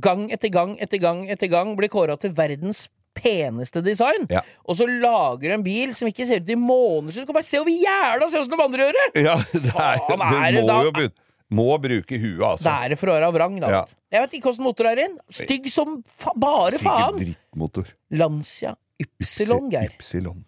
gang 0.00 0.30
etter 0.32 0.48
gang 0.50 0.76
etter 0.80 0.98
gang 1.00 1.24
etter 1.30 1.48
gang 1.50 1.76
blir 1.76 1.88
kåra 1.92 2.16
til 2.20 2.32
verdens 2.32 2.88
peneste 3.14 3.82
design, 3.84 4.26
Ja. 4.30 4.40
og 4.64 4.76
så 4.78 4.86
lager 4.88 5.42
du 5.50 5.52
en 5.52 5.62
bil 5.62 5.92
som 5.94 6.08
ikke 6.08 6.24
ser 6.26 6.40
ut 6.40 6.48
i 6.48 6.54
måneder 6.56 7.12
siden 7.12 7.26
Du 7.26 7.32
kan 7.32 7.34
bare 7.34 7.44
se 7.44 7.58
over 7.60 7.68
jævla 7.70 8.28
se 8.32 8.38
åssen 8.40 8.56
de 8.56 8.62
andre 8.64 8.86
gjør 8.86 8.92
det! 8.96 9.22
Ja, 9.26 9.36
det 9.52 9.64
er, 9.68 9.98
Faen, 10.08 10.22
er 10.32 10.52
det 10.52 10.62
må 10.62 10.66
da- 10.68 10.82
jo 10.84 10.92
begynne 10.92 11.12
Må 11.52 11.66
bruke 11.76 12.16
huet, 12.16 12.40
altså. 12.40 12.64
Det 12.64 12.72
er 12.72 12.88
det 12.88 12.96
for 12.98 13.08
å 13.12 13.18
være 13.20 13.32
vrang, 13.34 13.60
da. 13.60 13.68
Ja. 13.68 13.84
Jeg 14.10 14.22
vet 14.22 14.32
ikke 14.38 14.48
åssen 14.48 14.64
motor 14.64 14.86
er 14.88 15.02
inn. 15.04 15.18
Stygg 15.28 15.68
som 15.68 15.98
fa 16.08 16.32
bare 16.34 16.78
faen. 16.80 17.18
Sikkert 17.18 17.36
drittmotor. 17.52 17.92
Lancia 18.16 18.72
Ypsilon, 19.02 19.68
Geir. 19.68 19.90
Ypsilon. 19.92 20.44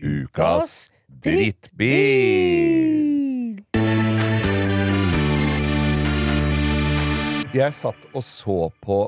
Ukas 0.00 0.90
drittbil. 1.24 3.14
Jeg 7.54 7.72
satt 7.76 8.08
og 8.12 8.24
så 8.26 8.68
på 8.82 8.98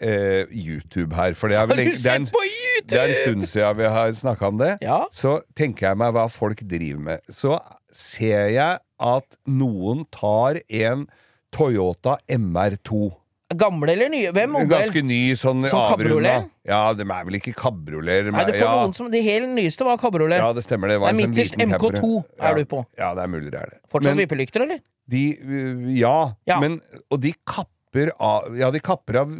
eh, 0.00 0.48
YouTube 0.50 1.14
her. 1.14 1.34
For 1.36 1.48
det 1.52 1.56
er, 1.56 1.60
Har 1.60 1.66
du 1.66 1.76
det, 1.76 1.84
er 1.84 1.92
en, 1.92 1.96
sett 1.96 2.32
på 2.32 2.44
YouTube?! 2.46 2.88
det 2.90 3.00
er 3.00 3.08
en 3.12 3.18
stund 3.22 3.46
siden 3.46 3.78
vi 3.78 3.88
har 3.92 4.12
snakka 4.12 4.46
om 4.46 4.58
det. 4.58 4.72
Ja. 4.82 5.02
Så 5.12 5.40
tenker 5.56 5.90
jeg 5.90 6.00
meg 6.00 6.14
hva 6.16 6.26
folk 6.32 6.62
driver 6.64 7.02
med. 7.10 7.18
Så 7.28 7.58
ser 7.92 8.48
jeg 8.54 8.78
at 9.00 9.38
noen 9.46 10.06
tar 10.14 10.62
en 10.68 11.06
Toyota 11.52 12.16
MR2. 12.30 13.19
Gamle 13.58 13.92
eller 13.96 14.10
nye? 14.12 14.30
Hvem 14.30 14.52
modell? 14.54 14.70
Ganske 14.70 15.02
ny, 15.02 15.20
sånn 15.38 15.64
avrunda. 15.66 16.36
Ja, 16.68 16.92
de 16.94 17.02
er 17.02 17.24
vel 17.26 17.38
ikke 17.40 17.54
kabrioleter. 17.58 18.30
Nei, 18.30 18.44
det 18.46 18.54
får 18.54 18.62
ja. 18.62 18.74
noen 18.78 18.94
som 18.94 19.08
De 19.10 19.22
helt 19.26 19.50
nyeste 19.56 19.86
var 19.88 19.98
kabriolet. 19.98 20.38
ja, 20.38 20.52
det 20.54 20.62
stemmer. 20.62 20.92
Det 20.92 21.00
var 21.02 21.10
er 21.10 21.16
en 21.16 21.18
sånn 21.18 21.32
midterst 21.34 21.56
liten. 21.58 21.74
MK2 21.74 22.10
er 22.38 22.46
ja. 22.46 22.52
du 22.54 22.70
på. 22.70 22.84
Ja, 23.00 23.10
det 23.18 23.24
er 23.24 23.32
mulig 23.32 23.50
det 23.50 23.58
er 23.58 23.72
det. 23.74 23.80
Fortsatt 23.90 24.14
Men 24.14 24.22
vippelykter, 24.22 24.66
eller? 24.68 24.82
de 25.10 25.22
øh, 25.42 25.90
ja, 25.98 26.34
Ja. 26.46 26.60
Men, 26.62 26.78
og 27.10 27.18
de 27.24 27.32
kapper 27.42 28.12
av 28.22 28.54
Ja, 28.54 28.70
de 28.70 28.78
kapper 28.78 29.16
av 29.24 29.32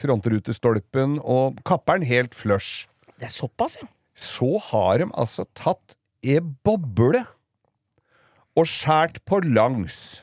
frontrutestolpen 0.00 1.18
og 1.20 1.60
kapper 1.68 2.00
den 2.00 2.08
helt 2.08 2.32
flush. 2.34 2.86
Det 3.18 3.28
er 3.28 3.34
såpass, 3.34 3.76
ja. 3.82 3.88
Så 4.16 4.56
har 4.70 4.98
de 4.98 5.10
altså 5.12 5.44
tatt 5.54 5.92
ei 6.24 6.40
boble 6.40 7.26
og 8.58 8.66
skjært 8.66 9.20
på 9.28 9.38
langs. 9.44 10.22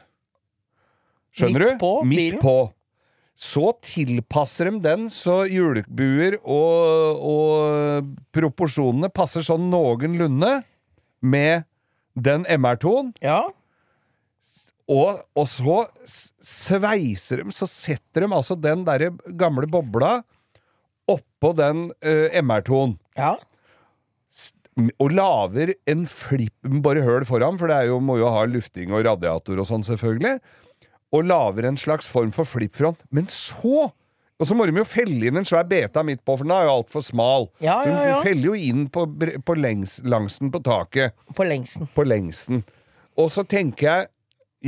Skjønner 1.36 1.60
Midt 1.60 1.76
du? 1.76 1.80
på 1.80 1.92
Midt 2.04 2.20
bilen? 2.20 2.42
på. 2.42 2.56
Så 3.36 3.74
tilpasser 3.84 4.70
de 4.70 4.80
den 4.86 5.10
så 5.12 5.42
julebuer 5.50 6.38
og, 6.40 7.20
og 7.20 8.14
proporsjonene 8.36 9.12
passer 9.12 9.44
sånn 9.44 9.68
noenlunde 9.72 10.62
med 11.26 11.66
den 12.16 12.46
MR2-en. 12.48 13.12
Ja. 13.26 13.42
Og, 14.88 15.20
og 15.36 15.50
så 15.50 15.82
sveiser 16.46 17.42
de, 17.42 17.52
så 17.56 17.68
setter 17.68 18.24
de 18.24 18.30
altså 18.30 18.56
den 18.56 18.86
derre 18.88 19.12
gamle 19.36 19.68
bobla 19.68 20.20
oppå 21.12 21.52
den 21.58 21.90
uh, 22.06 22.40
MR2-en. 22.42 22.96
ja. 23.20 23.36
Og 25.00 25.14
lager 25.16 25.70
en 25.88 26.02
flipp 26.04 26.68
Bare 26.84 27.00
høl 27.06 27.24
foran, 27.24 27.56
for 27.56 27.72
det 27.72 27.78
er 27.78 27.86
jo, 27.94 28.02
må 28.04 28.18
jo 28.20 28.28
ha 28.28 28.42
lufting 28.44 28.92
og 28.92 29.06
radiator 29.08 29.62
og 29.62 29.70
sånn, 29.70 29.86
selvfølgelig. 29.88 30.42
Og 31.16 31.24
lager 31.30 31.70
en 31.70 31.78
slags 31.80 32.10
form 32.12 32.34
for 32.36 32.48
flippfront. 32.50 33.00
Men 33.16 33.30
så 33.32 33.92
Og 34.36 34.48
så 34.50 34.56
må 34.58 34.66
de 34.68 34.74
jo 34.76 34.84
felle 34.84 35.30
inn 35.30 35.38
en 35.40 35.46
svær 35.48 35.64
beta 35.64 36.02
midt 36.04 36.20
på, 36.28 36.34
for 36.36 36.44
den 36.44 36.52
er 36.52 36.66
jo 36.68 36.74
altfor 36.82 37.04
smal. 37.08 37.46
Ja, 37.64 37.78
ja, 37.88 37.94
ja, 38.04 38.16
de 38.18 38.26
feller 38.26 38.50
jo 38.50 38.56
inn 38.60 38.90
på, 38.92 39.06
på 39.48 39.56
lengs, 39.56 40.02
langsen 40.04 40.50
på 40.52 40.60
taket 40.66 41.16
På 41.38 41.46
lengsen. 41.48 41.88
på 41.96 42.04
lengsen. 42.04 42.66
Og 43.16 43.30
så 43.32 43.46
tenker 43.48 43.88
jeg 43.88 44.10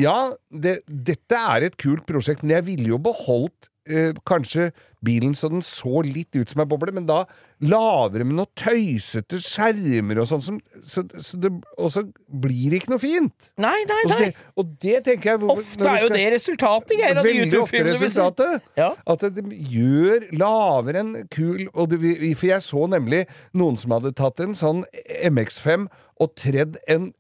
ja, 0.05 0.13
det, 0.53 0.77
dette 0.87 1.35
er 1.35 1.65
et 1.67 1.75
kult 1.81 2.05
prosjekt, 2.07 2.43
men 2.45 2.53
jeg 2.55 2.65
ville 2.69 2.93
jo 2.93 2.99
beholdt 3.01 3.66
eh, 3.89 4.13
kanskje 4.27 4.71
bilen 5.05 5.35
så 5.37 5.47
den 5.51 5.61
så 5.61 6.01
litt 6.03 6.33
ut 6.35 6.49
som 6.49 6.61
ei 6.63 6.65
boble, 6.65 6.91
men 6.91 7.05
da 7.05 7.19
lager 7.61 8.23
de 8.23 8.25
noe 8.33 8.47
tøysete 8.57 9.37
skjermer 9.45 10.19
og 10.23 10.27
sånn, 10.27 10.41
som- 10.41 10.61
så, 10.83 11.03
så 11.21 11.39
det, 11.39 11.51
og 11.77 11.91
så 11.93 12.03
blir 12.27 12.71
det 12.71 12.81
ikke 12.81 12.89
noe 12.95 12.99
fint. 13.03 13.49
Nei, 13.57 13.75
nei, 13.87 13.99
nei. 14.09 14.17
det, 14.25 14.35
og 14.57 14.71
det 14.79 15.03
tenker 15.05 15.31
jeg 15.31 15.39
hvorfor- 15.43 15.63
Ofte 15.63 15.85
er 15.85 15.99
jo 16.01 16.07
skal- 16.07 16.17
det 16.17 16.33
resultatet, 16.33 16.97
Geir, 16.97 17.17
av 17.17 17.23
de 17.23 17.29
Veldig 17.33 17.61
ofte 17.61 17.77
YouTube-filmene 17.77 17.99
resultatet. 18.01 18.61
Ja. 18.77 18.89
At 19.07 19.19
de 19.19 19.41
gjør 19.77 20.27
lager 20.37 20.95
en 21.03 21.13
kul 21.29 21.67
det, 21.89 22.37
For 22.37 22.47
jeg 22.47 22.61
så 22.61 22.87
nemlig 22.89 23.27
noen 23.53 23.77
som 23.77 23.91
hadde 23.91 24.15
tatt 24.15 24.39
en 24.39 24.53
sånn 24.57 24.83
MX5 25.23 25.87
og 26.19 26.35
tredd 26.35 26.77
en 26.87 27.13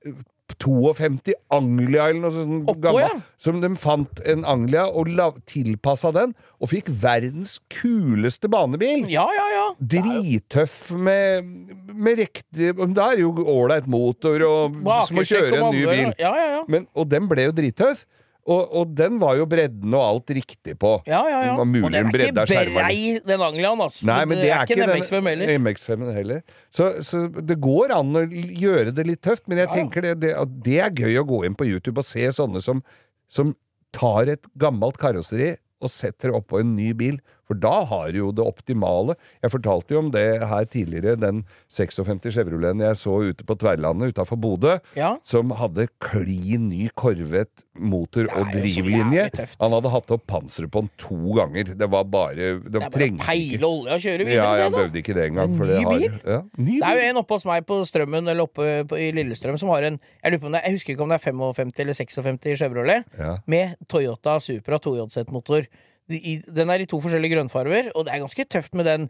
52 0.55 1.33
Anglia 1.51 2.07
eller 2.09 2.21
noe 2.23 2.33
sånt 2.33 2.69
Oppå, 2.71 2.93
ja. 3.01 3.09
Som 3.41 3.59
de 3.61 3.69
fant 3.79 4.21
en 4.25 4.45
Anglia 4.47 4.87
og 4.87 5.09
tilpassa 5.49 6.13
den, 6.15 6.33
og 6.63 6.71
fikk 6.71 6.89
verdens 7.03 7.57
kuleste 7.73 8.49
banebil. 8.51 9.05
Ja, 9.11 9.27
ja, 9.35 9.47
ja. 9.53 9.65
Drittøff 9.77 10.91
med, 10.95 11.51
med 11.93 12.21
riktig 12.23 12.73
Da 12.95 13.11
er 13.11 13.19
det 13.19 13.25
jo 13.25 13.33
ålreit 13.43 13.87
motor 13.91 14.41
og 14.47 14.79
som 15.09 15.19
å 15.19 15.27
kjøre 15.27 15.59
en 15.59 15.73
ny 15.75 15.83
bil. 15.83 16.13
Ja, 16.21 16.31
ja, 16.31 16.47
ja. 16.57 16.63
Men, 16.71 16.87
og 16.97 17.09
den 17.11 17.27
ble 17.29 17.49
jo 17.49 17.57
drittøff. 17.57 18.05
Og, 18.47 18.61
og 18.79 18.91
den 18.95 19.17
var 19.19 19.35
jo 19.35 19.45
bredden 19.49 19.91
og 19.97 20.03
alt 20.05 20.31
riktig 20.37 20.77
på. 20.79 20.93
Ja, 21.09 21.19
ja, 21.27 21.39
ja. 21.49 21.55
Det 21.59 21.81
og 21.83 21.91
den 21.91 22.07
er 22.15 22.47
ikke 22.47 22.71
brei, 22.77 23.19
den 23.27 23.41
Anglian, 23.43 23.81
ass. 23.83 23.97
Nei, 24.07 24.21
men 24.23 24.39
det 24.39 24.49
er 24.55 24.63
ikke 24.63 24.77
en 24.85 24.87
den- 24.93 25.01
MX5 25.01 25.27
heller. 25.27 25.51
MX5 25.59 26.05
heller. 26.15 26.41
Så, 26.71 26.87
så 27.03 27.25
det 27.43 27.57
går 27.59 27.91
an 27.97 28.15
å 28.15 28.23
gjøre 28.31 28.93
det 28.95 29.05
litt 29.09 29.21
tøft, 29.27 29.43
men 29.51 29.59
jeg 29.59 29.67
Ja, 29.67 29.73
ja. 29.73 29.81
tenker 29.81 30.01
det, 30.07 30.13
det, 30.23 30.31
det 30.63 30.77
er 30.85 30.95
gøy 30.95 31.19
å 31.19 31.25
gå 31.27 31.41
inn 31.49 31.57
på 31.59 31.67
YouTube 31.67 31.99
og 31.99 32.07
se 32.07 32.23
sånne 32.39 32.63
som, 32.63 32.79
som 33.27 33.51
tar 33.91 34.31
et 34.37 34.47
gammelt 34.55 34.95
karosseri 35.01 35.57
og 35.83 35.91
setter 35.91 36.31
det 36.31 36.39
oppå 36.39 36.61
en 36.63 36.71
ny 36.75 36.93
bil. 36.97 37.19
For 37.47 37.55
da 37.63 37.85
har 37.87 38.11
du 38.11 38.17
jo 38.19 38.31
det 38.35 38.43
optimale. 38.43 39.15
Jeg 39.43 39.51
fortalte 39.53 39.95
jo 39.95 39.99
om 40.03 40.11
det 40.11 40.25
her 40.43 40.65
tidligere, 40.67 41.15
den 41.19 41.45
56 41.71 42.27
Chevroleten 42.35 42.81
jeg 42.83 42.97
så 42.99 43.13
ute 43.29 43.45
på 43.47 43.55
Tverlandet 43.59 44.13
utafor 44.13 44.35
Bodø, 44.39 44.77
Ja. 44.97 45.13
som 45.23 45.51
hadde 45.55 45.87
klin 46.03 46.67
ny 46.69 46.89
korvet, 46.95 47.49
motor 47.77 48.27
og 48.35 48.51
drivlinje. 48.51 49.29
Han 49.61 49.71
hadde 49.75 49.91
hatt 49.93 50.11
opp 50.11 50.25
panseret 50.27 50.71
på 50.73 50.81
den 50.83 50.89
to 50.97 51.15
ganger. 51.37 51.71
Det 51.77 51.89
var 51.89 52.03
bare 52.03 52.35
Det, 52.37 52.71
Det 52.71 52.81
er 52.83 52.89
bare 52.89 53.09
å 53.13 53.17
peile 53.23 53.67
olje 53.67 53.93
og 53.95 54.01
kjøre 54.03 54.19
ja, 54.19 54.27
videre 54.27 54.57
jeg 54.57 54.71
med 54.71 54.77
det, 54.77 54.91
da. 54.91 54.99
ikke 54.99 55.13
det 55.17 55.25
engang. 55.29 55.51
En 55.53 55.57
ny 55.59 55.67
det 55.67 55.83
har, 55.83 55.97
bil? 55.97 56.19
Ja, 56.25 56.39
ny 56.57 56.79
Det 56.79 56.87
er 56.89 56.95
jo 56.99 57.09
en 57.11 57.17
oppe 57.23 57.33
hos 57.37 57.45
meg 57.45 57.65
på 57.69 57.79
Strømmen 57.87 58.27
eller 58.27 58.43
oppe 58.43 58.67
på, 58.89 58.97
i 58.99 59.11
Lillestrøm 59.15 59.57
som 59.61 59.69
har 59.69 59.83
en 59.87 59.99
Jeg 60.23 60.39
det, 60.41 60.61
jeg 60.65 60.73
husker 60.73 60.93
ikke 60.93 61.03
om 61.05 61.09
det 61.09 61.19
er 61.21 61.31
55 61.31 61.79
eller 61.79 61.93
56 61.93 62.57
Chevrolet 62.59 63.05
Ja. 63.17 63.37
med 63.47 63.75
Toyota 63.87 64.39
Supra 64.39 64.79
2JZ-motor. 64.79 65.67
Den 66.07 66.69
er 66.71 66.83
i 66.83 66.89
to 66.89 66.99
forskjellige 67.03 67.35
grønnfarver, 67.35 67.91
og 67.95 68.05
det 68.07 68.13
er 68.15 68.23
ganske 68.25 68.45
tøft 68.47 68.75
med 68.79 68.85
den 68.87 69.09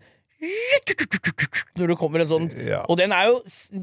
når 1.78 1.90
det 1.90 1.96
kommer 1.98 2.22
en 2.22 2.30
sånn 2.30 2.48
Ja. 2.62 2.84
Og 2.90 2.98
den 3.00 3.12
er 3.16 3.30
jo 3.32 3.38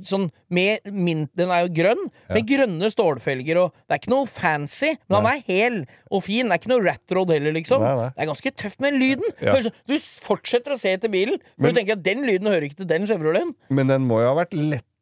sånn 0.06 0.28
med 0.54 0.86
mint 0.86 1.32
Den 1.34 1.50
er 1.50 1.64
jo 1.64 1.72
grønn, 1.74 2.02
med 2.30 2.46
grønne 2.46 2.90
stålfelger, 2.92 3.58
og 3.58 3.72
det 3.88 3.96
er 3.96 3.98
ikke 4.02 4.12
noe 4.12 4.28
fancy, 4.30 4.92
men 5.08 5.18
han 5.18 5.26
er 5.32 5.42
hel 5.48 5.80
og 6.14 6.22
fin. 6.22 6.46
Det 6.46 6.54
er 6.54 6.62
ikke 6.62 6.70
noe 6.70 6.84
ratrod 6.86 7.32
heller, 7.34 7.56
liksom. 7.56 7.82
Nei, 7.82 7.94
nei. 7.98 8.08
Det 8.14 8.22
er 8.22 8.30
ganske 8.30 8.54
tøft 8.62 8.80
med 8.84 8.94
lyden. 9.00 9.34
Ja. 9.42 9.56
Du 9.58 9.96
fortsetter 9.98 10.76
å 10.76 10.78
se 10.78 10.94
etter 10.94 11.10
bilen, 11.10 11.40
for 11.56 11.66
Men- 11.66 11.74
du 11.74 11.80
tenker 11.80 11.98
at 11.98 12.04
den 12.06 12.22
lyden 12.22 12.46
hører 12.46 12.68
ikke 12.70 12.76
til 12.84 12.86
den 12.86 13.06
Chevroleten. 13.10 13.54
Men 13.70 13.88
den 13.90 14.06
må 14.06 14.20
jo 14.22 14.30
ha 14.30 14.44
vært 14.44 14.54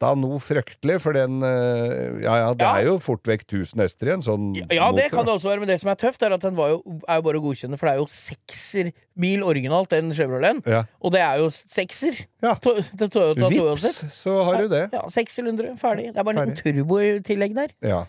letta 0.03 0.19
noe 0.19 0.39
fryktelig, 0.43 0.99
for 1.03 1.15
den 1.17 1.43
eh, 1.47 2.23
Ja 2.25 2.35
ja, 2.41 2.49
det 2.55 2.63
Ja. 2.67 2.73
er 2.81 2.87
jo 2.87 2.99
fort 2.99 3.23
vekk 3.29 3.45
1000 3.47 3.81
hester 3.83 4.09
i 4.09 4.13
en 4.17 4.23
sånn 4.23 4.55
Ja, 4.57 4.91
det 4.93 5.11
motor. 5.11 5.11
kan 5.11 5.25
det 5.27 5.35
også 5.35 5.49
være, 5.51 5.61
men 5.61 5.69
det 5.69 5.81
som 5.81 5.91
er 5.91 5.95
tøft, 5.97 6.23
er 6.23 6.33
at 6.33 6.41
den 6.41 6.57
var 6.57 6.69
jo, 6.71 6.83
er 7.09 7.17
jo 7.21 7.23
bare 7.23 7.39
å 7.39 7.43
godkjenne, 7.43 7.79
for 7.79 7.87
det 7.87 7.95
er 7.95 7.99
jo 8.03 8.07
sekserbil 8.11 9.43
originalt, 9.47 9.89
den 9.91 10.13
Chevroleten. 10.13 10.63
Ja. 10.67 10.85
Og 11.01 11.13
det 11.13 11.21
er 11.21 11.39
jo 11.39 11.47
sekser. 11.51 12.25
Ja. 12.43 12.55
To, 12.55 12.75
to, 12.83 13.09
to, 13.09 13.35
Vips, 13.49 13.85
2JZ. 13.85 14.11
så 14.11 14.45
har 14.45 14.63
du 14.63 14.69
det. 14.69 14.89
Ja, 14.93 15.03
sekssylindere, 15.09 15.77
ferdig. 15.79 16.13
Det 16.13 16.19
er 16.19 16.25
bare 16.25 16.43
en 16.49 16.57
turbo 16.57 16.99
i 16.99 17.21
tillegg 17.21 17.55
der. 17.55 17.69
Ja. 17.83 18.05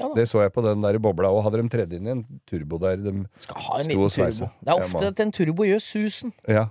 Ja. 0.00 0.08
Det 0.16 0.24
så 0.30 0.40
jeg 0.40 0.52
på 0.54 0.62
den 0.64 0.80
der 0.80 0.96
bobla, 0.98 1.28
og 1.28 1.44
hadde 1.44 1.60
de 1.60 1.68
tredd 1.68 1.92
inn 1.92 2.06
i 2.06 2.10
en 2.14 2.24
turbo 2.48 2.78
der 2.80 2.96
de 2.96 3.26
Skal 3.38 3.54
ha 3.60 3.78
en 3.78 3.84
sto 3.84 4.00
og 4.00 4.10
sveisa. 4.10 4.48
turbo. 4.48 4.64
Det 4.64 4.72
er 4.72 4.84
ofte 4.86 5.06
at 5.12 5.20
en 5.20 5.32
turbo 5.32 5.62
gjør 5.68 5.82
susen. 5.84 6.32
Ja. 6.48 6.68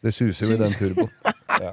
Det 0.00 0.12
suser 0.14 0.46
jo 0.46 0.54
i 0.54 0.58
den 0.62 0.70
turboen. 0.78 1.10
Ja. 1.58 1.72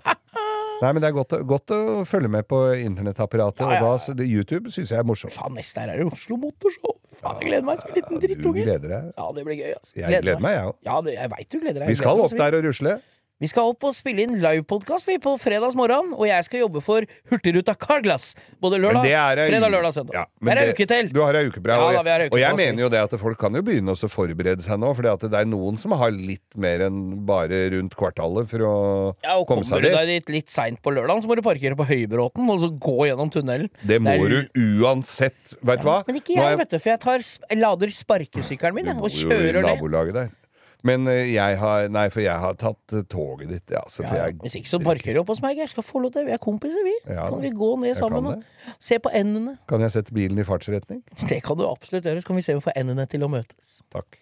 Nei, 0.81 0.89
men 0.91 0.99
det 1.01 1.07
er 1.07 1.15
godt, 1.15 1.33
godt 1.47 1.71
å 1.71 1.79
følge 2.07 2.27
med 2.31 2.45
på 2.51 2.57
internettapparatet, 2.83 3.61
Ja, 3.63 3.77
ja, 3.77 3.79
ja. 3.79 3.91
og 3.95 4.17
da, 4.19 4.25
YouTube 4.27 4.71
syns 4.75 4.91
jeg 4.91 4.99
er 4.99 5.07
morsomt. 5.07 5.31
Faen, 5.33 5.55
neste 5.55 5.79
her 5.79 5.93
er 5.93 6.01
det 6.01 6.07
Oslo 6.11 6.35
Motorshow. 6.41 6.97
Faen, 7.21 7.39
jeg 7.39 7.47
gleder 7.49 7.67
meg 7.69 7.79
som 7.79 7.91
en 7.93 7.95
liten 8.01 8.19
Du 8.19 8.25
drittunge. 8.27 8.65
gleder 8.67 8.91
deg. 8.91 9.11
Ja, 9.15 9.27
det 9.37 9.45
blir 9.47 9.55
gøy, 9.61 9.71
altså. 9.79 9.93
Jeg 10.01 10.21
gleder 10.25 10.43
meg, 10.43 10.57
jeg 10.57 10.65
òg. 10.71 10.75
Ja, 10.89 10.97
det, 11.07 11.13
jeg 11.15 11.31
veit 11.35 11.49
du 11.49 11.59
gleder 11.63 11.79
deg. 11.85 11.89
Vi 11.93 11.95
skal 12.01 12.23
opp 12.25 12.35
der 12.43 12.57
og 12.59 12.67
rusle. 12.67 12.97
Vi 13.43 13.49
skal 13.51 13.67
opp 13.73 13.83
og 13.83 13.91
spille 13.91 14.23
inn 14.23 14.37
livepodkast 14.39 15.09
på 15.19 15.33
fredagsmorgen, 15.43 16.13
og 16.15 16.23
jeg 16.29 16.45
skal 16.47 16.61
jobbe 16.61 16.79
for 16.81 17.03
Hurtigruta 17.27 17.73
Carglass. 17.75 18.29
Både 18.63 18.77
lørdag, 18.79 19.03
Men 19.03 19.09
det 19.09 19.11
ei- 19.11 19.49
fredag, 19.51 19.71
lørdag, 19.73 19.91
søndag. 19.97 20.13
Ja, 20.15 20.23
det 20.39 20.53
er 20.53 20.61
ei 20.61 20.69
uke 20.71 20.87
til. 20.87 21.09
Du 21.11 21.19
har 21.19 21.35
ei 21.35 21.41
uke 21.49 21.59
bra. 21.65 21.75
Ja, 21.75 21.99
og, 21.99 22.07
jeg, 22.07 22.29
og 22.31 22.39
jeg 22.39 22.51
på 22.55 22.59
mener 22.61 22.85
jo 22.85 22.89
det 22.93 23.01
at 23.03 23.15
folk 23.19 23.37
kan 23.41 23.53
jo 23.59 23.61
begynne 23.67 23.91
å 23.91 24.09
forberede 24.15 24.63
seg 24.63 24.79
nå, 24.79 24.93
for 24.95 25.03
det 25.03 25.33
er 25.41 25.49
noen 25.51 25.77
som 25.81 25.91
har 25.99 26.15
litt 26.15 26.45
mer 26.55 26.85
enn 26.87 27.01
bare 27.27 27.59
rundt 27.75 27.97
kvartalet 27.99 28.47
for 28.53 28.63
å 28.63 28.73
Ja, 29.25 29.35
komme 29.43 29.67
Kommer 29.67 29.81
du 29.83 29.89
dit. 29.89 29.97
deg 29.97 30.07
dit 30.13 30.29
litt 30.37 30.49
seint 30.55 30.79
på 30.81 30.95
lørdag, 30.95 31.19
så 31.21 31.27
må 31.27 31.35
du 31.35 31.43
parkere 31.43 31.75
på 31.75 31.83
Høybråten 31.91 32.47
og 32.49 32.63
så 32.63 32.71
gå 32.71 32.97
gjennom 33.11 33.29
tunnelen. 33.35 33.67
Det 33.83 33.99
må 33.99 34.15
er- 34.15 34.47
du 34.55 34.63
uansett. 34.79 35.35
Veit 35.61 35.83
du 35.83 35.87
hva? 35.91 35.99
Men 36.07 36.15
ikke 36.23 36.39
jeg, 36.39 36.43
jeg, 36.55 36.57
vet 36.63 36.69
du, 36.71 36.79
for 36.79 36.89
jeg, 36.89 36.99
tar, 37.03 37.19
lader 37.59 37.87
sparkesykkelen 37.91 38.73
min 38.79 38.87
og 38.95 38.95
Du 38.95 39.01
bor 39.01 39.09
jo 39.11 39.27
i 39.27 39.51
kjører 39.51 39.61
nabolaget 39.67 40.13
der. 40.21 40.29
Men 40.83 41.07
eh, 41.07 41.31
jeg 41.33 41.59
har 41.61 41.87
Nei, 41.93 42.07
for 42.13 42.23
jeg 42.23 42.41
har 42.41 42.57
tatt 42.59 42.95
eh, 42.95 43.05
toget 43.11 43.49
ditt, 43.53 43.73
ja. 43.73 43.83
Så 43.91 44.03
for 44.03 44.17
Ja, 44.17 44.27
jeg, 44.27 44.39
hvis 44.43 44.57
ikke 44.59 44.71
så 44.73 44.81
parker 44.83 45.15
du 45.15 45.21
opp 45.21 45.31
hos 45.33 45.41
meg. 45.45 45.61
Jeg 45.61 45.71
skal 45.71 45.85
få 45.85 46.01
lov 46.03 46.15
til 46.15 46.27
Vi 46.27 46.35
er 46.35 46.41
kompiser, 46.41 46.83
vi. 46.85 46.95
Ja, 47.07 47.29
kan 47.29 47.41
vi 47.43 47.53
gå 47.55 47.71
ned 47.81 47.95
sammen 47.99 48.31
og 48.33 48.77
se 48.79 48.99
på 48.99 49.13
endene? 49.13 49.57
kan 49.69 49.81
jeg 49.81 49.95
sette 49.95 50.13
bilen 50.15 50.41
i 50.41 50.47
fartsretning? 50.47 51.03
Det 51.29 51.41
kan 51.45 51.57
du 51.57 51.65
absolutt 51.69 52.05
gjøre. 52.05 52.21
Så 52.21 52.31
kan 52.31 52.41
vi 52.41 52.45
se 52.45 52.57
om 52.57 52.61
vi 52.61 52.67
får 52.69 52.79
endene 52.81 53.07
til 53.09 53.25
å 53.25 53.31
møtes. 53.31 53.79
Takk. 53.93 54.19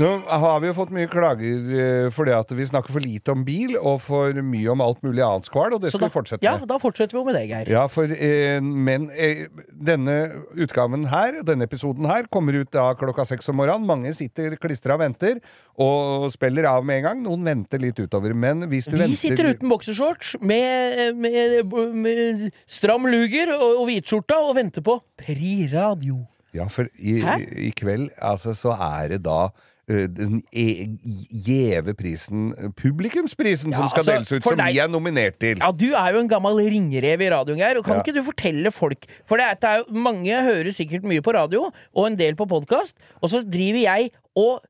Nå 0.00 0.10
har 0.26 0.60
vi 0.62 0.68
jo 0.70 0.74
fått 0.76 0.92
mye 0.96 1.08
klager 1.12 1.70
eh, 1.76 2.06
fordi 2.14 2.32
at 2.32 2.50
vi 2.56 2.64
snakker 2.68 2.94
for 2.94 3.04
lite 3.04 3.34
om 3.34 3.42
bil 3.44 3.74
og 3.76 3.98
for 4.04 4.32
mye 4.40 4.70
om 4.72 4.80
alt 4.84 5.02
mulig 5.04 5.20
annet 5.26 5.48
skval, 5.50 5.74
og 5.76 5.82
det 5.84 5.90
skal 5.92 6.06
da- 6.06 6.08
vi 6.08 6.14
fortsette 6.16 6.40
med. 6.40 6.48
Ja, 6.48 6.66
da 6.70 6.78
fortsetter 6.80 7.16
vi 7.16 7.20
jo 7.20 7.24
med 7.28 7.36
det, 7.36 7.42
Geir. 7.50 7.68
Ja, 7.74 7.82
for, 7.92 8.04
eh, 8.10 8.60
men 8.64 9.10
eh, 9.12 9.44
denne 9.70 10.16
utgaven 10.56 11.04
her, 11.12 11.42
denne 11.46 11.68
episoden 11.68 12.08
her, 12.08 12.24
kommer 12.32 12.56
ut 12.62 12.70
da 12.72 12.88
klokka 12.98 13.26
seks 13.28 13.48
om 13.52 13.60
morgenen. 13.60 13.86
Mange 13.90 14.14
sitter 14.16 14.56
klistra 14.60 14.96
og 14.96 15.04
venter, 15.04 15.38
og 15.80 16.26
spiller 16.34 16.66
av 16.70 16.84
med 16.84 17.00
en 17.00 17.06
gang. 17.10 17.22
Noen 17.24 17.44
venter 17.46 17.80
litt 17.80 18.00
utover. 18.00 18.34
Men 18.34 18.66
hvis 18.72 18.88
du 18.88 18.96
Vi 18.96 19.02
venter 19.04 19.16
sitter 19.20 19.52
uten 19.54 19.68
boksershorts 19.72 20.34
med, 20.40 21.16
med, 21.16 21.72
med 21.94 22.50
stram 22.68 23.04
luger 23.10 23.52
og, 23.56 23.82
og 23.82 23.88
hvitskjorta 23.88 24.40
og 24.48 24.56
venter 24.56 24.84
på 24.84 24.98
Pri 25.20 25.68
Radio. 25.72 26.22
Ja, 26.52 26.64
for 26.66 26.88
i, 26.98 27.20
i 27.22 27.70
kveld 27.78 28.08
altså, 28.18 28.56
så 28.58 28.72
er 28.74 29.12
det 29.12 29.20
da 29.22 29.44
eh, 29.46 29.50
den 29.90 30.42
e- 30.52 30.86
gjeve 31.46 31.94
prisen, 31.98 32.52
eh, 32.56 32.68
publikumsprisen, 32.78 33.72
Ja, 33.72 33.78
som 33.78 33.88
skal 33.90 34.00
altså, 34.04 34.12
deles 34.12 34.32
ut, 34.32 34.42
som 34.42 34.56
deg- 34.58 34.72
vi 34.72 34.78
er 34.78 34.88
nominert 34.88 35.38
til. 35.42 35.58
Ja, 35.58 35.70
du 35.72 35.86
er 35.92 36.12
jo 36.14 36.20
en 36.20 36.28
gammel 36.30 36.60
ringrev 36.62 37.20
i 37.20 37.30
radioen, 37.32 37.58
Geir. 37.58 37.82
Kan 37.82 37.96
Ja. 37.96 38.02
ikke 38.02 38.14
du 38.14 38.22
fortelle 38.22 38.72
folk 38.72 39.06
For 39.26 39.36
det 39.36 39.46
er, 39.46 39.54
det 39.60 39.64
er 39.70 39.76
jo, 39.78 39.84
mange 39.94 40.30
hører 40.42 40.70
sikkert 40.72 41.02
mye 41.02 41.20
på 41.20 41.32
radio, 41.34 41.70
og 41.94 42.06
en 42.06 42.16
del 42.16 42.34
på 42.36 42.46
podkast, 42.48 42.94
og 43.22 43.30
så 43.30 43.42
driver 43.42 43.80
jeg 43.82 44.10
og 44.36 44.60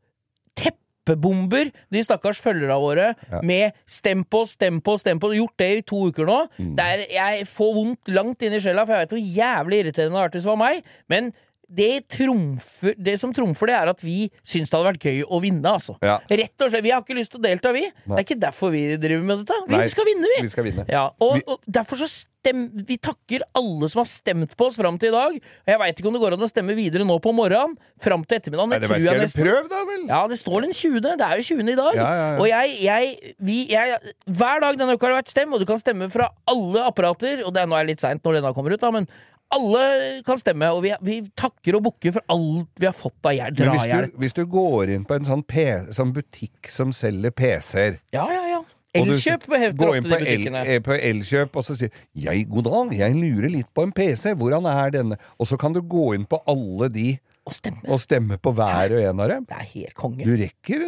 teppebomber 0.56 1.70
de 1.92 2.02
stakkars 2.04 2.40
følgerne 2.40 2.76
våre 2.80 3.14
Ja. 3.30 3.40
med 3.42 3.72
'stem 3.88 4.24
på, 4.24 4.46
stem 4.48 4.80
på, 4.80 4.98
stem 4.98 5.18
på'. 5.20 5.34
Gjort 5.34 5.56
det 5.58 5.78
i 5.78 5.80
to 5.82 6.06
uker 6.10 6.24
nå. 6.26 6.46
Mm. 6.58 6.76
Der 6.76 7.04
jeg 7.10 7.46
får 7.46 7.74
vondt 7.74 8.08
langt 8.08 8.42
inn 8.42 8.52
i 8.52 8.58
sjela, 8.60 8.84
for 8.86 8.94
jeg 8.94 9.08
vet 9.08 9.10
hvor 9.10 9.36
jævlig 9.36 9.84
irriterende 9.84 10.10
det 10.12 10.20
har 10.20 10.28
vært 10.28 10.32
hvis 10.32 10.42
det 10.42 10.56
var 10.56 10.56
meg. 10.56 10.82
Men 11.08 11.32
det, 11.70 11.90
trumfer, 12.10 12.96
det 12.98 13.14
som 13.20 13.32
trumfer 13.34 13.70
det, 13.70 13.76
er 13.78 13.90
at 13.92 14.02
vi 14.02 14.16
syns 14.42 14.70
det 14.70 14.76
hadde 14.76 14.90
vært 14.90 15.06
gøy 15.06 15.20
å 15.22 15.38
vinne, 15.42 15.76
altså. 15.76 15.94
Ja. 16.02 16.18
Rett 16.26 16.64
og 16.64 16.72
slett. 16.72 16.84
Vi 16.86 16.92
har 16.94 17.04
ikke 17.04 17.18
lyst 17.18 17.34
til 17.34 17.40
å 17.40 17.44
delta, 17.44 17.72
vi. 17.76 17.84
Det 17.86 18.16
er 18.18 18.26
ikke 18.26 18.40
derfor 18.42 18.74
vi 18.74 18.82
driver 19.00 19.28
med 19.28 19.44
dette. 19.44 19.58
Vi 19.68 19.78
Nei, 19.78 19.86
skal 19.92 20.08
vinne, 20.08 20.32
vi. 20.34 20.42
Vi 20.48 20.52
skal 20.52 20.66
vinne. 20.66 20.86
Ja, 20.90 21.06
og, 21.22 21.38
og 21.46 21.70
derfor 21.70 22.02
så 22.02 22.08
stem, 22.10 22.66
Vi 22.88 22.96
takker 22.98 23.44
alle 23.58 23.88
som 23.92 24.00
har 24.02 24.08
stemt 24.10 24.56
på 24.58 24.66
oss 24.66 24.78
fram 24.80 24.98
til 24.98 25.12
i 25.12 25.14
dag. 25.14 25.38
Og 25.38 25.72
jeg 25.72 25.80
veit 25.82 26.00
ikke 26.00 26.10
om 26.10 26.16
det 26.16 26.22
går 26.24 26.36
an 26.36 26.44
å 26.46 26.50
stemme 26.50 26.76
videre 26.78 27.06
nå 27.06 27.18
på 27.22 27.34
morgenen. 27.36 27.76
Fram 28.02 28.24
til 28.26 28.40
ettermiddagen. 28.40 28.72
Nei, 28.72 28.80
Det 28.80 28.90
tror 28.90 29.06
jeg 29.06 29.24
nesten. 29.24 29.46
Prøv, 29.46 29.70
da 29.70 29.84
vel! 29.88 30.04
Ja, 30.10 30.20
det 30.30 30.40
står 30.40 30.66
den 30.66 30.74
20. 30.76 31.00
Det 31.06 31.26
er 31.28 31.40
jo 31.40 31.48
20. 31.54 31.72
i 31.74 31.78
dag. 31.80 32.00
Ja. 32.00 32.10
Og 32.40 32.46
jeg, 32.50 32.76
jeg, 32.82 33.34
vi, 33.38 33.58
jeg 33.70 34.14
Hver 34.26 34.64
dag 34.64 34.80
denne 34.80 34.96
uka 34.96 35.06
har 35.06 35.16
det 35.16 35.22
vært 35.22 35.34
stem, 35.34 35.52
og 35.54 35.62
du 35.62 35.68
kan 35.68 35.80
stemme 35.82 36.10
fra 36.12 36.30
alle 36.50 36.86
apparater. 36.88 37.44
Og 37.44 37.54
det 37.54 37.64
er 37.64 37.70
nå 37.70 37.78
er 37.78 37.90
litt 37.92 38.02
seint 38.02 38.24
når 38.24 38.40
denne 38.40 38.54
kommer 38.56 38.74
ut, 38.74 38.82
da, 38.82 38.92
men 38.94 39.08
alle 39.54 39.84
kan 40.26 40.38
stemme. 40.40 40.68
Og 40.74 40.82
vi, 40.84 40.92
vi 41.06 41.20
takker 41.38 41.78
og 41.78 41.84
bukker 41.88 42.14
for 42.18 42.26
alt 42.34 42.80
vi 42.82 42.88
har 42.88 42.96
fått 42.96 43.30
av 43.30 43.34
hjelp. 43.36 43.60
Hvis 43.60 43.86
du, 43.90 44.18
hvis 44.24 44.36
du 44.36 44.44
går 44.50 44.94
inn 44.96 45.06
på 45.08 45.16
en 45.18 45.26
sånn, 45.28 45.42
P, 45.46 45.64
sånn 45.96 46.12
butikk 46.16 46.70
som 46.72 46.92
selger 46.96 47.34
PC-er 47.34 47.98
Ja, 48.16 48.26
ja, 48.30 48.44
ja. 48.56 48.60
Elkjøp 48.90 49.44
behøver 49.46 49.86
ofte 49.86 50.00
de 50.02 50.10
butikkene. 50.10 50.60
Gå 50.66 50.72
eh, 50.74 50.80
på 50.82 50.94
Elkjøp 50.98 51.54
og 51.60 51.62
så 51.62 51.76
sier 51.78 51.92
jeg, 52.18 52.46
'God 52.50 52.66
dag, 52.66 52.94
jeg 52.98 53.14
lurer 53.14 53.52
litt 53.52 53.68
på 53.70 53.84
en 53.86 53.92
PC. 53.94 54.32
Hvordan 54.34 54.66
er 54.66 54.90
denne?' 54.96 55.18
Og 55.38 55.46
så 55.46 55.58
kan 55.60 55.76
du 55.76 55.78
gå 55.80 56.08
inn 56.16 56.24
på 56.26 56.40
alle 56.50 56.88
de 56.90 57.04
Og 57.46 57.54
stemme. 57.54 57.84
og 57.86 58.00
stemme 58.02 58.36
på 58.42 58.50
hver 58.52 58.90
og 58.96 59.04
en 59.12 59.20
av 59.22 59.28
dem. 59.30 59.44
Det 59.46 59.56
er 59.60 59.68
helt 59.76 59.94
konge. 59.94 60.26
Du 60.26 60.34
rekker 60.34 60.82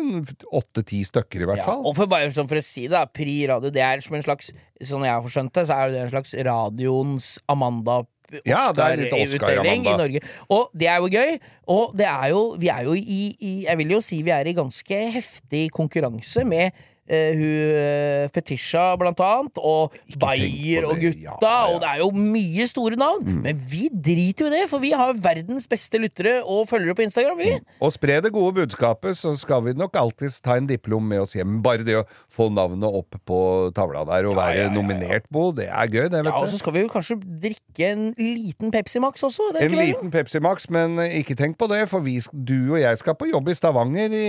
åtte-ti 0.50 1.04
stykker 1.06 1.42
i 1.42 1.46
hvert 1.46 1.62
Ja, 1.62 1.64
fall. 1.70 1.86
og 1.86 1.94
for 1.96 2.10
bare 2.10 2.26
sånn 2.34 2.50
for 2.50 2.58
å 2.58 2.62
si 2.66 2.88
det, 2.90 3.04
Pri 3.14 3.46
radio, 3.46 3.70
det 3.70 3.82
er 3.86 4.00
som 4.02 4.16
en 4.18 4.22
slags 4.26 4.50
Sånn 4.82 5.04
jeg 5.06 5.14
har 5.14 5.22
forskjønt 5.22 5.52
det, 5.54 5.66
så 5.68 5.74
er 5.78 5.90
det 5.94 6.00
en 6.02 6.10
slags 6.10 6.34
radioens 6.34 7.38
Amanda 7.48 8.02
Ja, 8.48 8.70
det 8.74 8.84
er 8.84 9.00
litt 9.00 9.16
Oscar-utdeling 9.16 9.84
Oscar, 9.84 9.94
i 9.94 10.00
Norge. 10.00 10.22
Og 10.48 10.70
det 10.78 10.88
er 10.88 11.02
jo 11.02 11.10
gøy. 11.12 11.34
Og 11.72 11.92
det 11.98 12.06
er 12.08 12.30
jo 12.32 12.40
Vi 12.60 12.70
er 12.72 12.86
jo 12.88 12.94
i, 12.98 13.20
i 13.38 13.52
Jeg 13.66 13.78
vil 13.78 13.92
jo 13.94 14.00
si 14.04 14.22
vi 14.24 14.32
er 14.34 14.48
i 14.50 14.56
ganske 14.56 15.02
heftig 15.16 15.66
konkurranse 15.74 16.44
med 16.48 16.72
eh, 17.08 17.32
hun 17.34 17.44
eh, 17.82 18.28
Fetisha, 18.34 18.84
blant 19.00 19.20
annet, 19.24 19.58
og 19.58 19.92
tenk 20.08 20.18
Bayer 20.22 20.86
og 20.88 20.98
gutta, 21.00 21.18
Ja, 21.22 21.36
ja. 21.42 21.52
Mm. 21.66 21.74
og 21.74 21.80
det 21.82 21.88
er 21.90 21.98
jo 22.02 22.10
mye 22.16 22.66
store 22.70 22.96
navn. 23.00 23.40
Men 23.42 23.62
vi 23.68 23.88
driter 23.92 24.46
jo 24.46 24.50
i 24.52 24.54
det, 24.56 24.62
for 24.70 24.82
vi 24.82 24.92
har 24.96 25.12
verdens 25.22 25.66
beste 25.70 25.98
lyttere 26.02 26.38
og 26.44 26.68
følgere 26.70 26.94
på 26.98 27.06
Instagram, 27.06 27.38
vi. 27.38 27.52
Og 27.82 27.92
spre 27.94 28.20
det 28.24 28.32
gode 28.34 28.54
budskapet, 28.60 29.16
så 29.18 29.34
skal 29.38 29.64
vi 29.66 29.74
nok 29.78 29.96
alltids 29.98 30.40
ta 30.40 30.56
en 30.60 30.66
diplom 30.70 31.04
med 31.08 31.24
oss 31.24 31.34
hjem. 31.36 31.60
Bare 31.64 31.84
det 31.86 31.96
å 32.00 32.04
få 32.32 32.48
navnet 32.52 32.86
opp 32.88 33.18
på 33.28 33.40
tavla 33.76 34.04
der 34.08 34.28
og 34.30 34.36
Ja, 34.36 34.46
være 34.46 34.68
nominert 34.74 35.26
på, 35.32 35.48
det 35.56 35.68
er 35.68 35.86
gøy, 35.90 36.06
det, 36.08 36.22
vet 36.22 36.28
du. 36.28 36.30
Ja, 36.32 36.38
og 36.42 36.48
så 36.48 36.58
skal 36.60 36.72
vi 36.76 36.84
jo 36.84 36.90
kanskje 36.92 37.18
drikke 37.42 37.90
en 37.92 38.08
liten 38.18 38.70
Pepsi 38.74 39.00
Max 39.02 39.22
også. 39.26 39.50
Det 39.54 39.62
En 39.62 39.70
ikke 39.70 39.80
vel? 39.80 39.90
liten 39.92 40.10
Pepsi 40.14 40.40
Max, 40.42 40.68
men 40.72 40.96
ikke 41.04 41.36
tenk 41.38 41.58
på 41.60 41.68
det, 41.72 41.82
for 41.90 42.00
vi, 42.04 42.18
du 42.32 42.72
og 42.74 42.80
jeg 42.80 42.98
skal 43.02 43.16
på 43.18 43.28
jobb 43.30 43.48
i 43.52 43.54
Stavanger 43.58 44.12
i, 44.16 44.26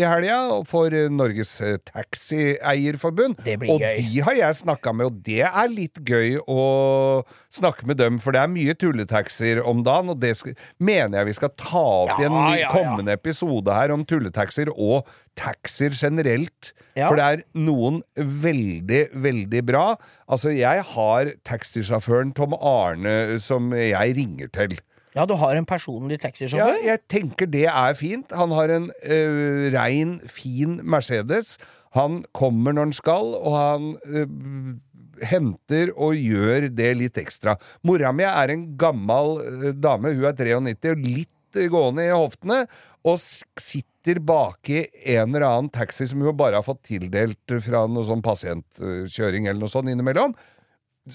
i 0.00 0.04
helga 0.04 0.38
for 0.68 0.92
Norges 1.12 1.54
eh, 1.64 1.78
Taxieierforbund. 2.18 3.38
Det 3.44 3.56
blir 3.60 3.72
og 3.72 3.80
gøy. 3.82 3.96
de 4.02 4.22
har 4.26 4.36
jeg 4.38 4.58
snakka 4.62 4.92
med, 4.94 5.06
og 5.06 5.22
det 5.26 5.42
er 5.46 5.70
litt 5.70 5.98
gøy 6.06 6.38
å 6.48 7.24
snakke 7.54 7.86
med 7.88 7.98
dem, 8.00 8.18
for 8.22 8.34
det 8.34 8.42
er 8.42 8.52
mye 8.52 8.74
tulletaxier 8.78 9.62
om 9.64 9.82
dagen, 9.86 10.10
og 10.12 10.20
det 10.22 10.34
skal, 10.38 10.56
mener 10.78 11.20
jeg 11.20 11.30
vi 11.30 11.36
skal 11.38 11.54
ta 11.58 11.84
opp 12.04 12.18
i 12.18 12.26
en 12.26 12.32
Ja, 12.32 12.42
ny, 12.48 12.58
ja, 12.58 12.66
ja. 12.66 12.72
kommende 12.74 13.14
episode 13.14 13.74
her 13.74 13.94
om 13.94 14.04
tulletaxier 14.08 14.70
og 14.74 15.08
taxier 15.38 15.94
generelt. 15.94 16.72
Ja. 16.98 17.06
For 17.06 17.18
det 17.18 17.24
er 17.24 17.44
noen 17.54 18.02
veldig, 18.16 19.04
veldig 19.14 19.64
bra. 19.68 19.86
Altså, 20.28 20.50
jeg 20.50 20.82
har 20.94 21.32
taxisjåføren 21.46 22.34
Tom 22.34 22.56
Arne 22.58 23.38
som 23.42 23.70
jeg 23.76 24.16
ringer 24.18 24.50
til. 24.54 24.78
Ja, 25.16 25.24
du 25.26 25.34
har 25.40 25.56
en 25.56 25.66
personlig 25.66 26.20
Ja, 26.52 26.68
jeg 26.84 27.00
tenker 27.10 27.48
det 27.50 27.64
er 27.66 27.94
fint. 27.98 28.30
Han 28.30 28.52
har 28.54 28.70
en 28.70 28.90
uh, 29.02 29.70
rein, 29.74 30.20
fin 30.30 30.78
Mercedes. 30.84 31.56
Han 31.96 32.22
kommer 32.36 32.74
når 32.74 32.88
han 32.88 32.96
skal, 32.96 33.32
og 33.38 33.56
han 33.56 33.88
øh, 34.04 34.28
henter 35.28 35.92
og 35.96 36.18
gjør 36.18 36.68
det 36.74 36.92
litt 36.98 37.18
ekstra. 37.20 37.56
Mora 37.86 38.12
mi 38.14 38.26
er 38.28 38.52
en 38.54 38.68
gammel 38.80 39.38
øh, 39.42 39.72
dame, 39.76 40.14
hun 40.16 40.28
er 40.28 40.36
93 40.38 40.92
og 40.92 41.02
litt 41.06 41.58
øh, 41.58 41.70
gående 41.72 42.06
i 42.08 42.14
hoftene, 42.14 42.62
og 43.08 43.20
sitter 43.22 44.20
baki 44.24 44.82
en 45.14 45.34
eller 45.34 45.46
annen 45.48 45.72
taxi 45.72 46.06
som 46.08 46.22
hun 46.24 46.36
bare 46.36 46.58
har 46.58 46.66
fått 46.66 46.84
tildelt 46.90 47.58
fra 47.64 47.86
noe 47.88 48.06
sånn 48.08 48.24
pasientkjøring 48.24 49.48
eller 49.48 49.62
noe 49.62 49.72
sånt 49.72 49.90
innimellom. 49.92 50.34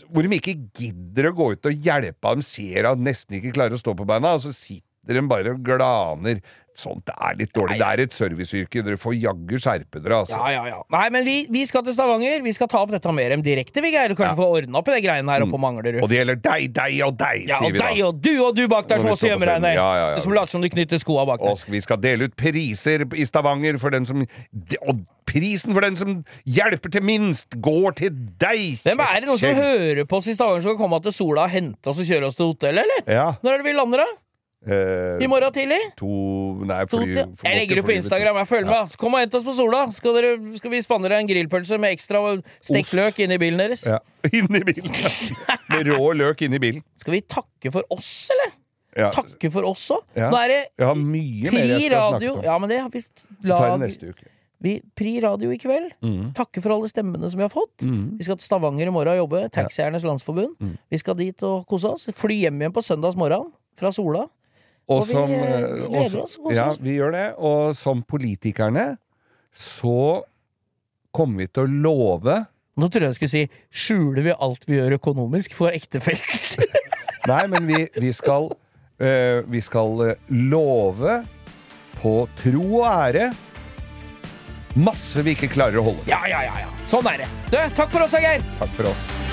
Hvor 0.10 0.26
de 0.26 0.40
ikke 0.40 0.56
gidder 0.74 1.30
å 1.30 1.36
gå 1.38 1.52
ut 1.54 1.70
og 1.70 1.86
hjelpe 1.86 2.32
ham, 2.32 2.42
ser 2.42 2.90
at 2.90 3.02
nesten 3.02 3.38
ikke 3.38 3.54
klarer 3.54 3.78
å 3.78 3.82
stå 3.82 3.94
på 3.98 4.08
beina, 4.10 4.34
og 4.34 4.42
så 4.42 4.54
sitter 4.56 4.93
de 5.08 5.22
bare 5.28 5.56
og 5.58 5.64
glaner. 5.66 6.44
Sånt 6.74 7.06
er 7.14 7.36
litt 7.38 7.52
dårlig. 7.54 7.76
Det 7.78 7.86
er 7.86 8.02
et 8.02 8.14
serviceyrke. 8.18 8.82
Dere 8.82 8.98
får 8.98 9.14
jaggu 9.22 9.60
skjerpe 9.62 10.00
dere, 10.02 10.24
altså. 10.24 10.40
Ja, 10.42 10.48
ja, 10.56 10.62
ja. 10.72 10.80
Nei, 10.90 11.04
men 11.14 11.26
vi, 11.28 11.36
vi 11.54 11.62
skal 11.70 11.84
til 11.86 11.94
Stavanger. 11.94 12.42
Vi 12.42 12.54
skal 12.58 12.66
ta 12.72 12.80
opp 12.82 12.90
dette 12.90 13.12
med 13.14 13.30
dem 13.30 13.44
direkte, 13.46 13.84
vi, 13.86 13.92
Geir. 13.94 14.16
Kanskje 14.16 14.24
kanskje 14.24 14.40
få 14.40 14.48
ordna 14.56 14.80
opp 14.82 14.90
i 14.90 14.96
de 14.96 15.04
greiene 15.06 15.36
her 15.36 15.46
oppe 15.46 15.54
på 15.54 15.60
Manglerud. 15.62 16.00
Og 16.02 16.10
det 16.10 16.18
gjelder 16.18 16.40
deg, 16.48 16.66
deg 16.74 16.96
og 17.06 17.14
deg, 17.20 17.44
Ja, 17.52 17.60
sier 17.62 17.68
og 17.70 17.76
vi 17.78 17.84
da. 17.84 17.92
deg 17.92 18.02
og 18.08 18.24
du 18.26 18.32
og 18.48 18.58
du 18.58 18.64
bak 18.74 18.90
der 18.90 19.04
som 19.04 19.12
også 19.14 19.30
gjemmer 19.30 19.52
deg 19.54 19.62
ned. 19.68 19.76
Ja, 19.78 19.86
ja, 20.00 20.08
ja. 20.08 20.16
Det 20.18 20.24
Som 20.26 20.34
later 20.34 20.56
som 20.56 20.66
du 20.66 20.70
knytter 20.74 21.04
skoa 21.04 21.28
bak 21.30 21.44
der. 21.46 21.54
Og 21.54 21.76
vi 21.76 21.84
skal 21.86 22.02
dele 22.02 22.32
ut 22.32 22.36
priser 22.42 23.06
i 23.06 23.30
Stavanger 23.30 23.78
for 23.84 23.94
den 23.94 24.10
som 24.10 24.26
Og 24.26 25.06
prisen 25.30 25.78
for 25.78 25.86
den 25.86 25.96
som 26.00 26.18
hjelper 26.50 26.90
til 26.98 27.06
minst, 27.06 27.54
går 27.62 28.00
til 28.02 28.18
deg! 28.42 28.82
Hvem 28.82 29.06
er 29.06 29.22
det 29.22 29.30
noen 29.30 29.40
som 29.46 29.62
hører 29.62 30.04
på 30.10 30.18
oss 30.24 30.34
i 30.34 30.36
Stavanger 30.40 30.66
som 30.66 30.74
kan 30.74 30.82
komme 30.88 31.04
til 31.06 31.14
Sola 31.22 31.46
og 31.46 31.54
hente 31.54 31.94
oss 31.94 32.02
og 32.02 32.10
kjøre 32.10 32.34
oss 32.34 32.42
til 32.42 32.50
hotellet, 32.50 32.82
eller? 32.90 33.06
Ja. 33.14 33.30
Når 33.46 33.60
er 33.60 33.62
det 33.62 33.70
vi 33.70 33.78
lander, 33.78 34.04
da? 34.08 34.10
Eh, 34.64 35.20
I 35.24 35.28
morgen 35.28 35.52
tidlig? 35.52 35.80
to 36.00 36.08
Nei, 36.64 36.86
To 36.86 36.98
fly, 37.02 37.14
til- 37.14 37.32
får 37.36 37.44
Jeg 37.50 37.58
legger 37.60 37.76
det 37.76 37.84
på 37.86 37.92
Instagram. 37.98 38.36
Jeg 38.40 38.48
følger 38.48 38.70
med. 38.70 38.88
Så 38.94 38.98
Kom 38.98 39.14
og 39.14 39.20
hent 39.20 39.36
oss 39.36 39.44
på 39.44 39.54
Sola. 39.58 39.82
Skal, 39.92 40.14
dere, 40.16 40.56
skal 40.56 40.72
vi 40.72 40.82
spandere 40.82 41.20
en 41.20 41.28
grillpølse 41.28 41.78
med 41.80 41.92
ekstra 41.98 42.22
stekt 42.64 42.94
løk 42.96 43.20
inni 43.20 43.38
bilen 43.38 43.60
deres? 43.60 43.84
Ja. 43.86 44.00
Inni 44.32 44.62
bilen! 44.64 44.88
bilen. 44.88 45.38
Med 45.70 45.88
rå 45.92 46.14
løk 46.16 46.42
inni 46.48 46.60
bilen. 46.64 46.84
Skal 46.98 47.18
vi 47.18 47.22
takke 47.28 47.72
for 47.76 47.84
oss, 47.92 48.30
eller? 48.32 48.54
Ja. 48.96 49.10
Takke 49.12 49.50
for 49.52 49.66
oss 49.68 49.88
òg? 49.92 50.04
Ja. 50.16 50.30
Nå 50.30 50.38
er 50.38 50.48
det 50.54 50.60
Jeg 50.80 50.86
har 50.88 50.96
mye 50.96 51.52
mer 51.52 51.66
jeg 51.66 51.82
skal 51.90 51.98
radio. 52.14 52.34
om. 52.38 52.44
Ja, 52.46 52.58
men 52.62 52.70
det 52.70 52.80
har 52.80 52.90
vi 52.94 53.02
lag 53.50 53.80
neste 53.82 54.12
uke. 54.14 54.28
vi, 54.62 54.78
Pri 54.96 55.20
radio 55.20 55.50
i 55.52 55.58
kveld. 55.60 55.92
Mm. 56.06 56.30
Takke 56.38 56.62
for 56.64 56.72
alle 56.76 56.88
stemmene 56.88 57.28
som 57.30 57.42
vi 57.42 57.44
har 57.44 57.50
fått. 57.52 57.84
Mm. 57.84 58.18
Vi 58.20 58.24
skal 58.24 58.38
til 58.38 58.46
Stavanger 58.48 58.88
i 58.88 58.94
morgen 58.94 59.12
og 59.18 59.28
jobbe. 59.28 59.50
Taxieernes 59.52 60.06
Landsforbund. 60.08 60.56
Mm. 60.62 60.78
Vi 60.94 60.98
skal 61.02 61.16
dit 61.20 61.44
og 61.44 61.66
kose 61.68 61.90
oss. 61.90 62.08
Fly 62.16 62.38
hjem 62.46 62.62
igjen 62.62 62.72
på 62.78 62.86
søndags 62.86 63.18
morgen 63.20 63.50
fra 63.76 63.92
Sola. 63.92 64.28
Og, 64.90 64.98
Og 64.98 65.08
vi, 65.08 65.14
som, 65.16 65.30
vi, 65.32 65.38
eh, 65.40 65.66
gleder 65.88 66.22
oss, 66.24 66.38
Også. 66.38 66.56
Ja, 66.56 66.68
vi 66.80 66.98
gjør 66.98 67.14
det. 67.16 67.28
Og 67.40 67.76
som 67.80 68.04
politikerne 68.04 68.98
så 69.54 70.24
kommer 71.14 71.44
vi 71.44 71.48
til 71.54 71.68
å 71.68 71.80
love 71.86 72.40
Nå 72.74 72.88
trodde 72.90 73.06
jeg 73.06 73.14
du 73.14 73.18
skulle 73.20 73.30
si 73.30 73.44
'skjuler 73.70 74.26
vi 74.26 74.34
alt 74.34 74.64
vi 74.66 74.80
gjør 74.80 74.96
økonomisk 74.98 75.54
for 75.54 75.70
ektefelt'? 75.70 76.56
Nei, 77.30 77.44
men 77.48 77.68
vi, 77.70 77.84
vi 78.02 78.10
skal 78.12 78.50
eh, 78.98 79.46
Vi 79.46 79.62
skal 79.62 80.08
eh, 80.08 80.32
love 80.34 81.20
på 82.02 82.16
tro 82.42 82.64
og 82.82 82.88
ære 82.90 83.30
masse 84.74 85.22
vi 85.22 85.36
ikke 85.38 85.52
klarer 85.54 85.78
å 85.78 85.86
holde. 85.92 86.02
ja, 86.10 86.24
ja, 86.26 86.42
ja, 86.50 86.66
ja. 86.66 86.72
Sånn 86.90 87.06
er 87.14 87.24
det. 87.24 87.30
Du, 87.54 87.60
takk 87.78 87.94
for 87.94 88.08
oss, 88.08 88.18
Geir. 88.18 88.42
Takk 88.58 88.74
for 88.74 88.90
oss. 88.90 89.33